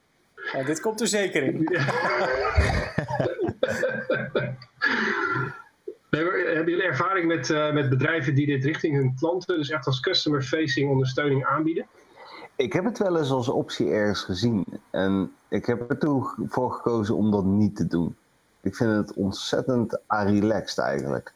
ja, 0.53 0.63
dit 0.63 0.79
komt 0.79 1.01
er 1.01 1.07
zeker 1.07 1.43
in. 1.43 1.67
Nee, 6.09 6.23
hebben 6.23 6.73
jullie 6.73 6.83
ervaring 6.83 7.27
met, 7.27 7.49
uh, 7.49 7.73
met 7.73 7.89
bedrijven 7.89 8.35
die 8.35 8.45
dit 8.45 8.63
richting 8.63 8.95
hun 8.95 9.15
klanten, 9.15 9.57
dus 9.57 9.69
echt 9.69 9.85
als 9.85 9.99
customer-facing 9.99 10.89
ondersteuning 10.89 11.45
aanbieden? 11.45 11.87
Ik 12.55 12.73
heb 12.73 12.83
het 12.83 12.97
wel 12.97 13.17
eens 13.17 13.31
als 13.31 13.49
optie 13.49 13.89
ergens 13.89 14.23
gezien. 14.23 14.65
En 14.91 15.31
ik 15.47 15.65
heb 15.65 15.89
er 15.89 15.97
toen 15.97 16.27
voor 16.47 16.71
gekozen 16.71 17.15
om 17.15 17.31
dat 17.31 17.45
niet 17.45 17.75
te 17.75 17.87
doen. 17.87 18.15
Ik 18.61 18.75
vind 18.75 18.91
het 18.91 19.13
ontzettend 19.13 19.99
relaxed 20.07 20.77
eigenlijk. 20.77 21.33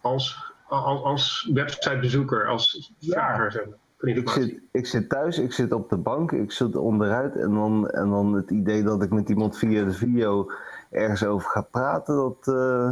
Als, 0.00 0.52
als, 0.66 1.02
als 1.02 1.50
websitebezoeker, 1.52 2.46
als 2.46 2.92
vrager. 3.00 3.52
Zeg 3.52 3.66
maar, 3.66 3.78
ik, 4.00 4.28
zit, 4.28 4.60
ik 4.70 4.86
zit 4.86 5.08
thuis, 5.08 5.38
ik 5.38 5.52
zit 5.52 5.72
op 5.72 5.88
de 5.88 5.96
bank, 5.96 6.32
ik 6.32 6.52
zit 6.52 6.76
onderuit. 6.76 7.36
En 7.36 7.54
dan, 7.54 7.90
en 7.90 8.10
dan 8.10 8.32
het 8.32 8.50
idee 8.50 8.82
dat 8.82 9.02
ik 9.02 9.10
met 9.10 9.28
iemand 9.28 9.58
via 9.58 9.84
de 9.84 9.92
video 9.92 10.50
ergens 10.90 11.24
over 11.24 11.50
ga 11.50 11.60
praten. 11.60 12.16
Dat, 12.16 12.46
uh, 12.46 12.90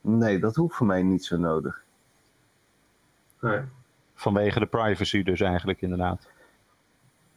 nee, 0.00 0.38
dat 0.38 0.56
hoeft 0.56 0.76
voor 0.76 0.86
mij 0.86 1.02
niet 1.02 1.24
zo 1.24 1.36
nodig. 1.36 1.82
Nee. 3.40 3.60
Vanwege 4.14 4.58
de 4.58 4.66
privacy 4.66 5.22
dus 5.22 5.40
eigenlijk 5.40 5.80
inderdaad. 5.82 6.26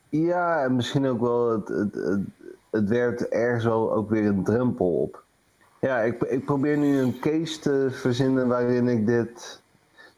Ja, 0.09 0.63
en 0.63 0.75
misschien 0.75 1.05
ook 1.05 1.19
wel, 1.19 1.51
het, 1.51 1.67
het, 1.67 1.93
het, 1.93 2.21
het 2.69 2.89
werpt 2.89 3.27
ergens 3.27 3.63
wel 3.63 3.93
ook 3.93 4.09
weer 4.09 4.25
een 4.25 4.43
drempel 4.43 5.01
op. 5.01 5.23
Ja, 5.81 5.99
ik, 5.99 6.21
ik 6.21 6.45
probeer 6.45 6.77
nu 6.77 6.97
een 6.97 7.19
case 7.19 7.59
te 7.59 7.87
verzinnen 7.91 8.47
waarin 8.47 8.87
ik 8.87 9.05
dit... 9.05 9.61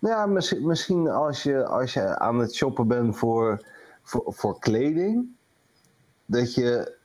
Nou 0.01 0.15
ja, 0.15 0.25
misschien, 0.25 0.65
misschien 0.65 1.07
als, 1.07 1.43
je, 1.43 1.65
als 1.65 1.93
je 1.93 2.19
aan 2.19 2.39
het 2.39 2.55
shoppen 2.55 2.87
bent 2.87 3.17
voor, 3.17 3.65
voor, 4.03 4.23
voor 4.27 4.59
kleding, 4.59 5.25
dat 6.25 6.53
je 6.53 6.95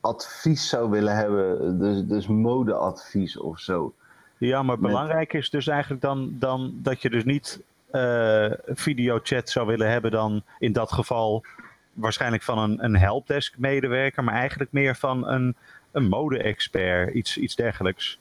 advies 0.00 0.68
zou 0.68 0.90
willen 0.90 1.16
hebben, 1.16 1.78
dus, 1.78 2.04
dus 2.06 2.26
modeadvies 2.26 3.38
of 3.38 3.58
zo. 3.58 3.94
Ja, 4.38 4.62
maar 4.62 4.78
belangrijk 4.78 5.32
is 5.32 5.50
dus 5.50 5.66
eigenlijk 5.66 6.02
dan, 6.02 6.36
dan 6.38 6.72
dat 6.74 7.02
je 7.02 7.10
dus 7.10 7.24
niet 7.24 7.60
uh, 7.92 8.50
videochat 8.66 9.50
zou 9.50 9.66
willen 9.66 9.90
hebben 9.90 10.10
dan 10.10 10.42
in 10.58 10.72
dat 10.72 10.92
geval 10.92 11.44
waarschijnlijk 11.92 12.42
van 12.42 12.58
een, 12.58 12.84
een 12.84 12.96
helpdesk 12.96 13.58
medewerker, 13.58 14.24
maar 14.24 14.34
eigenlijk 14.34 14.72
meer 14.72 14.96
van 14.96 15.28
een, 15.28 15.56
een 15.90 16.08
mode-expert, 16.08 17.14
iets, 17.14 17.38
iets 17.38 17.56
dergelijks. 17.56 18.18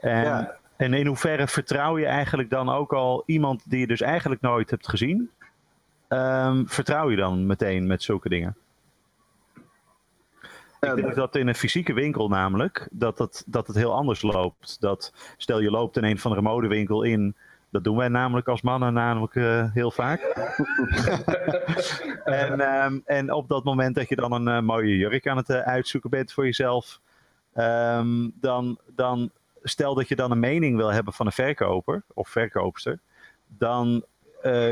En, 0.00 0.22
ja. 0.22 0.60
En 0.82 0.94
in 0.94 1.06
hoeverre 1.06 1.48
vertrouw 1.48 1.98
je 1.98 2.06
eigenlijk 2.06 2.50
dan 2.50 2.68
ook 2.68 2.92
al 2.92 3.22
iemand 3.26 3.70
die 3.70 3.80
je 3.80 3.86
dus 3.86 4.00
eigenlijk 4.00 4.40
nooit 4.40 4.70
hebt 4.70 4.88
gezien? 4.88 5.30
Um, 6.08 6.68
vertrouw 6.68 7.10
je 7.10 7.16
dan 7.16 7.46
meteen 7.46 7.86
met 7.86 8.02
zulke 8.02 8.28
dingen? 8.28 8.56
Ik 10.80 10.94
denk 10.94 11.14
dat 11.14 11.36
in 11.36 11.48
een 11.48 11.54
fysieke 11.54 11.92
winkel 11.92 12.28
namelijk, 12.28 12.88
dat 12.90 13.18
het, 13.18 13.44
dat 13.46 13.66
het 13.66 13.76
heel 13.76 13.94
anders 13.94 14.22
loopt. 14.22 14.80
Dat, 14.80 15.12
stel 15.36 15.60
je 15.60 15.70
loopt 15.70 15.96
in 15.96 16.04
een 16.04 16.18
van 16.18 16.34
de 16.34 16.42
modewinkel 16.42 17.02
in, 17.02 17.34
dat 17.70 17.84
doen 17.84 17.96
wij 17.96 18.08
namelijk 18.08 18.48
als 18.48 18.62
mannen 18.62 18.92
namelijk 18.92 19.34
uh, 19.34 19.72
heel 19.72 19.90
vaak. 19.90 20.20
en, 22.24 22.60
um, 22.84 23.02
en 23.04 23.32
op 23.32 23.48
dat 23.48 23.64
moment 23.64 23.94
dat 23.94 24.08
je 24.08 24.16
dan 24.16 24.32
een 24.32 24.56
uh, 24.56 24.60
mooie 24.60 24.96
jurk 24.96 25.26
aan 25.26 25.36
het 25.36 25.48
uh, 25.48 25.58
uitzoeken 25.58 26.10
bent 26.10 26.32
voor 26.32 26.44
jezelf, 26.44 27.00
um, 27.54 28.32
dan, 28.40 28.78
dan 28.94 29.30
stel 29.62 29.94
dat 29.94 30.08
je 30.08 30.16
dan 30.16 30.30
een 30.30 30.40
mening 30.40 30.76
wil 30.76 30.92
hebben 30.92 31.12
van 31.12 31.26
een 31.26 31.32
verkoper 31.32 32.02
of 32.14 32.28
verkoopster, 32.28 32.98
dan 33.46 34.04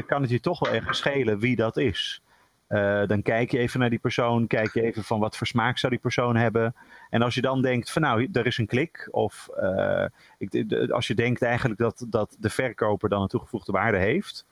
kan 0.07 0.23
het 0.23 0.31
je 0.31 0.41
toch 0.41 0.59
wel 0.59 0.75
erg 0.75 0.95
schelen 0.95 1.39
wie 1.39 1.57
dat 1.57 1.77
is. 1.77 2.23
Uh, 2.71 3.07
dan 3.07 3.23
kijk 3.23 3.51
je 3.51 3.59
even 3.59 3.81
naar 3.81 3.91
die 3.91 3.99
persoon, 3.99 4.47
kijk 4.47 4.75
je 4.75 4.83
even 4.83 5.05
van 5.05 5.21
wat 5.21 5.37
voor 5.37 5.47
smaak 5.47 5.79
zou 5.79 5.93
die 5.93 6.03
persoon 6.03 6.37
hebben. 6.37 6.75
En 7.11 7.23
als 7.23 7.35
je 7.35 7.41
dan 7.41 7.63
denkt 7.63 7.91
van 7.91 8.03
nou, 8.03 8.29
er 8.33 8.47
is 8.47 8.59
een 8.59 8.67
klik, 8.67 9.09
of 9.11 9.49
uh, 9.61 10.05
ik, 10.39 10.69
de, 10.69 10.93
als 10.93 11.07
je 11.07 11.15
denkt 11.15 11.43
eigenlijk 11.43 11.81
dat, 11.81 12.07
dat 12.09 12.37
de 12.39 12.51
verkoper 12.51 13.09
dan 13.09 13.23
een 13.23 13.29
toegevoegde 13.29 13.73
waarde 13.73 13.99
heeft, 13.99 14.47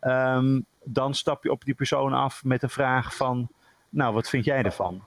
um, 0.00 0.64
dan 0.84 1.14
stap 1.14 1.44
je 1.44 1.50
op 1.50 1.64
die 1.64 1.74
persoon 1.74 2.12
af 2.12 2.44
met 2.44 2.62
een 2.62 2.70
vraag 2.70 3.16
van, 3.16 3.48
nou, 3.88 4.14
wat 4.14 4.28
vind 4.28 4.44
jij 4.44 4.62
ervan? 4.62 5.02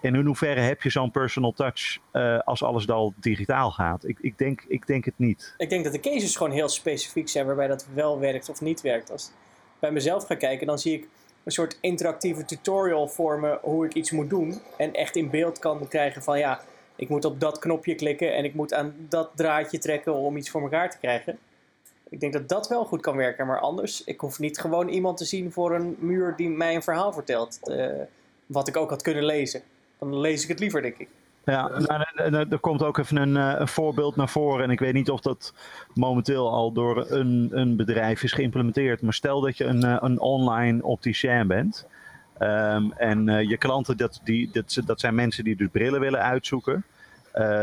In 0.00 0.14
hoeverre 0.14 0.60
heb 0.60 0.82
je 0.82 0.90
zo'n 0.90 1.10
personal 1.10 1.52
touch 1.52 1.98
uh, 2.12 2.38
als 2.38 2.62
alles 2.62 2.88
al 2.88 3.14
digitaal 3.16 3.70
gaat? 3.70 4.04
Ik, 4.08 4.18
ik, 4.20 4.38
denk, 4.38 4.64
ik 4.68 4.86
denk 4.86 5.04
het 5.04 5.14
niet. 5.16 5.54
Ik 5.56 5.68
denk 5.68 5.84
dat 5.84 5.92
de 5.92 6.00
cases 6.00 6.36
gewoon 6.36 6.52
heel 6.52 6.68
specifiek 6.68 7.28
zijn 7.28 7.46
waarbij 7.46 7.66
dat 7.66 7.86
wel 7.94 8.18
werkt 8.18 8.48
of 8.48 8.60
niet 8.60 8.80
werkt. 8.80 9.10
Als 9.10 9.26
ik 9.26 9.32
bij 9.78 9.90
mezelf 9.90 10.26
ga 10.26 10.34
kijken, 10.34 10.66
dan 10.66 10.78
zie 10.78 10.94
ik 10.94 11.08
een 11.44 11.52
soort 11.52 11.78
interactieve 11.80 12.44
tutorial 12.44 13.08
vormen 13.08 13.58
hoe 13.62 13.84
ik 13.84 13.94
iets 13.94 14.10
moet 14.10 14.30
doen. 14.30 14.60
En 14.76 14.92
echt 14.92 15.16
in 15.16 15.30
beeld 15.30 15.58
kan 15.58 15.88
krijgen 15.88 16.22
van 16.22 16.38
ja, 16.38 16.60
ik 16.96 17.08
moet 17.08 17.24
op 17.24 17.40
dat 17.40 17.58
knopje 17.58 17.94
klikken 17.94 18.34
en 18.34 18.44
ik 18.44 18.54
moet 18.54 18.74
aan 18.74 18.94
dat 19.08 19.30
draadje 19.34 19.78
trekken 19.78 20.14
om 20.14 20.36
iets 20.36 20.50
voor 20.50 20.62
elkaar 20.62 20.90
te 20.90 20.98
krijgen. 20.98 21.38
Ik 22.08 22.20
denk 22.20 22.32
dat 22.32 22.48
dat 22.48 22.68
wel 22.68 22.84
goed 22.84 23.00
kan 23.00 23.16
werken, 23.16 23.46
maar 23.46 23.60
anders, 23.60 24.04
ik 24.04 24.20
hoef 24.20 24.38
niet 24.38 24.58
gewoon 24.58 24.88
iemand 24.88 25.16
te 25.16 25.24
zien 25.24 25.52
voor 25.52 25.74
een 25.74 25.96
muur 25.98 26.34
die 26.36 26.48
mij 26.48 26.74
een 26.74 26.82
verhaal 26.82 27.12
vertelt. 27.12 27.58
Uh, 27.64 27.92
wat 28.46 28.68
ik 28.68 28.76
ook 28.76 28.90
had 28.90 29.02
kunnen 29.02 29.24
lezen. 29.24 29.62
Dan 30.00 30.20
lees 30.20 30.42
ik 30.42 30.48
het 30.48 30.60
liever, 30.60 30.82
denk 30.82 30.96
ik. 30.98 31.08
Ja, 31.44 31.68
nou, 32.28 32.46
er 32.50 32.58
komt 32.58 32.82
ook 32.82 32.98
even 32.98 33.16
een, 33.16 33.36
eh, 33.36 33.60
een, 33.60 33.68
voorbeeld 33.68 34.16
naar 34.16 34.28
voren. 34.28 34.64
En 34.64 34.70
ik 34.70 34.78
weet 34.78 34.92
niet 34.92 35.10
of 35.10 35.20
dat 35.20 35.54
momenteel 35.94 36.50
al 36.50 36.72
door 36.72 37.10
een, 37.10 37.48
een 37.52 37.76
bedrijf 37.76 38.22
is 38.22 38.32
geïmplementeerd. 38.32 39.02
Maar 39.02 39.14
stel 39.14 39.40
dat 39.40 39.56
je 39.56 39.64
een, 39.64 39.84
eh, 39.84 39.96
een 40.00 40.20
online 40.20 40.82
opticien 40.82 41.46
bent. 41.46 41.86
Um, 42.42 42.92
en 42.92 43.26
uh, 43.28 43.42
je 43.48 43.56
klanten, 43.56 43.96
dat, 43.96 44.20
die, 44.24 44.50
dat, 44.52 44.80
dat 44.86 45.00
zijn 45.00 45.14
mensen 45.14 45.44
die 45.44 45.56
dus 45.56 45.68
brillen 45.72 46.00
willen 46.00 46.20
uitzoeken. 46.20 46.84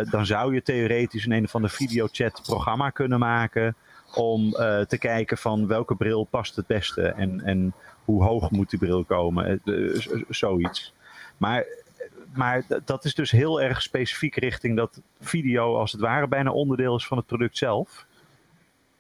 Dan 0.09 0.25
zou 0.25 0.53
je 0.53 0.61
theoretisch 0.61 1.25
een 1.25 1.31
een 1.31 1.43
of 1.43 1.55
ander 1.55 1.69
videochat 1.69 2.41
programma 2.43 2.89
kunnen 2.89 3.19
maken. 3.19 3.75
Om 4.15 4.51
te 4.87 4.97
kijken 4.99 5.37
van 5.37 5.67
welke 5.67 5.95
bril 5.95 6.23
past 6.23 6.55
het 6.55 6.67
beste. 6.67 7.01
En, 7.01 7.41
en 7.41 7.73
hoe 8.05 8.23
hoog 8.23 8.51
moet 8.51 8.69
die 8.69 8.79
bril 8.79 9.03
komen. 9.03 9.61
zoiets. 10.29 10.93
Maar 11.37 11.65
maar 12.37 12.63
dat 12.85 13.05
is 13.05 13.15
dus 13.15 13.31
heel 13.31 13.61
erg 13.61 13.81
specifiek 13.81 14.35
richting 14.35 14.77
dat 14.77 15.01
video 15.19 15.75
als 15.75 15.91
het 15.91 16.01
ware 16.01 16.27
bijna 16.27 16.51
onderdeel 16.51 16.95
is 16.95 17.07
van 17.07 17.17
het 17.17 17.25
product 17.25 17.57
zelf. 17.57 18.05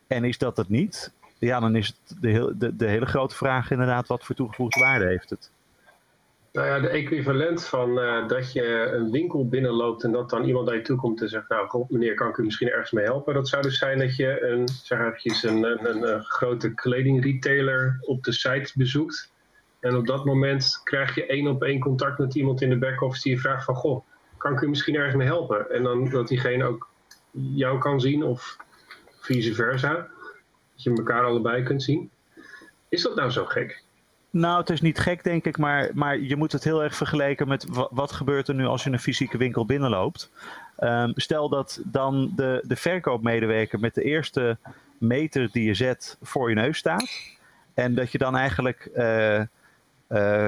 En 0.07 0.23
is 0.23 0.37
dat 0.37 0.57
het 0.57 0.69
niet? 0.69 1.11
Ja, 1.39 1.59
dan 1.59 1.75
is 1.75 1.87
het 1.87 2.21
de, 2.21 2.29
heel, 2.29 2.53
de, 2.55 2.87
hele 2.87 3.05
grote 3.05 3.35
vraag 3.35 3.71
inderdaad, 3.71 4.07
wat 4.07 4.23
voor 4.23 4.35
toegevoegde 4.35 4.79
waarde 4.79 5.05
heeft 5.05 5.29
het? 5.29 5.51
Nou 6.51 6.67
ja, 6.67 6.79
de 6.79 6.89
equivalent 6.89 7.65
van 7.65 7.99
uh, 7.99 8.27
dat 8.27 8.53
je 8.53 8.91
een 8.93 9.11
winkel 9.11 9.47
binnenloopt 9.47 10.03
en 10.03 10.11
dat 10.11 10.29
dan 10.29 10.43
iemand 10.43 10.65
naar 10.65 10.75
je 10.75 10.81
toe 10.81 10.97
komt 10.97 11.21
en 11.21 11.29
zegt, 11.29 11.49
nou 11.49 11.85
meneer, 11.89 12.13
kan 12.13 12.29
ik 12.29 12.37
u 12.37 12.43
misschien 12.43 12.69
ergens 12.69 12.91
mee 12.91 13.05
helpen? 13.05 13.33
Dat 13.33 13.47
zou 13.47 13.61
dus 13.61 13.77
zijn 13.77 13.99
dat 13.99 14.15
je 14.15 14.41
een, 14.41 14.67
zeg 14.67 14.99
eventjes, 14.99 15.43
een, 15.43 15.63
een, 15.63 15.89
een, 15.89 16.13
een 16.13 16.23
grote 16.23 16.73
kledingretailer 16.73 17.97
op 18.01 18.23
de 18.23 18.31
site 18.31 18.71
bezoekt 18.75 19.31
en 19.87 19.95
op 19.95 20.07
dat 20.07 20.25
moment 20.25 20.81
krijg 20.83 21.15
je 21.15 21.25
één 21.25 21.47
op 21.47 21.63
één 21.63 21.79
contact 21.79 22.17
met 22.17 22.35
iemand 22.35 22.61
in 22.61 22.69
de 22.69 22.77
back-office 22.77 23.23
die 23.23 23.31
je 23.31 23.39
vraagt 23.39 23.65
van, 23.65 23.75
goh, 23.75 24.05
kan 24.37 24.53
ik 24.53 24.61
u 24.61 24.69
misschien 24.69 24.95
ergens 24.95 25.15
mee 25.15 25.27
helpen? 25.27 25.71
En 25.71 25.83
dan 25.83 26.09
dat 26.09 26.27
diegene 26.27 26.63
ook 26.63 26.89
jou 27.31 27.79
kan 27.79 28.01
zien 28.01 28.23
of 28.23 28.57
vice 29.19 29.53
versa. 29.53 29.93
Dat 30.73 30.83
je 30.83 30.93
elkaar 30.93 31.23
allebei 31.23 31.63
kunt 31.63 31.83
zien. 31.83 32.09
Is 32.89 33.01
dat 33.01 33.15
nou 33.15 33.29
zo 33.29 33.45
gek? 33.45 33.83
Nou, 34.29 34.59
het 34.59 34.69
is 34.69 34.81
niet 34.81 34.99
gek, 34.99 35.23
denk 35.23 35.45
ik, 35.45 35.57
maar, 35.57 35.89
maar 35.93 36.19
je 36.19 36.35
moet 36.35 36.51
het 36.51 36.63
heel 36.63 36.83
erg 36.83 36.95
vergelijken 36.95 37.47
met 37.47 37.65
wat 37.89 38.11
gebeurt 38.11 38.47
er 38.47 38.55
nu 38.55 38.65
als 38.65 38.83
je 38.83 38.89
een 38.89 38.99
fysieke 38.99 39.37
winkel 39.37 39.65
binnenloopt. 39.65 40.31
Um, 40.79 41.11
stel 41.15 41.49
dat 41.49 41.81
dan 41.85 42.31
de, 42.35 42.63
de 42.67 42.75
verkoopmedewerker 42.75 43.79
met 43.79 43.95
de 43.95 44.03
eerste 44.03 44.57
meter 44.97 45.49
die 45.51 45.63
je 45.63 45.73
zet 45.73 46.17
voor 46.21 46.49
je 46.49 46.55
neus 46.55 46.77
staat. 46.77 47.09
En 47.73 47.95
dat 47.95 48.11
je 48.11 48.17
dan 48.17 48.35
eigenlijk 48.35 48.89
uh, 48.95 49.41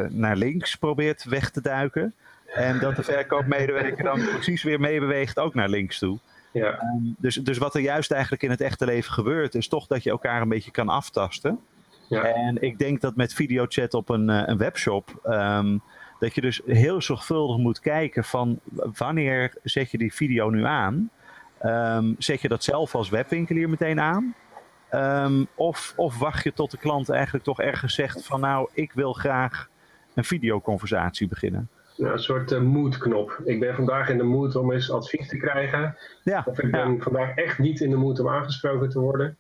naar 0.09 0.35
links 0.35 0.75
probeert 0.75 1.23
weg 1.23 1.49
te 1.49 1.61
duiken. 1.61 2.13
En 2.53 2.79
dat 2.79 2.95
de 2.95 3.03
verkoopmedewerker 3.03 4.03
dan 4.03 4.19
precies 4.31 4.63
weer 4.63 4.79
meebeweegt 4.79 5.39
ook 5.39 5.53
naar 5.53 5.69
links 5.69 5.99
toe. 5.99 6.19
Ja. 6.51 6.81
Um, 6.81 7.15
dus, 7.17 7.35
dus 7.35 7.57
wat 7.57 7.75
er 7.75 7.81
juist 7.81 8.11
eigenlijk 8.11 8.43
in 8.43 8.49
het 8.49 8.61
echte 8.61 8.85
leven 8.85 9.13
gebeurt, 9.13 9.55
is 9.55 9.67
toch 9.67 9.87
dat 9.87 10.03
je 10.03 10.09
elkaar 10.09 10.41
een 10.41 10.49
beetje 10.49 10.71
kan 10.71 10.89
aftasten. 10.89 11.59
Ja. 12.07 12.23
En 12.23 12.61
ik 12.61 12.79
denk 12.79 13.01
dat 13.01 13.15
met 13.15 13.33
videochat 13.33 13.93
op 13.93 14.09
een, 14.09 14.29
uh, 14.29 14.43
een 14.45 14.57
webshop, 14.57 15.21
um, 15.25 15.81
dat 16.19 16.35
je 16.35 16.41
dus 16.41 16.61
heel 16.65 17.01
zorgvuldig 17.01 17.57
moet 17.57 17.79
kijken 17.79 18.23
van 18.23 18.59
wanneer 18.97 19.53
zet 19.63 19.91
je 19.91 19.97
die 19.97 20.13
video 20.13 20.49
nu 20.49 20.65
aan. 20.65 21.09
Um, 21.63 22.15
zet 22.17 22.41
je 22.41 22.47
dat 22.47 22.63
zelf 22.63 22.95
als 22.95 23.09
webwinkelier 23.09 23.69
meteen 23.69 23.99
aan? 23.99 24.35
Um, 24.93 25.47
of, 25.55 25.93
of 25.95 26.19
wacht 26.19 26.43
je 26.43 26.53
tot 26.53 26.71
de 26.71 26.77
klant 26.77 27.09
eigenlijk 27.09 27.43
toch 27.43 27.59
ergens 27.59 27.93
zegt 27.93 28.25
van 28.25 28.39
nou, 28.39 28.69
ik 28.73 28.91
wil 28.91 29.13
graag 29.13 29.69
een 30.13 30.23
videoconversatie 30.23 31.27
beginnen? 31.27 31.69
Ja, 31.95 32.11
een 32.11 32.19
soort 32.19 32.51
uh, 32.51 32.61
moodknop. 32.61 33.41
Ik 33.45 33.59
ben 33.59 33.75
vandaag 33.75 34.09
in 34.09 34.17
de 34.17 34.23
mood 34.23 34.55
om 34.55 34.71
eens 34.71 34.91
advies 34.91 35.27
te 35.27 35.37
krijgen. 35.37 35.97
Ja, 36.23 36.43
of 36.45 36.59
ik 36.59 36.71
ben 36.71 37.01
vandaag 37.01 37.35
echt 37.35 37.59
niet 37.59 37.79
in 37.79 37.89
de 37.89 37.95
mood 37.95 38.19
om 38.19 38.29
aangesproken 38.29 38.89
te 38.89 38.99
worden. 38.99 39.37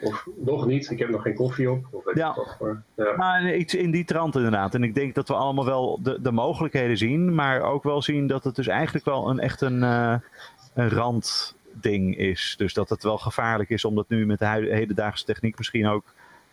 Of 0.00 0.26
nog 0.36 0.66
niet, 0.66 0.90
ik 0.90 0.98
heb 0.98 1.08
nog 1.08 1.22
geen 1.22 1.34
koffie 1.34 1.70
op. 1.70 1.86
Of 1.90 2.14
ja, 2.14 2.32
toch, 2.32 2.60
maar, 2.60 2.82
ja. 2.94 3.16
Maar 3.16 3.54
iets 3.54 3.74
in 3.74 3.90
die 3.90 4.04
trant 4.04 4.36
inderdaad. 4.36 4.74
En 4.74 4.82
ik 4.82 4.94
denk 4.94 5.14
dat 5.14 5.28
we 5.28 5.34
allemaal 5.34 5.64
wel 5.64 6.00
de, 6.02 6.18
de 6.22 6.32
mogelijkheden 6.32 6.96
zien, 6.96 7.34
maar 7.34 7.62
ook 7.62 7.82
wel 7.82 8.02
zien 8.02 8.26
dat 8.26 8.44
het 8.44 8.56
dus 8.56 8.66
eigenlijk 8.66 9.04
wel 9.04 9.30
een 9.30 9.38
echt 9.38 9.60
een, 9.60 9.82
uh, 9.82 10.14
een 10.74 10.90
rand 10.90 11.56
ding 11.80 12.16
is. 12.16 12.54
Dus 12.58 12.74
dat 12.74 12.88
het 12.88 13.02
wel 13.02 13.18
gevaarlijk 13.18 13.70
is 13.70 13.84
om 13.84 13.94
dat 13.94 14.08
nu 14.08 14.26
met 14.26 14.38
de 14.38 14.46
hedendaagse 14.46 15.24
techniek 15.24 15.58
misschien 15.58 15.86
ook 15.86 16.04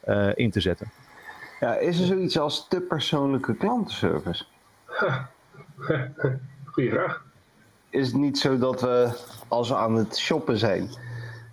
uh, 0.08 0.32
in 0.36 0.52
te 0.52 0.60
zetten. 0.60 0.92
Ja, 1.60 1.76
is 1.76 2.00
er 2.00 2.06
zoiets 2.06 2.40
als 2.40 2.68
te 2.68 2.82
persoonlijke 2.82 3.56
klantenservice? 3.56 4.46
Goeie 6.66 6.90
vraag. 6.90 7.26
Is 7.90 8.08
het 8.08 8.16
niet 8.16 8.38
zo 8.38 8.58
dat 8.58 8.82
we, 8.82 9.12
als 9.48 9.70
we 9.70 9.76
aan 9.76 9.96
het 9.96 10.18
shoppen 10.18 10.58
zijn 10.58 10.90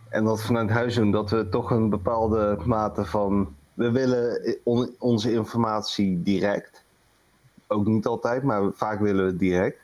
en 0.09 0.25
dat 0.25 0.43
vanuit 0.43 0.71
huis 0.71 0.95
doen, 0.95 1.11
dat 1.11 1.31
we 1.31 1.49
toch 1.49 1.71
een 1.71 1.91
bepaalde 1.91 2.59
mate 2.65 3.05
van. 3.05 3.57
We 3.75 3.91
willen 3.91 4.57
on, 4.65 4.95
onze 4.99 5.33
informatie 5.33 6.23
direct. 6.23 6.85
Ook 7.67 7.87
niet 7.87 8.07
altijd, 8.07 8.43
maar 8.43 8.63
vaak 8.73 9.01
willen 9.01 9.25
we 9.25 9.31
het 9.31 9.39
direct. 9.39 9.81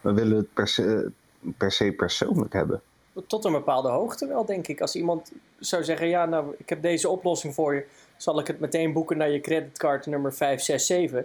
We 0.00 0.12
willen 0.12 0.36
het 0.36 0.52
per 0.52 0.68
se, 0.68 1.10
per 1.56 1.72
se 1.72 1.92
persoonlijk 1.92 2.52
hebben 2.52 2.82
tot 3.26 3.44
een 3.44 3.52
bepaalde 3.52 3.88
hoogte 3.88 4.26
wel, 4.26 4.44
denk 4.44 4.68
ik. 4.68 4.80
Als 4.80 4.96
iemand 4.96 5.32
zou 5.58 5.84
zeggen, 5.84 6.08
ja, 6.08 6.26
nou, 6.26 6.54
ik 6.58 6.68
heb 6.68 6.82
deze 6.82 7.08
oplossing 7.08 7.54
voor 7.54 7.74
je, 7.74 7.86
zal 8.16 8.40
ik 8.40 8.46
het 8.46 8.60
meteen 8.60 8.92
boeken 8.92 9.16
naar 9.16 9.30
je 9.30 9.40
creditcard 9.40 10.06
nummer 10.06 10.34
567. 10.34 11.24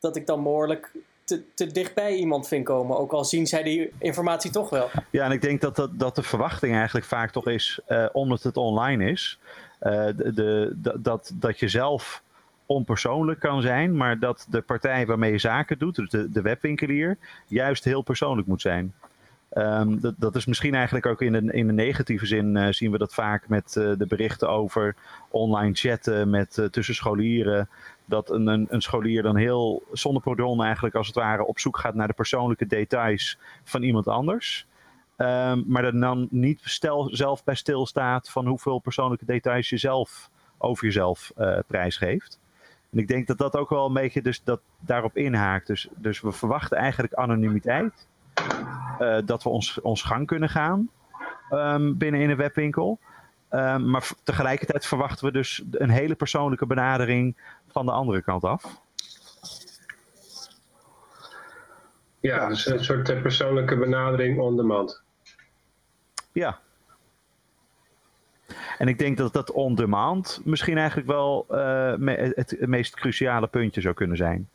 Dat 0.00 0.16
ik 0.16 0.26
dan 0.26 0.42
behoorlijk 0.42 0.90
te, 1.24 1.42
te 1.54 1.66
dichtbij 1.66 2.14
iemand 2.14 2.48
vind 2.48 2.64
komen, 2.64 2.98
ook 2.98 3.12
al 3.12 3.24
zien 3.24 3.46
zij 3.46 3.62
die 3.62 3.92
informatie 3.98 4.50
toch 4.50 4.70
wel. 4.70 4.88
Ja, 5.10 5.24
en 5.24 5.32
ik 5.32 5.40
denk 5.40 5.60
dat, 5.60 5.76
dat, 5.76 5.98
dat 5.98 6.14
de 6.14 6.22
verwachting 6.22 6.74
eigenlijk 6.74 7.06
vaak 7.06 7.30
toch 7.30 7.46
is, 7.46 7.80
uh, 7.88 8.08
omdat 8.12 8.42
het 8.42 8.56
online 8.56 9.10
is, 9.10 9.38
de, 9.80 10.32
de, 10.34 10.76
dat, 10.98 11.32
dat 11.34 11.58
je 11.58 11.68
zelf 11.68 12.22
onpersoonlijk 12.66 13.40
kan 13.40 13.62
zijn, 13.62 13.96
maar 13.96 14.18
dat 14.18 14.46
de 14.50 14.60
partij 14.60 15.06
waarmee 15.06 15.32
je 15.32 15.38
zaken 15.38 15.78
doet, 15.78 15.94
dus 15.94 16.10
de, 16.10 16.30
de 16.30 16.42
webwinkelier, 16.42 17.18
juist 17.46 17.84
heel 17.84 18.02
persoonlijk 18.02 18.48
moet 18.48 18.60
zijn. 18.60 18.94
Um, 19.54 20.00
dat, 20.00 20.14
dat, 20.18 20.34
is 20.34 20.46
misschien 20.46 20.74
eigenlijk 20.74 21.06
ook 21.06 21.22
in 21.22 21.32
de, 21.32 21.52
in 21.52 21.74
negatieve 21.74 22.26
zin 22.26 22.56
uh, 22.56 22.66
zien 22.70 22.90
we 22.90 22.98
dat 22.98 23.14
vaak 23.14 23.48
met 23.48 23.74
uh, 23.78 23.92
de 23.98 24.06
berichten 24.06 24.48
over 24.48 24.96
online 25.28 25.74
chatten 25.74 26.30
met 26.30 26.56
uh, 26.56 26.66
tussen 26.66 26.94
scholieren. 26.94 27.68
Dat 28.04 28.30
een, 28.30 28.46
een, 28.46 28.66
een, 28.70 28.82
scholier 28.82 29.22
dan 29.22 29.36
heel 29.36 29.82
zonder 29.92 30.22
pardon 30.22 30.62
eigenlijk 30.62 30.94
als 30.94 31.06
het 31.06 31.16
ware 31.16 31.46
op 31.46 31.58
zoek 31.58 31.78
gaat 31.78 31.94
naar 31.94 32.06
de 32.06 32.12
persoonlijke 32.12 32.66
details 32.66 33.38
van 33.64 33.82
iemand 33.82 34.08
anders. 34.08 34.66
Um, 35.16 35.64
maar 35.66 35.82
dat 35.82 36.00
dan 36.00 36.28
niet 36.30 36.60
stel, 36.64 37.08
zelf 37.12 37.44
bij 37.44 37.54
stilstaat 37.54 38.30
van 38.30 38.46
hoeveel 38.46 38.78
persoonlijke 38.78 39.24
details 39.24 39.68
je 39.68 39.78
zelf 39.78 40.30
over 40.58 40.84
jezelf 40.84 41.32
prijsgeeft. 41.66 42.40
En 42.92 42.98
ik 42.98 43.08
denk 43.08 43.26
dat 43.26 43.38
dat 43.38 43.56
ook 43.56 43.70
wel 43.70 43.86
een 43.86 43.92
beetje 43.92 44.22
dus 44.22 44.42
dat 44.44 44.60
daarop 44.80 45.16
inhaakt. 45.16 45.66
Dus, 45.66 45.88
dus 45.96 46.20
we 46.20 46.32
verwachten 46.32 46.76
eigenlijk 46.76 47.14
anonimiteit. 47.14 48.06
Uh, 49.00 49.18
dat 49.24 49.42
we 49.42 49.48
ons, 49.48 49.80
ons 49.80 50.02
gang 50.02 50.26
kunnen 50.26 50.48
gaan 50.48 50.90
um, 51.50 51.96
binnen 51.96 52.20
in 52.20 52.30
een 52.30 52.36
webwinkel. 52.36 52.98
Um, 53.50 53.90
maar 53.90 54.10
tegelijkertijd 54.22 54.86
verwachten 54.86 55.26
we 55.26 55.32
dus 55.32 55.62
een 55.70 55.90
hele 55.90 56.14
persoonlijke 56.14 56.66
benadering 56.66 57.36
van 57.68 57.86
de 57.86 57.92
andere 57.92 58.22
kant 58.22 58.44
af. 58.44 58.80
Ja, 62.20 62.48
dus 62.48 62.66
een 62.66 62.84
soort 62.84 63.08
eh, 63.08 63.22
persoonlijke 63.22 63.76
benadering 63.76 64.38
on 64.38 64.56
demand. 64.56 65.02
Ja. 66.32 66.58
En 68.78 68.88
ik 68.88 68.98
denk 68.98 69.16
dat 69.16 69.32
dat 69.32 69.50
on 69.50 69.74
demand 69.74 70.40
misschien 70.44 70.78
eigenlijk 70.78 71.08
wel 71.08 71.46
uh, 71.50 71.56
me 71.96 72.32
het, 72.34 72.50
het 72.50 72.66
meest 72.66 72.94
cruciale 72.94 73.46
puntje 73.46 73.80
zou 73.80 73.94
kunnen 73.94 74.16
zijn. 74.16 74.48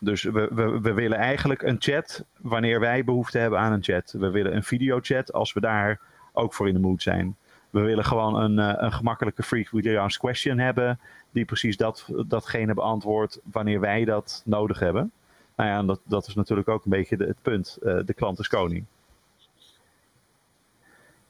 Dus 0.00 0.22
we, 0.22 0.48
we, 0.52 0.80
we 0.80 0.92
willen 0.92 1.18
eigenlijk 1.18 1.62
een 1.62 1.76
chat 1.78 2.24
wanneer 2.40 2.80
wij 2.80 3.04
behoefte 3.04 3.38
hebben 3.38 3.58
aan 3.58 3.72
een 3.72 3.82
chat. 3.82 4.14
We 4.18 4.30
willen 4.30 4.56
een 4.56 4.62
videochat 4.62 5.32
als 5.32 5.52
we 5.52 5.60
daar 5.60 6.00
ook 6.32 6.54
voor 6.54 6.68
in 6.68 6.74
de 6.74 6.80
mood 6.80 7.02
zijn. 7.02 7.36
We 7.70 7.80
willen 7.80 8.04
gewoon 8.04 8.34
een, 8.34 8.58
uh, 8.58 8.72
een 8.76 8.92
gemakkelijke 8.92 9.42
frequently 9.42 9.96
asked 9.96 10.20
question 10.20 10.58
hebben. 10.58 11.00
Die 11.30 11.44
precies 11.44 11.76
dat, 11.76 12.08
datgene 12.26 12.74
beantwoordt 12.74 13.40
wanneer 13.52 13.80
wij 13.80 14.04
dat 14.04 14.42
nodig 14.44 14.78
hebben. 14.78 15.12
Nou 15.56 15.70
ja, 15.70 15.82
dat, 15.82 16.00
dat 16.04 16.26
is 16.26 16.34
natuurlijk 16.34 16.68
ook 16.68 16.84
een 16.84 16.90
beetje 16.90 17.16
het 17.16 17.42
punt. 17.42 17.78
Uh, 17.82 17.98
de 18.04 18.14
klant 18.14 18.38
is 18.38 18.48
koning. 18.48 18.84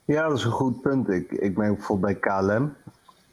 Ja, 0.05 0.27
dat 0.27 0.37
is 0.37 0.43
een 0.43 0.51
goed 0.51 0.81
punt. 0.81 1.09
Ik, 1.09 1.31
ik 1.31 1.57
merk 1.57 1.73
bijvoorbeeld 1.73 2.19
bij 2.21 2.31
KLM. 2.31 2.73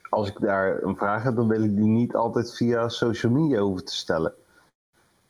Als 0.09 0.29
ik 0.29 0.41
daar 0.41 0.83
een 0.83 0.97
vraag 0.97 1.23
heb, 1.23 1.37
dan 1.37 1.49
wil 1.49 1.63
ik 1.63 1.77
die 1.77 1.85
niet 1.85 2.15
altijd 2.15 2.57
via 2.57 2.89
social 2.89 3.33
media 3.33 3.61
hoeven 3.61 3.85
te 3.85 3.95
stellen. 3.95 4.35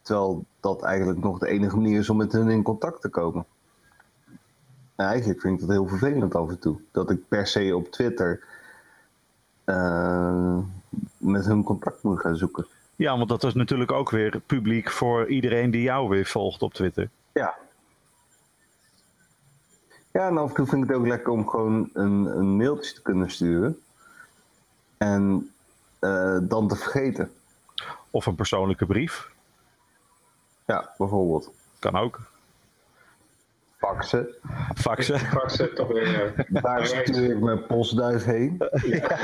Terwijl 0.05 0.45
dat 0.61 0.83
eigenlijk 0.83 1.21
nog 1.21 1.39
de 1.39 1.49
enige 1.49 1.77
manier 1.77 1.99
is 1.99 2.11
om 2.11 2.17
met 2.17 2.33
hun 2.33 2.51
in 2.51 2.63
contact 2.63 3.01
te 3.01 3.09
komen. 3.09 3.45
Nou, 4.97 5.11
eigenlijk 5.11 5.41
vind 5.41 5.55
ik 5.55 5.61
dat 5.61 5.77
heel 5.77 5.89
vervelend 5.89 6.35
af 6.35 6.49
en 6.49 6.59
toe. 6.59 6.77
Dat 6.91 7.11
ik 7.11 7.29
per 7.29 7.47
se 7.47 7.77
op 7.77 7.91
Twitter 7.91 8.45
uh, 9.65 10.59
met 11.17 11.45
hun 11.45 11.63
contact 11.63 12.03
moet 12.03 12.21
gaan 12.21 12.37
zoeken. 12.37 12.67
Ja, 12.97 13.17
want 13.17 13.29
dat 13.29 13.45
is 13.45 13.55
natuurlijk 13.55 13.93
ook 13.93 14.11
weer 14.11 14.41
publiek 14.47 14.91
voor 14.91 15.29
iedereen 15.29 15.71
die 15.71 15.83
jou 15.83 16.09
weer 16.09 16.27
volgt 16.27 16.63
op 16.63 16.75
Twitter. 16.75 17.09
Ja. 17.33 17.55
Ja, 20.13 20.29
en 20.29 20.39
af 20.39 20.49
en 20.49 20.55
toe 20.55 20.67
vind 20.67 20.83
ik 20.83 20.89
het 20.89 20.99
ook 20.99 21.07
lekker 21.07 21.33
om 21.33 21.49
gewoon 21.49 21.91
een, 21.93 22.39
een 22.39 22.57
mailtje 22.57 22.95
te 22.95 23.03
kunnen 23.03 23.31
sturen. 23.31 23.81
En 24.97 25.51
uh, 26.01 26.39
dan 26.43 26.69
te 26.69 26.77
vergeten. 26.77 27.33
Of 28.11 28.27
een 28.27 28.35
persoonlijke 28.35 28.87
brief. 28.87 29.33
Ja, 30.67 30.95
bijvoorbeeld. 30.99 31.53
Kan 31.79 31.97
ook. 31.97 32.21
Faxen. 33.77 34.29
Faxen. 34.75 35.19
Faxen, 35.39 35.75
toch 35.75 35.89
weer. 35.89 36.35
Ja. 36.49 36.61
Daar 36.61 36.87
stuur 36.87 37.31
ik 37.31 37.41
mijn 37.41 37.67
postduif 37.67 38.25
heen. 38.25 38.57
Ja, 38.85 39.19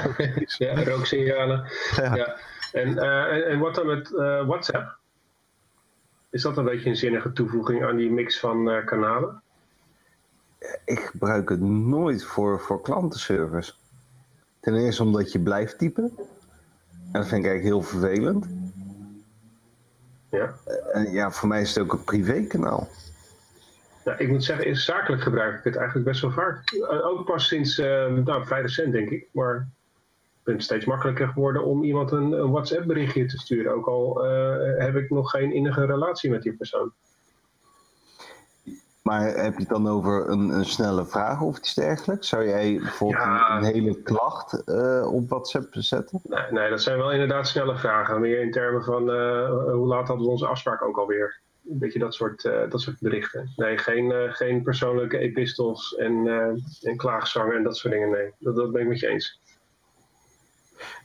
ja 0.58 0.84
rooksignalen. 0.84 1.64
Ja. 1.96 2.14
ja. 2.14 2.36
En, 2.72 2.88
uh, 2.88 3.50
en, 3.50 3.58
wat 3.58 3.74
dan 3.74 3.86
met 3.86 4.10
uh, 4.10 4.46
WhatsApp? 4.46 4.98
Is 6.30 6.42
dat 6.42 6.56
een 6.56 6.64
beetje 6.64 6.88
een 6.88 6.96
zinnige 6.96 7.32
toevoeging 7.32 7.84
aan 7.84 7.96
die 7.96 8.10
mix 8.10 8.40
van 8.40 8.68
uh, 8.68 8.84
kanalen? 8.84 9.42
Ik 10.84 10.98
gebruik 10.98 11.48
het 11.48 11.60
nooit 11.60 12.24
voor, 12.24 12.60
voor 12.60 12.82
klantenservice. 12.82 13.72
Ten 14.60 14.74
eerste 14.74 15.02
omdat 15.02 15.32
je 15.32 15.40
blijft 15.40 15.78
typen. 15.78 16.12
En 17.12 17.20
dat 17.20 17.28
vind 17.28 17.44
ik 17.44 17.50
eigenlijk 17.50 17.62
heel 17.62 17.82
vervelend. 17.82 18.46
Ja. 20.30 20.54
En 20.92 21.12
ja, 21.12 21.30
voor 21.30 21.48
mij 21.48 21.60
is 21.60 21.74
het 21.74 21.84
ook 21.84 21.92
een 21.92 22.04
privékanaal. 22.04 22.88
Ja, 24.04 24.18
ik 24.18 24.28
moet 24.28 24.44
zeggen, 24.44 24.66
in 24.66 24.76
zakelijk 24.76 25.22
gebruik 25.22 25.58
ik 25.58 25.64
het 25.64 25.76
eigenlijk 25.76 26.06
best 26.06 26.20
wel 26.20 26.30
vaak. 26.30 26.62
Ook 27.02 27.26
pas 27.26 27.46
sinds, 27.46 27.76
nou, 27.76 28.46
vrij 28.46 28.60
recent 28.60 28.92
denk 28.92 29.10
ik. 29.10 29.28
Maar 29.32 29.68
het 30.44 30.62
steeds 30.62 30.84
makkelijker 30.84 31.28
geworden 31.28 31.64
om 31.64 31.84
iemand 31.84 32.12
een, 32.12 32.32
een 32.32 32.50
WhatsApp 32.50 32.86
berichtje 32.86 33.26
te 33.26 33.38
sturen. 33.38 33.74
Ook 33.74 33.86
al 33.86 34.24
heb 34.78 34.96
ik 34.96 35.10
nog 35.10 35.30
geen 35.30 35.52
innige 35.52 35.86
relatie 35.86 36.30
met 36.30 36.42
die 36.42 36.56
persoon. 36.56 36.92
Maar 39.10 39.26
heb 39.26 39.52
je 39.52 39.60
het 39.60 39.68
dan 39.68 39.88
over 39.88 40.28
een, 40.28 40.48
een 40.48 40.64
snelle 40.64 41.04
vraag 41.04 41.40
of 41.40 41.58
iets 41.58 41.74
dergelijks? 41.74 42.28
Zou 42.28 42.48
jij 42.48 42.78
bijvoorbeeld 42.82 43.24
ja. 43.24 43.56
een, 43.56 43.64
hele 43.64 44.02
klacht 44.02 44.62
uh, 44.66 45.12
op 45.12 45.28
WhatsApp 45.28 45.66
zetten? 45.70 46.20
Nee, 46.22 46.44
nee, 46.50 46.70
dat 46.70 46.82
zijn 46.82 46.98
wel 46.98 47.12
inderdaad 47.12 47.48
snelle 47.48 47.76
vragen. 47.78 48.20
Meer 48.20 48.40
in 48.40 48.50
termen 48.50 48.84
van 48.84 49.02
uh, 49.02 49.48
hoe 49.72 49.86
laat 49.86 50.06
hadden 50.06 50.26
we 50.26 50.32
onze 50.32 50.46
afspraak 50.46 50.82
ook 50.82 50.98
alweer? 50.98 51.40
Een 51.70 51.78
beetje 51.78 51.98
dat 51.98 52.14
soort, 52.14 52.42
dat 52.42 52.80
soort 52.80 53.00
berichten. 53.00 53.52
Nee, 53.56 53.78
geen, 53.78 54.12
geen 54.32 54.62
persoonlijke 54.62 55.18
epistels 55.18 55.96
en, 55.96 56.26
en 56.82 56.96
klaagzangen 56.96 57.56
en 57.56 57.62
dat 57.62 57.76
soort 57.76 57.92
dingen. 57.92 58.10
Nee, 58.10 58.32
dat, 58.38 58.56
dat 58.56 58.72
ben 58.72 58.82
ik 58.82 58.88
met 58.88 59.00
je 59.00 59.08
eens. 59.08 59.39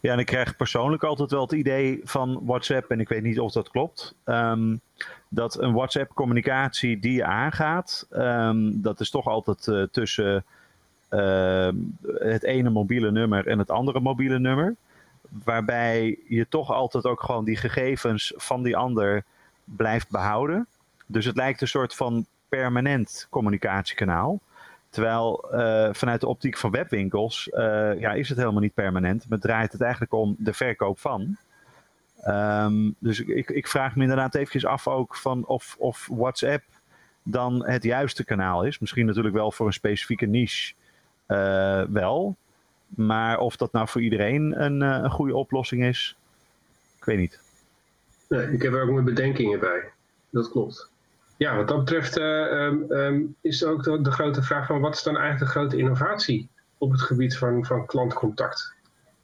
Ja, 0.01 0.13
en 0.13 0.19
ik 0.19 0.25
krijg 0.25 0.55
persoonlijk 0.55 1.03
altijd 1.03 1.31
wel 1.31 1.41
het 1.41 1.51
idee 1.51 2.01
van 2.03 2.39
WhatsApp, 2.43 2.91
en 2.91 2.99
ik 2.99 3.09
weet 3.09 3.23
niet 3.23 3.39
of 3.39 3.51
dat 3.51 3.69
klopt, 3.69 4.15
um, 4.25 4.81
dat 5.29 5.61
een 5.61 5.73
WhatsApp-communicatie 5.73 6.99
die 6.99 7.13
je 7.13 7.25
aangaat, 7.25 8.07
um, 8.11 8.81
dat 8.81 8.99
is 8.99 9.09
toch 9.09 9.27
altijd 9.27 9.67
uh, 9.67 9.83
tussen 9.91 10.45
uh, 11.09 11.69
het 12.17 12.43
ene 12.43 12.69
mobiele 12.69 13.11
nummer 13.11 13.47
en 13.47 13.59
het 13.59 13.71
andere 13.71 13.99
mobiele 13.99 14.39
nummer. 14.39 14.75
Waarbij 15.43 16.19
je 16.27 16.47
toch 16.49 16.71
altijd 16.71 17.05
ook 17.05 17.21
gewoon 17.23 17.45
die 17.45 17.57
gegevens 17.57 18.33
van 18.35 18.63
die 18.63 18.77
ander 18.77 19.23
blijft 19.63 20.09
behouden. 20.09 20.67
Dus 21.05 21.25
het 21.25 21.35
lijkt 21.35 21.61
een 21.61 21.67
soort 21.67 21.95
van 21.95 22.25
permanent 22.49 23.27
communicatiekanaal. 23.29 24.39
Terwijl 24.95 25.47
uh, 25.51 25.89
vanuit 25.91 26.21
de 26.21 26.27
optiek 26.27 26.57
van 26.57 26.71
webwinkels 26.71 27.49
uh, 27.51 27.99
ja, 27.99 28.13
is 28.13 28.29
het 28.29 28.37
helemaal 28.37 28.61
niet 28.61 28.73
permanent. 28.73 29.29
Maar 29.29 29.39
draait 29.39 29.71
het 29.71 29.81
eigenlijk 29.81 30.13
om 30.13 30.35
de 30.39 30.53
verkoop 30.53 30.99
van. 30.99 31.37
Um, 32.27 32.95
dus 32.99 33.19
ik, 33.19 33.49
ik, 33.49 33.67
vraag 33.67 33.95
me 33.95 34.01
inderdaad 34.01 34.35
eventjes 34.35 34.65
af 34.65 34.87
ook 34.87 35.15
van 35.15 35.45
of, 35.45 35.75
of 35.79 36.07
WhatsApp 36.11 36.63
dan 37.23 37.65
het 37.65 37.83
juiste 37.83 38.25
kanaal 38.25 38.63
is. 38.63 38.79
Misschien 38.79 39.05
natuurlijk 39.05 39.35
wel 39.35 39.51
voor 39.51 39.65
een 39.65 39.73
specifieke 39.73 40.25
niche 40.25 40.73
uh, 41.27 41.83
wel. 41.83 42.35
Maar 42.87 43.39
of 43.39 43.55
dat 43.55 43.71
nou 43.71 43.87
voor 43.87 44.01
iedereen 44.01 44.61
een, 44.63 44.81
een 44.81 45.11
goede 45.11 45.35
oplossing 45.35 45.83
is, 45.83 46.15
ik 46.97 47.05
weet 47.05 47.17
niet. 47.17 47.39
Nee, 48.29 48.51
ik 48.51 48.61
heb 48.61 48.73
er 48.73 48.81
ook 48.81 48.91
mijn 48.91 49.05
bedenkingen 49.05 49.59
bij. 49.59 49.83
Dat 50.29 50.51
klopt. 50.51 50.89
Ja, 51.37 51.55
wat 51.55 51.67
dat 51.67 51.77
betreft 51.77 52.17
um, 52.17 52.91
um, 52.91 53.35
is 53.41 53.63
ook 53.63 53.83
de, 53.83 54.11
grote 54.11 54.43
vraag 54.43 54.67
van 54.67 54.81
wat 54.81 54.95
is 54.95 55.03
dan 55.03 55.17
eigenlijk 55.17 55.45
de 55.45 55.59
grote 55.59 55.77
innovatie 55.77 56.49
op 56.77 56.91
het 56.91 57.01
gebied 57.01 57.37
van, 57.37 57.65
van 57.65 57.85
klantcontact? 57.85 58.73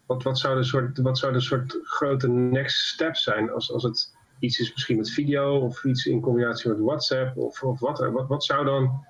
Wat, 0.06 0.24
wat, 0.24 0.40
zou 0.40 0.58
de 0.58 0.64
soort, 0.64 0.98
wat 0.98 1.18
zou 1.18 1.34
de 1.34 1.40
soort 1.40 1.80
grote 1.84 2.28
next 2.28 2.88
step 2.88 3.16
zijn 3.16 3.52
als, 3.52 3.72
als 3.72 3.84
het 3.84 4.14
iets 4.40 4.60
is 4.60 4.72
misschien 4.72 4.98
met 4.98 5.12
video 5.12 5.60
of 5.60 5.84
iets 5.84 6.06
in 6.06 6.22
combinatie 6.22 6.70
met 6.70 6.80
WhatsApp 6.80 7.38
of, 7.38 7.64
of 7.64 7.80
wat, 7.80 8.00
wat, 8.00 8.28
wat 8.28 8.44
zou 8.44 8.66
dan 8.66 9.06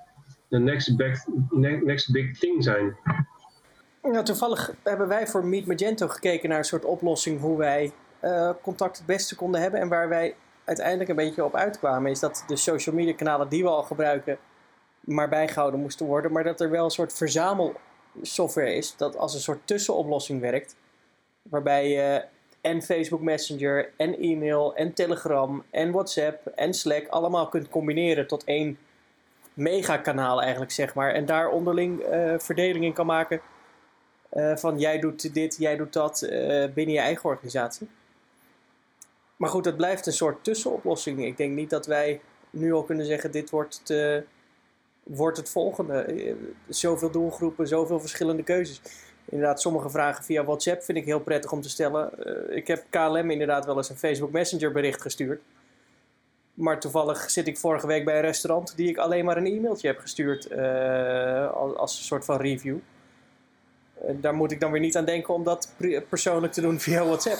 de 0.47 0.59
next 0.59 0.95
big, 0.95 1.19
next 1.83 2.11
big 2.11 2.37
thing 2.39 2.63
zijn? 2.63 2.97
Nou, 4.01 4.23
toevallig 4.23 4.71
hebben 4.83 5.07
wij 5.07 5.27
voor 5.27 5.45
Meet 5.45 5.65
Magento 5.65 6.07
gekeken 6.07 6.49
naar 6.49 6.57
een 6.57 6.63
soort 6.63 6.85
oplossing 6.85 7.39
hoe 7.39 7.57
wij 7.57 7.91
uh, 8.23 8.49
contact 8.61 8.97
het 8.97 9.05
beste 9.05 9.35
konden 9.35 9.61
hebben 9.61 9.79
en 9.79 9.87
waar 9.87 10.09
wij 10.09 10.35
uiteindelijk 10.71 11.09
een 11.09 11.25
beetje 11.25 11.45
op 11.45 11.55
uitkwamen, 11.55 12.11
is 12.11 12.19
dat 12.19 12.43
de 12.47 12.55
social 12.55 12.95
media 12.95 13.13
kanalen 13.13 13.49
die 13.49 13.63
we 13.63 13.69
al 13.69 13.83
gebruiken, 13.83 14.37
maar 14.99 15.29
bijgehouden 15.29 15.79
moesten 15.79 16.05
worden. 16.05 16.31
Maar 16.31 16.43
dat 16.43 16.61
er 16.61 16.69
wel 16.69 16.83
een 16.83 16.91
soort 16.91 17.13
verzamelsoftware 17.13 18.75
is, 18.75 18.95
dat 18.97 19.17
als 19.17 19.33
een 19.33 19.39
soort 19.39 19.67
tussenoplossing 19.67 20.41
werkt. 20.41 20.75
Waarbij 21.41 21.89
je 21.89 22.23
en 22.61 22.81
Facebook 22.81 23.21
Messenger, 23.21 23.91
en 23.97 24.17
e-mail, 24.17 24.75
en 24.75 24.93
Telegram, 24.93 25.63
en 25.69 25.91
WhatsApp, 25.91 26.47
en 26.47 26.73
Slack 26.73 27.07
allemaal 27.07 27.47
kunt 27.47 27.69
combineren 27.69 28.27
tot 28.27 28.43
één 28.43 28.77
megakanaal 29.53 30.41
eigenlijk, 30.41 30.71
zeg 30.71 30.93
maar. 30.93 31.13
En 31.13 31.25
daar 31.25 31.49
onderling 31.49 32.13
uh, 32.13 32.33
verdeling 32.37 32.85
in 32.85 32.93
kan 32.93 33.05
maken. 33.05 33.41
Uh, 34.33 34.55
van 34.55 34.79
jij 34.79 34.99
doet 34.99 35.33
dit, 35.33 35.55
jij 35.59 35.75
doet 35.75 35.93
dat 35.93 36.21
uh, 36.21 36.29
binnen 36.73 36.95
je 36.95 37.01
eigen 37.01 37.29
organisatie. 37.29 37.89
Maar 39.41 39.49
goed, 39.49 39.65
het 39.65 39.77
blijft 39.77 40.05
een 40.05 40.13
soort 40.13 40.43
tussenoplossing. 40.43 41.25
Ik 41.25 41.37
denk 41.37 41.55
niet 41.55 41.69
dat 41.69 41.85
wij 41.85 42.21
nu 42.49 42.73
al 42.73 42.83
kunnen 42.83 43.05
zeggen: 43.05 43.31
dit 43.31 43.49
wordt, 43.49 43.81
te, 43.83 44.23
wordt 45.03 45.37
het 45.37 45.49
volgende. 45.49 46.35
Zoveel 46.67 47.11
doelgroepen, 47.11 47.67
zoveel 47.67 47.99
verschillende 47.99 48.43
keuzes. 48.43 48.81
Inderdaad, 49.25 49.61
sommige 49.61 49.89
vragen 49.89 50.23
via 50.23 50.43
WhatsApp 50.43 50.83
vind 50.83 50.97
ik 50.97 51.05
heel 51.05 51.19
prettig 51.19 51.51
om 51.51 51.61
te 51.61 51.69
stellen. 51.69 52.11
Uh, 52.25 52.57
ik 52.57 52.67
heb 52.67 52.85
KLM 52.89 53.31
inderdaad 53.31 53.65
wel 53.65 53.77
eens 53.77 53.89
een 53.89 53.97
Facebook 53.97 54.31
Messenger 54.31 54.71
bericht 54.71 55.01
gestuurd. 55.01 55.41
Maar 56.53 56.79
toevallig 56.79 57.29
zit 57.29 57.47
ik 57.47 57.57
vorige 57.57 57.87
week 57.87 58.05
bij 58.05 58.15
een 58.15 58.21
restaurant 58.21 58.75
die 58.75 58.89
ik 58.89 58.97
alleen 58.97 59.25
maar 59.25 59.37
een 59.37 59.45
e-mailtje 59.45 59.87
heb 59.87 59.99
gestuurd 59.99 60.51
uh, 60.51 61.51
als, 61.51 61.75
als, 61.75 61.97
een 61.97 62.03
soort 62.03 62.25
van 62.25 62.37
review. 62.37 62.77
Daar 64.11 64.33
moet 64.33 64.51
ik 64.51 64.59
dan 64.59 64.71
weer 64.71 64.81
niet 64.81 64.97
aan 64.97 65.05
denken 65.05 65.33
om 65.33 65.43
dat 65.43 65.73
persoonlijk 66.09 66.53
te 66.53 66.61
doen 66.61 66.79
via 66.79 67.05
WhatsApp. 67.05 67.39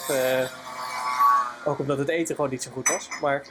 Ook 1.66 1.80
omdat 1.80 1.98
het 1.98 2.10
eten 2.10 2.36
gewoon 2.36 2.50
niet 2.50 2.64
zo 2.64 2.72
goed 2.72 2.88
was. 2.88 3.10
Maar... 3.22 3.42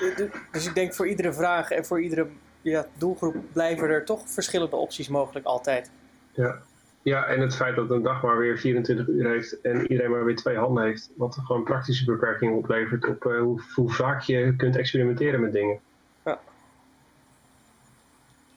dus 0.52 0.66
ik 0.66 0.74
denk 0.74 0.94
voor 0.94 1.08
iedere 1.08 1.32
vraag 1.32 1.70
en 1.70 1.84
voor 1.84 2.02
iedere 2.02 2.26
ja, 2.62 2.86
doelgroep 2.94 3.36
blijven 3.52 3.88
er 3.88 4.04
toch 4.04 4.30
verschillende 4.30 4.76
opties 4.76 5.08
mogelijk 5.08 5.46
altijd. 5.46 5.90
Ja. 6.32 6.58
ja, 7.02 7.26
en 7.26 7.40
het 7.40 7.56
feit 7.56 7.76
dat 7.76 7.90
een 7.90 8.02
dag 8.02 8.22
maar 8.22 8.38
weer 8.38 8.58
24 8.58 9.08
uur 9.08 9.28
heeft 9.28 9.60
en 9.60 9.80
iedereen 9.80 10.10
maar 10.10 10.24
weer 10.24 10.36
twee 10.36 10.56
handen 10.56 10.84
heeft, 10.84 11.10
wat 11.16 11.38
gewoon 11.44 11.64
praktische 11.64 12.04
beperkingen 12.04 12.56
oplevert 12.56 13.06
op 13.06 13.24
uh, 13.24 13.40
hoe, 13.40 13.62
hoe, 13.74 13.90
vaak 13.90 14.22
je 14.22 14.56
kunt 14.56 14.76
experimenteren 14.76 15.40
met 15.40 15.52
dingen. 15.52 15.80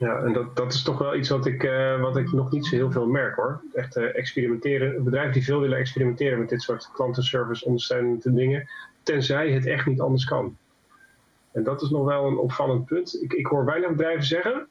Ja. 0.02 0.24
En 0.24 0.34
dat, 0.34 0.56
dat 0.56 0.74
is 0.74 0.84
toch 0.84 0.98
wel 0.98 1.16
iets 1.16 1.30
wat 1.30 1.46
ik, 1.46 1.64
uh, 1.64 2.02
wat 2.02 2.18
ik 2.18 2.32
nog 2.32 2.52
niet 2.52 2.66
zo 2.66 2.76
heel 2.76 2.92
veel 2.92 3.08
merk 3.08 3.36
hoor. 3.36 3.62
Echt 3.74 3.98
uh, 3.98 4.16
experimenteren. 4.16 5.04
Bedrijven 5.04 5.34
die 5.34 5.44
veel 5.44 5.60
willen 5.60 5.78
experimenteren 5.78 6.40
met 6.40 6.50
dit 6.50 6.62
soort 6.62 6.90
klantenservice 6.94 7.66
ondersteunende 7.66 8.34
dingen, 8.34 8.70
tenzij 9.04 9.52
het 9.52 9.66
echt 9.66 9.86
niet 9.86 10.02
anders 10.02 10.26
kan. 10.26 10.58
En 11.52 11.64
dat 11.64 11.82
is 11.82 11.90
nog 11.90 12.06
wel 12.06 12.26
een 12.26 12.38
opvallend 12.38 12.86
punt. 12.86 13.22
Ik, 13.22 13.34
ik 13.34 13.46
hoor 13.46 13.66
weinig 13.66 13.90
bedrijven 13.90 14.24
zeggen, 14.24 14.68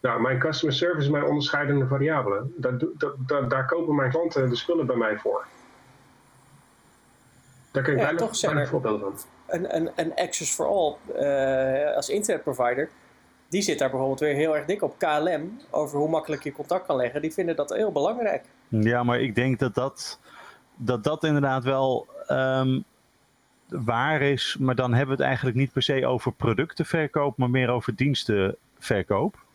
nou, 0.00 0.20
mijn 0.20 0.38
customer 0.38 0.74
service 0.74 1.00
is 1.00 1.08
mijn 1.08 1.24
onderscheidende 1.24 1.86
variabele. 1.86 2.46
Daar, 2.56 2.78
dat, 3.26 3.50
daar 3.50 3.66
kopen 3.66 3.94
mijn 3.94 4.10
klanten 4.10 4.48
de 4.48 4.56
spullen 4.56 4.86
bij 4.86 4.96
mij 4.96 5.18
voor. 5.18 5.46
Daar 7.70 7.82
kan 7.82 7.92
ik 7.92 7.98
ja, 7.98 8.04
weinig, 8.04 8.26
toch 8.26 8.36
zijn 8.36 8.56
er, 8.56 8.68
voorbeelden 8.68 9.18
van. 9.18 9.28
een, 9.46 9.76
een, 9.76 9.90
een 9.96 10.14
Access 10.14 10.54
for 10.54 10.66
All 10.66 10.96
uh, 11.20 11.96
als 11.96 12.08
internetprovider, 12.08 12.88
die 13.48 13.62
zit 13.62 13.78
daar 13.78 13.90
bijvoorbeeld 13.90 14.20
weer 14.20 14.34
heel 14.34 14.56
erg 14.56 14.66
dik 14.66 14.82
op. 14.82 14.98
KLM, 14.98 15.60
over 15.70 15.98
hoe 15.98 16.08
makkelijk 16.08 16.42
je 16.44 16.52
contact 16.52 16.86
kan 16.86 16.96
leggen, 16.96 17.22
die 17.22 17.32
vinden 17.32 17.56
dat 17.56 17.74
heel 17.74 17.92
belangrijk. 17.92 18.44
Ja, 18.68 19.02
maar 19.02 19.20
ik 19.20 19.34
denk 19.34 19.58
dat 19.58 19.74
dat, 19.74 20.18
dat, 20.76 21.04
dat 21.04 21.24
inderdaad 21.24 21.64
wel 21.64 22.06
um, 22.28 22.84
waar 23.68 24.22
is. 24.22 24.56
Maar 24.60 24.74
dan 24.74 24.90
hebben 24.90 25.16
we 25.16 25.22
het 25.22 25.30
eigenlijk 25.30 25.56
niet 25.56 25.72
per 25.72 25.82
se 25.82 26.06
over 26.06 26.32
productenverkoop, 26.32 27.36
maar 27.36 27.50
meer 27.50 27.68
over 27.68 27.94
dienstenverkoop. 27.96 29.46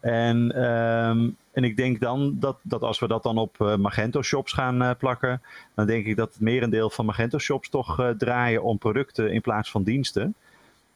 En, 0.00 0.64
um, 0.64 1.36
en 1.52 1.64
ik 1.64 1.76
denk 1.76 2.00
dan 2.00 2.36
dat, 2.38 2.58
dat 2.62 2.82
als 2.82 2.98
we 2.98 3.08
dat 3.08 3.22
dan 3.22 3.38
op 3.38 3.56
uh, 3.58 3.76
Magento 3.76 4.22
shops 4.22 4.52
gaan 4.52 4.82
uh, 4.82 4.90
plakken, 4.98 5.42
dan 5.74 5.86
denk 5.86 6.06
ik 6.06 6.16
dat 6.16 6.32
het 6.32 6.40
merendeel 6.40 6.90
van 6.90 7.04
Magento 7.04 7.38
shops 7.38 7.68
toch 7.68 8.00
uh, 8.00 8.08
draaien 8.08 8.62
om 8.62 8.78
producten 8.78 9.32
in 9.32 9.40
plaats 9.40 9.70
van 9.70 9.82
diensten. 9.82 10.34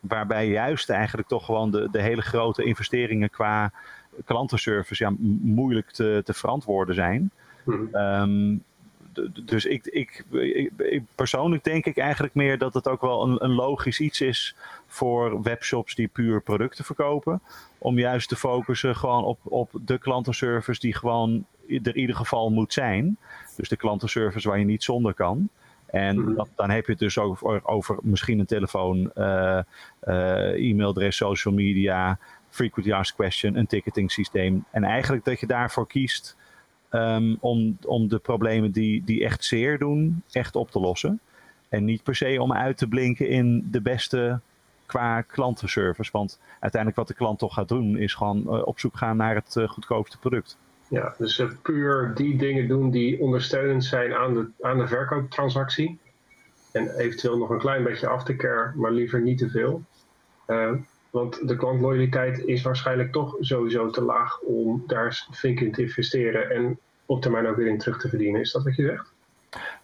Waarbij 0.09 0.49
juist 0.49 0.91
eigenlijk 0.91 1.29
toch 1.29 1.45
gewoon 1.45 1.71
de, 1.71 1.89
de 1.91 2.03
hele 2.03 2.23
grote 2.23 2.65
investeringen 2.65 3.31
qua 3.31 3.73
klantenservice 4.25 5.05
ja, 5.05 5.15
moeilijk 5.43 5.91
te, 5.91 6.23
te 6.25 6.35
verantwoorden 6.35 6.95
zijn. 6.95 7.31
Mm 7.65 7.89
um, 7.95 8.63
dus 9.45 9.65
ik, 9.65 9.87
ik, 9.87 10.25
ik, 10.79 11.03
persoonlijk 11.15 11.65
denk 11.65 11.87
ik 11.87 11.97
eigenlijk 11.97 12.35
meer 12.35 12.59
dat 12.59 12.75
het 12.75 12.89
ook 12.89 13.01
wel 13.01 13.23
een, 13.23 13.45
een, 13.45 13.53
logisch 13.53 14.01
iets 14.01 14.21
is 14.21 14.57
voor 14.87 15.43
webshops 15.43 15.95
die 15.95 16.09
puur 16.09 16.43
producten 16.43 16.85
verkopen. 16.85 17.41
Om 17.79 17.99
juist 17.99 18.29
te 18.29 18.37
focussen 18.37 18.97
gewoon 18.97 19.25
op, 19.25 19.39
op 19.43 19.71
de 19.85 19.99
klantenservice 19.99 20.81
die 20.81 20.95
gewoon 20.95 21.47
er 21.69 21.87
in 21.87 21.99
ieder 21.99 22.17
geval 22.17 22.51
moet 22.51 22.73
zijn. 22.73 23.17
Dus 23.57 23.69
de 23.69 23.77
klantenservice 23.77 24.49
waar 24.49 24.59
je 24.59 24.65
niet 24.65 24.83
zonder 24.83 25.15
kan. 25.15 25.49
En 25.95 26.21
mhm. 26.21 26.35
dat, 26.35 26.49
dan 26.55 26.71
heb 26.71 26.85
je 26.85 26.91
het 26.91 27.01
dus 27.01 27.19
over, 27.19 27.67
over 27.67 27.99
misschien 28.03 28.39
een 28.39 28.47
telefoon, 28.47 29.11
uh, 29.15 29.59
uh, 30.05 30.71
e-mailadres, 30.71 31.17
social 31.17 31.55
media, 31.55 32.19
frequently 32.49 32.93
asked 32.93 33.17
question, 33.17 33.57
een 33.57 33.67
ticketing 33.67 34.11
systeem. 34.11 34.65
En 34.71 34.85
eigenlijk 34.85 35.25
dat 35.25 35.41
je 35.41 35.47
daarvoor 35.47 35.87
kiest 35.87 36.37
um, 36.91 37.37
om, 37.41 37.79
om 37.87 38.09
de 38.09 38.19
problemen 38.19 38.71
die, 38.71 39.05
die 39.05 39.25
echt 39.25 39.45
zeer 39.45 39.79
doen, 39.79 40.23
echt 40.31 40.57
op 40.57 40.71
te 40.71 40.81
lossen. 40.81 41.21
En 41.69 41.85
niet 41.85 42.03
per 42.03 42.17
se 42.17 42.43
om 42.43 42.53
uit 42.53 42.77
te 42.77 42.89
blinken 42.89 43.29
in 43.29 43.69
de 43.71 43.81
beste 43.81 44.41
qua 44.87 45.21
klantenservice. 45.21 46.13
Want 46.13 46.41
uiteindelijk 46.51 46.97
wat 46.97 47.09
de 47.09 47.15
klant 47.15 47.39
toch 47.39 47.55
gaat 47.55 47.69
doen, 47.69 47.97
is 47.97 48.15
gewoon 48.15 48.43
uh, 48.47 48.67
op 48.67 48.79
zoek 48.79 48.97
gaan 48.97 49.17
naar 49.17 49.35
het 49.35 49.57
goedkoopste 49.67 50.19
product. 50.19 50.57
Ja, 50.95 51.15
dus 51.19 51.39
uh, 51.39 51.51
puur 51.63 52.13
die 52.15 52.37
dingen 52.37 52.69
doen 52.69 52.91
die 52.91 53.21
ondersteunend 53.21 53.85
zijn 53.85 54.15
aan 54.15 54.35
de, 54.35 54.47
aan 54.61 54.79
de 54.79 54.87
verkooptransactie. 54.87 55.99
En 56.73 56.97
eventueel 56.97 57.39
nog 57.39 57.51
een 57.51 57.59
klein 57.59 57.83
beetje 57.83 58.07
aftercare, 58.07 58.73
maar 58.75 58.91
liever 58.91 59.21
niet 59.21 59.39
te 59.39 59.51
veel. 59.51 59.83
Want 61.11 61.49
de 61.49 61.57
klantloyaliteit 61.57 62.39
is 62.39 62.63
waarschijnlijk 62.63 63.13
toch 63.13 63.37
sowieso 63.41 63.91
te 63.91 64.03
laag 64.03 64.41
om 64.41 64.85
daar 64.87 65.27
flink 65.33 65.61
in 65.61 65.73
te 65.73 65.83
investeren 65.83 66.51
en 66.51 66.79
op 67.07 67.23
termijn 67.23 67.47
ook 67.47 67.57
weer 67.57 67.67
in 67.67 67.79
terug 67.79 68.01
te 68.01 68.09
verdienen. 68.09 68.41
Is 68.41 68.53
dat 68.53 68.65
wat 68.65 68.77
je 68.77 68.83
zegt? 68.83 69.13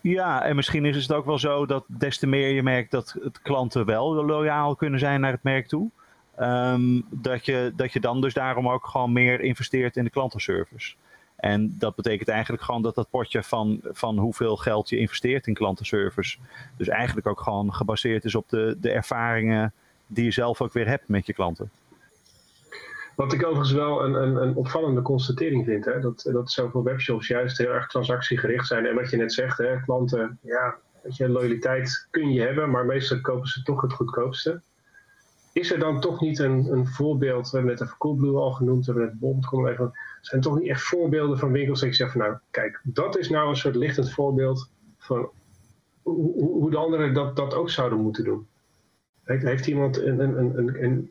Ja, 0.01 0.45
en 0.45 0.57
misschien 0.57 0.85
is 0.85 0.97
het 0.97 1.13
ook 1.13 1.25
wel 1.25 1.39
zo 1.39 1.67
dat 1.67 1.85
des 1.87 2.19
te 2.19 2.27
meer 2.27 2.49
je 2.49 2.63
merkt 2.63 2.91
dat 2.91 3.17
klanten 3.43 3.87
wel 3.87 4.25
loyaal 4.25 4.77
kunnen 4.77 5.01
zijn 5.01 5.21
naar 5.21 5.33
het 5.33 5.43
merk 5.43 5.67
toe. 5.67 5.91
Um, 6.41 7.07
dat, 7.11 7.45
je, 7.45 7.73
dat 7.77 7.93
je 7.93 8.01
dan 8.01 8.21
dus 8.21 8.35
daarom 8.35 8.69
ook 8.69 8.87
gewoon 8.87 9.13
meer 9.13 9.41
investeert 9.41 9.97
in 9.97 10.05
de 10.05 10.11
klantenservice. 10.11 10.95
En 11.37 11.75
dat 11.79 11.95
betekent 11.95 12.29
eigenlijk 12.29 12.63
gewoon 12.63 12.83
dat 12.83 12.95
dat 12.95 13.11
potje 13.11 13.43
van, 13.43 13.81
van 13.85 14.19
hoeveel 14.19 14.57
geld 14.57 14.89
je 14.89 14.99
investeert 14.99 15.47
in 15.47 15.55
klantenservice, 15.55 16.39
dus 16.77 16.89
eigenlijk 16.89 17.27
ook 17.27 17.41
gewoon 17.41 17.75
gebaseerd 17.75 18.25
is 18.25 18.35
op 18.35 18.49
de, 18.49 18.77
de 18.81 18.91
ervaringen 18.91 19.73
die 20.07 20.25
je 20.25 20.31
zelf 20.31 20.61
ook 20.61 20.73
weer 20.73 20.87
hebt 20.87 21.09
met 21.09 21.27
je 21.27 21.33
klanten. 21.33 21.71
Wat 23.17 23.33
ik 23.33 23.45
overigens 23.45 23.73
wel 23.73 24.05
een, 24.05 24.15
een, 24.15 24.37
een 24.37 24.55
opvallende 24.55 25.03
constatering 25.03 25.65
vind, 25.65 25.85
hè, 25.85 26.01
dat, 26.01 26.29
dat 26.33 26.51
zoveel 26.51 26.83
webshops 26.83 27.27
juist 27.27 27.59
heel 27.59 27.73
erg 27.73 27.87
transactiegericht 27.87 28.67
zijn. 28.67 28.87
En 28.87 28.95
wat 28.95 29.11
je 29.11 29.17
net 29.17 29.33
zegt, 29.33 29.59
hè, 29.59 29.81
klanten, 29.81 30.39
ja, 30.43 30.77
weet 31.03 31.17
je, 31.17 31.29
loyaliteit 31.29 32.07
kun 32.11 32.33
je 32.33 32.41
hebben, 32.41 32.71
maar 32.71 32.85
meestal 32.85 33.21
kopen 33.21 33.49
ze 33.49 33.63
toch 33.63 33.81
het 33.81 33.93
goedkoopste. 33.93 34.61
Is 35.53 35.73
er 35.73 35.79
dan 35.79 36.01
toch 36.01 36.21
niet 36.21 36.39
een, 36.39 36.73
een 36.73 36.87
voorbeeld, 36.87 37.51
we 37.51 37.57
hebben 37.57 37.75
net 37.75 37.83
even 37.83 37.99
Coolblue 37.99 38.37
al 38.37 38.53
genoemd, 38.53 38.87
we 38.87 38.93
hebben 38.93 39.11
net 39.11 39.21
Bond, 39.21 39.69
even, 39.69 39.93
zijn 40.21 40.41
toch 40.41 40.59
niet 40.59 40.69
echt 40.69 40.83
voorbeelden 40.83 41.39
van 41.39 41.53
winkels 41.53 41.81
dat 41.81 41.89
je 41.89 41.95
zegt 41.95 42.13
van 42.13 42.21
nou, 42.21 42.37
kijk, 42.51 42.81
dat 42.83 43.19
is 43.19 43.29
nou 43.29 43.49
een 43.49 43.57
soort 43.57 43.75
lichtend 43.75 44.13
voorbeeld 44.13 44.71
van 44.99 45.31
hoe, 46.03 46.43
hoe 46.43 46.71
de 46.71 46.77
anderen 46.77 47.15
dat, 47.15 47.37
dat 47.37 47.55
ook 47.55 47.71
zouden 47.71 48.01
moeten 48.01 48.25
doen. 48.25 48.47
Heeft 49.25 49.67
iemand 49.67 49.99
een, 49.99 50.21
een, 50.21 50.39
een, 50.39 50.83
een, 50.83 51.11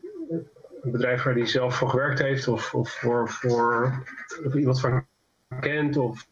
een 0.82 0.90
bedrijf 0.90 1.22
waar 1.22 1.34
hij 1.34 1.46
zelf 1.46 1.76
voor 1.76 1.88
gewerkt 1.88 2.18
heeft, 2.18 2.48
of, 2.48 2.74
of 2.74 2.90
voor, 2.90 3.28
voor 3.28 3.92
of 4.44 4.54
iemand 4.54 4.80
van 4.80 5.06
kent, 5.60 5.96
of 5.96 6.26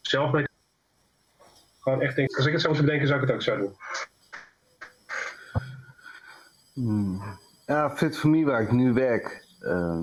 zelf 0.00 0.32
mee. 0.32 0.44
Gewoon 1.80 2.00
echt 2.00 2.16
denk, 2.16 2.36
als 2.36 2.46
ik 2.46 2.52
het 2.52 2.60
zou 2.60 2.74
moeten 2.74 2.92
bedenken, 2.92 3.08
zou 3.08 3.20
ik 3.20 3.26
het 3.26 3.36
ook 3.36 3.42
zo 3.42 3.56
doen. 3.56 3.74
Hmm. 6.80 7.22
Ja, 7.66 7.90
Fit 7.90 8.16
for 8.16 8.30
Me, 8.30 8.44
waar 8.44 8.62
ik 8.62 8.72
nu 8.72 8.92
werk, 8.92 9.46
uh, 9.62 9.98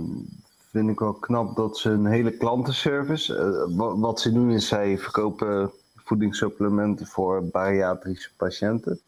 vind 0.72 0.90
ik 0.90 1.00
wel 1.00 1.14
knap 1.14 1.56
dat 1.56 1.78
ze 1.78 1.90
een 1.90 2.06
hele 2.06 2.38
klantenservice. 2.38 3.34
Uh, 3.78 3.94
wat 4.00 4.20
ze 4.20 4.32
doen 4.32 4.52
is, 4.52 4.68
zij 4.68 4.98
verkopen 4.98 5.72
voedingssupplementen 5.96 7.08
voor 7.08 7.44
bariatrische 7.44 8.30
patiënten. 8.36 9.00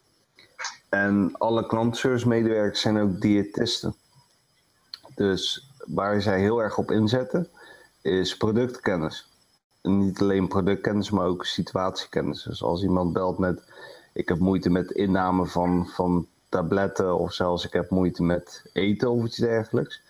En 0.90 1.32
alle 1.38 1.66
klantenservice-medewerkers 1.68 2.82
zijn 2.82 2.98
ook 2.98 3.22
diëtisten. 3.22 3.96
Dus 5.16 5.72
waar 5.86 6.22
zij 6.22 6.40
heel 6.40 6.62
erg 6.62 6.78
op 6.78 6.92
inzetten, 6.92 7.48
is 8.02 8.38
productkennis. 8.38 9.30
En 9.82 9.98
niet 9.98 10.22
alleen 10.22 10.48
productkennis, 10.48 11.10
maar 11.10 11.26
ook 11.26 11.46
situatiekennis. 11.46 12.44
Dus 12.44 12.64
als 12.64 12.84
iemand 12.84 13.14
belt 13.14 13.38
met: 13.38 13.64
Ik 14.14 14.30
heb 14.30 14.40
moeite 14.40 14.70
met 14.70 14.92
inname 14.92 15.46
van, 15.46 15.88
van 15.88 16.28
tabletten, 16.50 17.18
of 17.18 17.34
zelfs 17.34 17.66
ik 17.66 17.74
heb 17.74 17.90
moeite 17.90 18.24
met 18.24 18.64
eten 18.74 19.10
of 19.10 19.26
iets 19.26 19.38
dergelijks, 19.38 20.02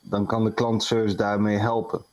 dan 0.00 0.26
kan 0.26 0.44
de 0.44 0.52
klantenservice 0.52 1.16
daarmee 1.16 1.58
helpen. 1.58 2.04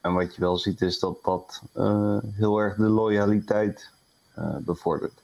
En 0.00 0.14
wat 0.14 0.34
je 0.34 0.40
wel 0.40 0.56
ziet, 0.56 0.80
is 0.80 0.98
dat 0.98 1.18
dat 1.22 1.62
uh, 1.76 2.18
heel 2.32 2.58
erg 2.58 2.76
de 2.76 2.88
loyaliteit 2.88 3.90
uh, 4.38 4.56
bevordert. 4.56 5.22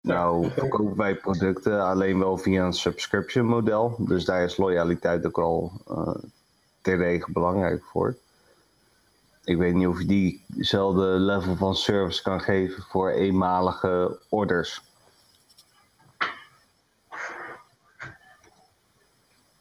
Nou, 0.00 0.50
verkopen 0.50 0.96
wij 0.96 1.14
producten 1.16 1.84
alleen 1.84 2.18
wel 2.18 2.38
via 2.38 2.66
een 2.66 2.72
subscription 2.72 3.46
model. 3.46 3.96
Dus 3.98 4.24
daar 4.24 4.42
is 4.44 4.56
loyaliteit 4.56 5.26
ook 5.26 5.38
al 5.38 5.72
uh, 5.90 6.14
terdege 6.80 7.32
belangrijk 7.32 7.84
voor. 7.84 8.16
Ik 9.44 9.56
weet 9.56 9.74
niet 9.74 9.86
of 9.86 10.00
je 10.00 10.40
diezelfde 10.46 11.02
level 11.02 11.56
van 11.56 11.74
service 11.74 12.22
kan 12.22 12.40
geven 12.40 12.82
voor 12.82 13.10
eenmalige 13.10 14.18
orders. 14.28 14.82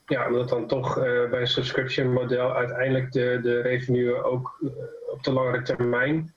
Ja, 0.06 0.28
omdat 0.28 0.50
dan 0.50 0.68
toch 0.68 0.98
uh, 0.98 1.30
bij 1.30 1.42
een 1.42 1.48
subscription 1.48 2.14
model 2.14 2.56
uiteindelijk 2.56 3.12
de, 3.12 3.40
de 3.42 3.62
revenue 3.62 4.24
ook 4.24 4.58
uh, 4.62 4.70
op 5.12 5.24
de 5.24 5.32
langere 5.32 5.62
termijn 5.62 6.34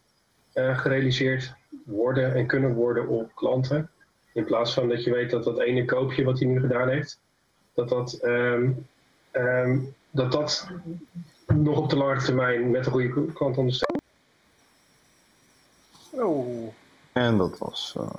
uh, 0.54 0.78
gerealiseerd 0.78 1.54
worden 1.84 2.34
en 2.34 2.46
kunnen 2.46 2.74
worden 2.74 3.08
op 3.08 3.34
klanten. 3.34 3.90
In 4.32 4.44
plaats 4.44 4.74
van 4.74 4.88
dat 4.88 5.04
je 5.04 5.12
weet 5.12 5.30
dat 5.30 5.44
dat 5.44 5.58
ene 5.58 5.84
koopje 5.84 6.24
wat 6.24 6.38
hij 6.38 6.48
nu 6.48 6.60
gedaan 6.60 6.88
heeft, 6.88 7.20
dat 7.74 7.88
dat, 7.88 8.18
um, 8.22 8.86
um, 9.32 9.94
dat, 10.10 10.32
dat 10.32 10.70
nog 11.46 11.78
op 11.78 11.90
de 11.90 11.96
lange 11.96 12.22
termijn 12.22 12.70
met 12.70 12.86
een 12.86 12.92
goede 12.92 13.32
klant 13.32 13.56
ondersteunt. 13.56 14.02
Oh. 16.10 16.72
En 17.12 17.36
dat 17.36 17.58
was. 17.58 17.94
Uh... 17.98 18.10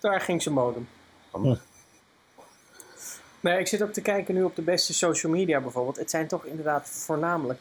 Daar 0.00 0.20
ging 0.20 0.42
zijn 0.42 0.54
modem. 0.54 0.88
Nee, 3.42 3.58
ik 3.58 3.66
zit 3.66 3.82
ook 3.82 3.92
te 3.92 4.02
kijken 4.02 4.34
nu 4.34 4.42
op 4.42 4.56
de 4.56 4.62
beste 4.62 4.94
social 4.94 5.32
media 5.32 5.60
bijvoorbeeld. 5.60 5.96
Het 5.96 6.10
zijn 6.10 6.26
toch 6.26 6.44
inderdaad 6.44 6.88
voornamelijk 6.88 7.60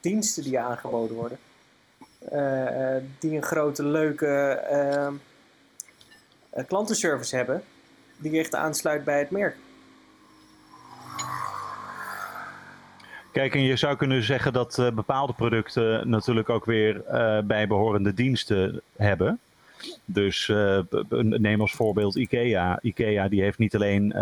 diensten 0.00 0.42
die 0.42 0.58
aangeboden 0.58 1.16
worden. 1.16 1.38
Uh, 2.32 2.96
die 3.18 3.36
een 3.36 3.42
grote, 3.42 3.84
leuke 3.84 4.62
uh, 4.70 5.06
eh, 5.06 6.66
klantenservice 6.66 7.36
hebben 7.36 7.62
die 8.16 8.38
echt 8.38 8.54
aansluit 8.54 9.04
bij 9.04 9.18
het 9.18 9.30
merk. 9.30 9.56
Kijk, 13.32 13.54
en 13.54 13.62
je 13.62 13.76
zou 13.76 13.96
kunnen 13.96 14.22
zeggen 14.22 14.52
dat 14.52 14.90
bepaalde 14.94 15.32
producten 15.32 16.08
natuurlijk 16.08 16.48
ook 16.48 16.64
weer 16.64 17.02
bijbehorende 17.44 18.14
diensten 18.14 18.80
hebben. 18.96 19.40
Dus 20.04 20.52
neem 21.20 21.60
als 21.60 21.72
voorbeeld 21.72 22.16
IKEA. 22.16 22.78
IKEA 22.82 23.28
die 23.28 23.42
heeft 23.42 23.58
niet 23.58 23.74
alleen 23.74 24.12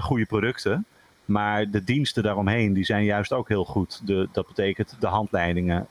goede 0.00 0.26
producten, 0.26 0.84
maar 1.24 1.70
de 1.70 1.84
diensten 1.84 2.22
daaromheen 2.22 2.72
die 2.72 2.84
zijn 2.84 3.04
juist 3.04 3.32
ook 3.32 3.48
heel 3.48 3.64
goed. 3.64 4.00
De, 4.06 4.28
dat 4.32 4.46
betekent 4.46 4.96
de 5.00 5.06
handleidingen. 5.06 5.86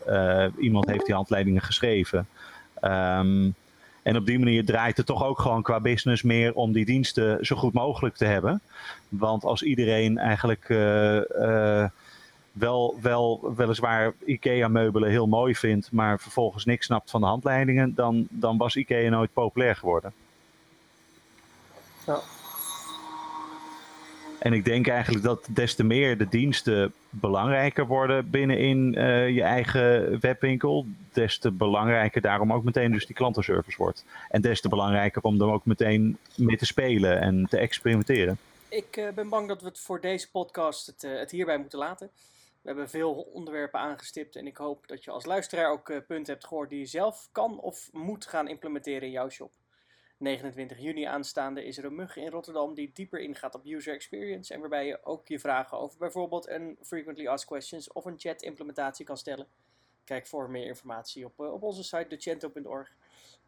iemand 0.60 0.86
heeft 0.86 1.06
die 1.06 1.16
handleidingen 1.16 1.62
geschreven. 1.62 2.28
Um, 2.82 3.56
En 4.06 4.18
op 4.18 4.26
die 4.26 4.40
manier 4.40 4.66
draait 4.66 4.98
het 4.98 5.06
toch 5.06 5.24
ook 5.24 5.40
gewoon 5.40 5.62
qua 5.62 5.80
business 5.80 6.24
meer 6.24 6.54
om 6.54 6.72
die 6.72 6.86
diensten 6.86 7.46
zo 7.46 7.56
goed 7.56 7.74
mogelijk 7.74 8.16
te 8.16 8.26
hebben. 8.26 8.62
Want 9.10 9.44
als 9.44 9.64
iedereen 9.64 10.18
eigenlijk 10.18 10.68
wel, 12.52 12.98
wel 13.02 13.54
weliswaar 13.56 14.14
IKEA-meubelen 14.26 15.10
heel 15.10 15.28
mooi 15.28 15.56
vindt, 15.56 15.92
maar 15.92 16.20
vervolgens 16.20 16.66
niks 16.66 16.86
snapt 16.86 17.10
van 17.10 17.22
de 17.22 17.28
handleidingen, 17.28 17.96
dan, 17.96 18.28
dan 18.30 18.58
was 18.58 18.76
IKEA 18.76 19.10
nooit 19.10 19.34
populair 19.34 19.76
geworden. 19.76 20.14
Ja. 22.06 22.20
En 24.46 24.54
ik 24.54 24.66
denk 24.66 24.88
eigenlijk 24.88 25.24
dat 25.24 25.48
des 25.50 25.76
te 25.76 25.84
meer 25.84 26.18
de 26.18 26.28
diensten 26.28 26.94
belangrijker 27.10 27.88
worden 27.88 28.30
binnenin 28.30 28.94
uh, 28.98 29.30
je 29.30 29.42
eigen 29.42 30.20
webwinkel, 30.20 30.86
des 31.14 31.38
te 31.38 31.52
belangrijker 31.52 32.22
daarom 32.22 32.54
ook 32.54 32.64
meteen 32.64 32.92
dus 32.92 33.06
die 33.06 33.16
klantenservice 33.16 33.78
wordt. 33.78 34.06
En 34.30 34.42
des 34.42 34.62
te 34.62 34.70
belangrijker 34.70 35.22
om 35.22 35.42
er 35.42 35.48
ook 35.48 35.66
meteen 35.66 36.18
mee 36.36 36.58
te 36.58 36.66
spelen 36.66 37.22
en 37.22 37.46
te 37.50 37.58
experimenteren. 37.58 38.38
Ik 38.70 38.98
uh, 38.98 39.10
ben 39.10 39.30
bang 39.30 39.48
dat 39.48 39.62
we 39.62 39.68
het 39.68 39.80
voor 39.80 40.02
deze 40.02 40.32
podcast 40.32 40.86
het, 40.86 41.04
uh, 41.04 41.20
het 41.20 41.32
hierbij 41.32 41.58
moeten 41.58 41.80
laten. 41.80 42.10
We 42.62 42.68
hebben 42.68 42.90
veel 42.90 43.14
onderwerpen 43.14 43.80
aangestipt 43.80 44.36
en 44.36 44.48
ik 44.48 44.58
hoop 44.58 44.88
dat 44.88 45.04
je 45.04 45.12
als 45.12 45.26
luisteraar 45.26 45.72
ook 45.72 45.94
punten 46.08 46.34
hebt 46.34 46.48
gehoord 46.48 46.70
die 46.70 46.80
je 46.80 46.86
zelf 46.86 47.30
kan 47.32 47.60
of 47.60 47.90
moet 47.92 48.26
gaan 48.26 48.48
implementeren 48.48 49.02
in 49.02 49.12
jouw 49.12 49.30
shop. 49.30 49.52
29 50.18 50.80
juni 50.80 51.04
aanstaande 51.04 51.66
is 51.66 51.78
er 51.78 51.86
een 51.86 51.96
mug 51.96 52.16
in 52.16 52.30
Rotterdam 52.30 52.74
die 52.74 52.92
dieper 52.94 53.20
ingaat 53.20 53.56
op 53.56 53.66
user 53.66 53.94
experience 53.94 54.54
en 54.54 54.60
waarbij 54.60 54.86
je 54.86 55.04
ook 55.04 55.28
je 55.28 55.40
vragen 55.40 55.78
over 55.78 55.98
bijvoorbeeld 55.98 56.48
een 56.48 56.78
frequently 56.82 57.28
asked 57.28 57.50
questions 57.50 57.92
of 57.92 58.06
een 58.06 58.20
chat 58.20 58.42
implementatie 58.42 59.06
kan 59.06 59.18
stellen. 59.18 59.48
Kijk 60.04 60.28
voor 60.28 60.50
meer 60.50 60.66
informatie 60.66 61.26
op, 61.26 61.40
uh, 61.40 61.54
op 61.54 61.64
onze 61.64 61.84
site 61.84 62.08
decento.org. 62.08 62.96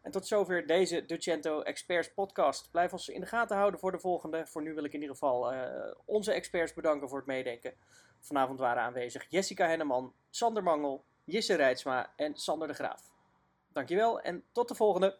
En 0.00 0.10
tot 0.10 0.26
zover 0.26 0.66
deze 0.66 1.06
Decento 1.06 1.60
Experts 1.60 2.12
podcast. 2.12 2.70
Blijf 2.70 2.92
ons 2.92 3.08
in 3.08 3.20
de 3.20 3.26
gaten 3.26 3.56
houden 3.56 3.80
voor 3.80 3.92
de 3.92 3.98
volgende. 3.98 4.46
Voor 4.46 4.62
nu 4.62 4.74
wil 4.74 4.84
ik 4.84 4.92
in 4.92 5.00
ieder 5.00 5.14
geval 5.14 5.54
uh, 5.54 5.62
onze 6.04 6.32
experts 6.32 6.74
bedanken 6.74 7.08
voor 7.08 7.18
het 7.18 7.26
meedenken. 7.26 7.74
Vanavond 8.20 8.58
waren 8.58 8.82
aanwezig 8.82 9.26
Jessica 9.28 9.66
Henneman, 9.66 10.12
Sander 10.30 10.62
Mangel, 10.62 11.04
Jisse 11.24 11.54
Rijtsma 11.54 12.12
en 12.16 12.36
Sander 12.36 12.68
de 12.68 12.74
Graaf. 12.74 13.10
Dankjewel 13.72 14.20
en 14.20 14.44
tot 14.52 14.68
de 14.68 14.74
volgende! 14.74 15.18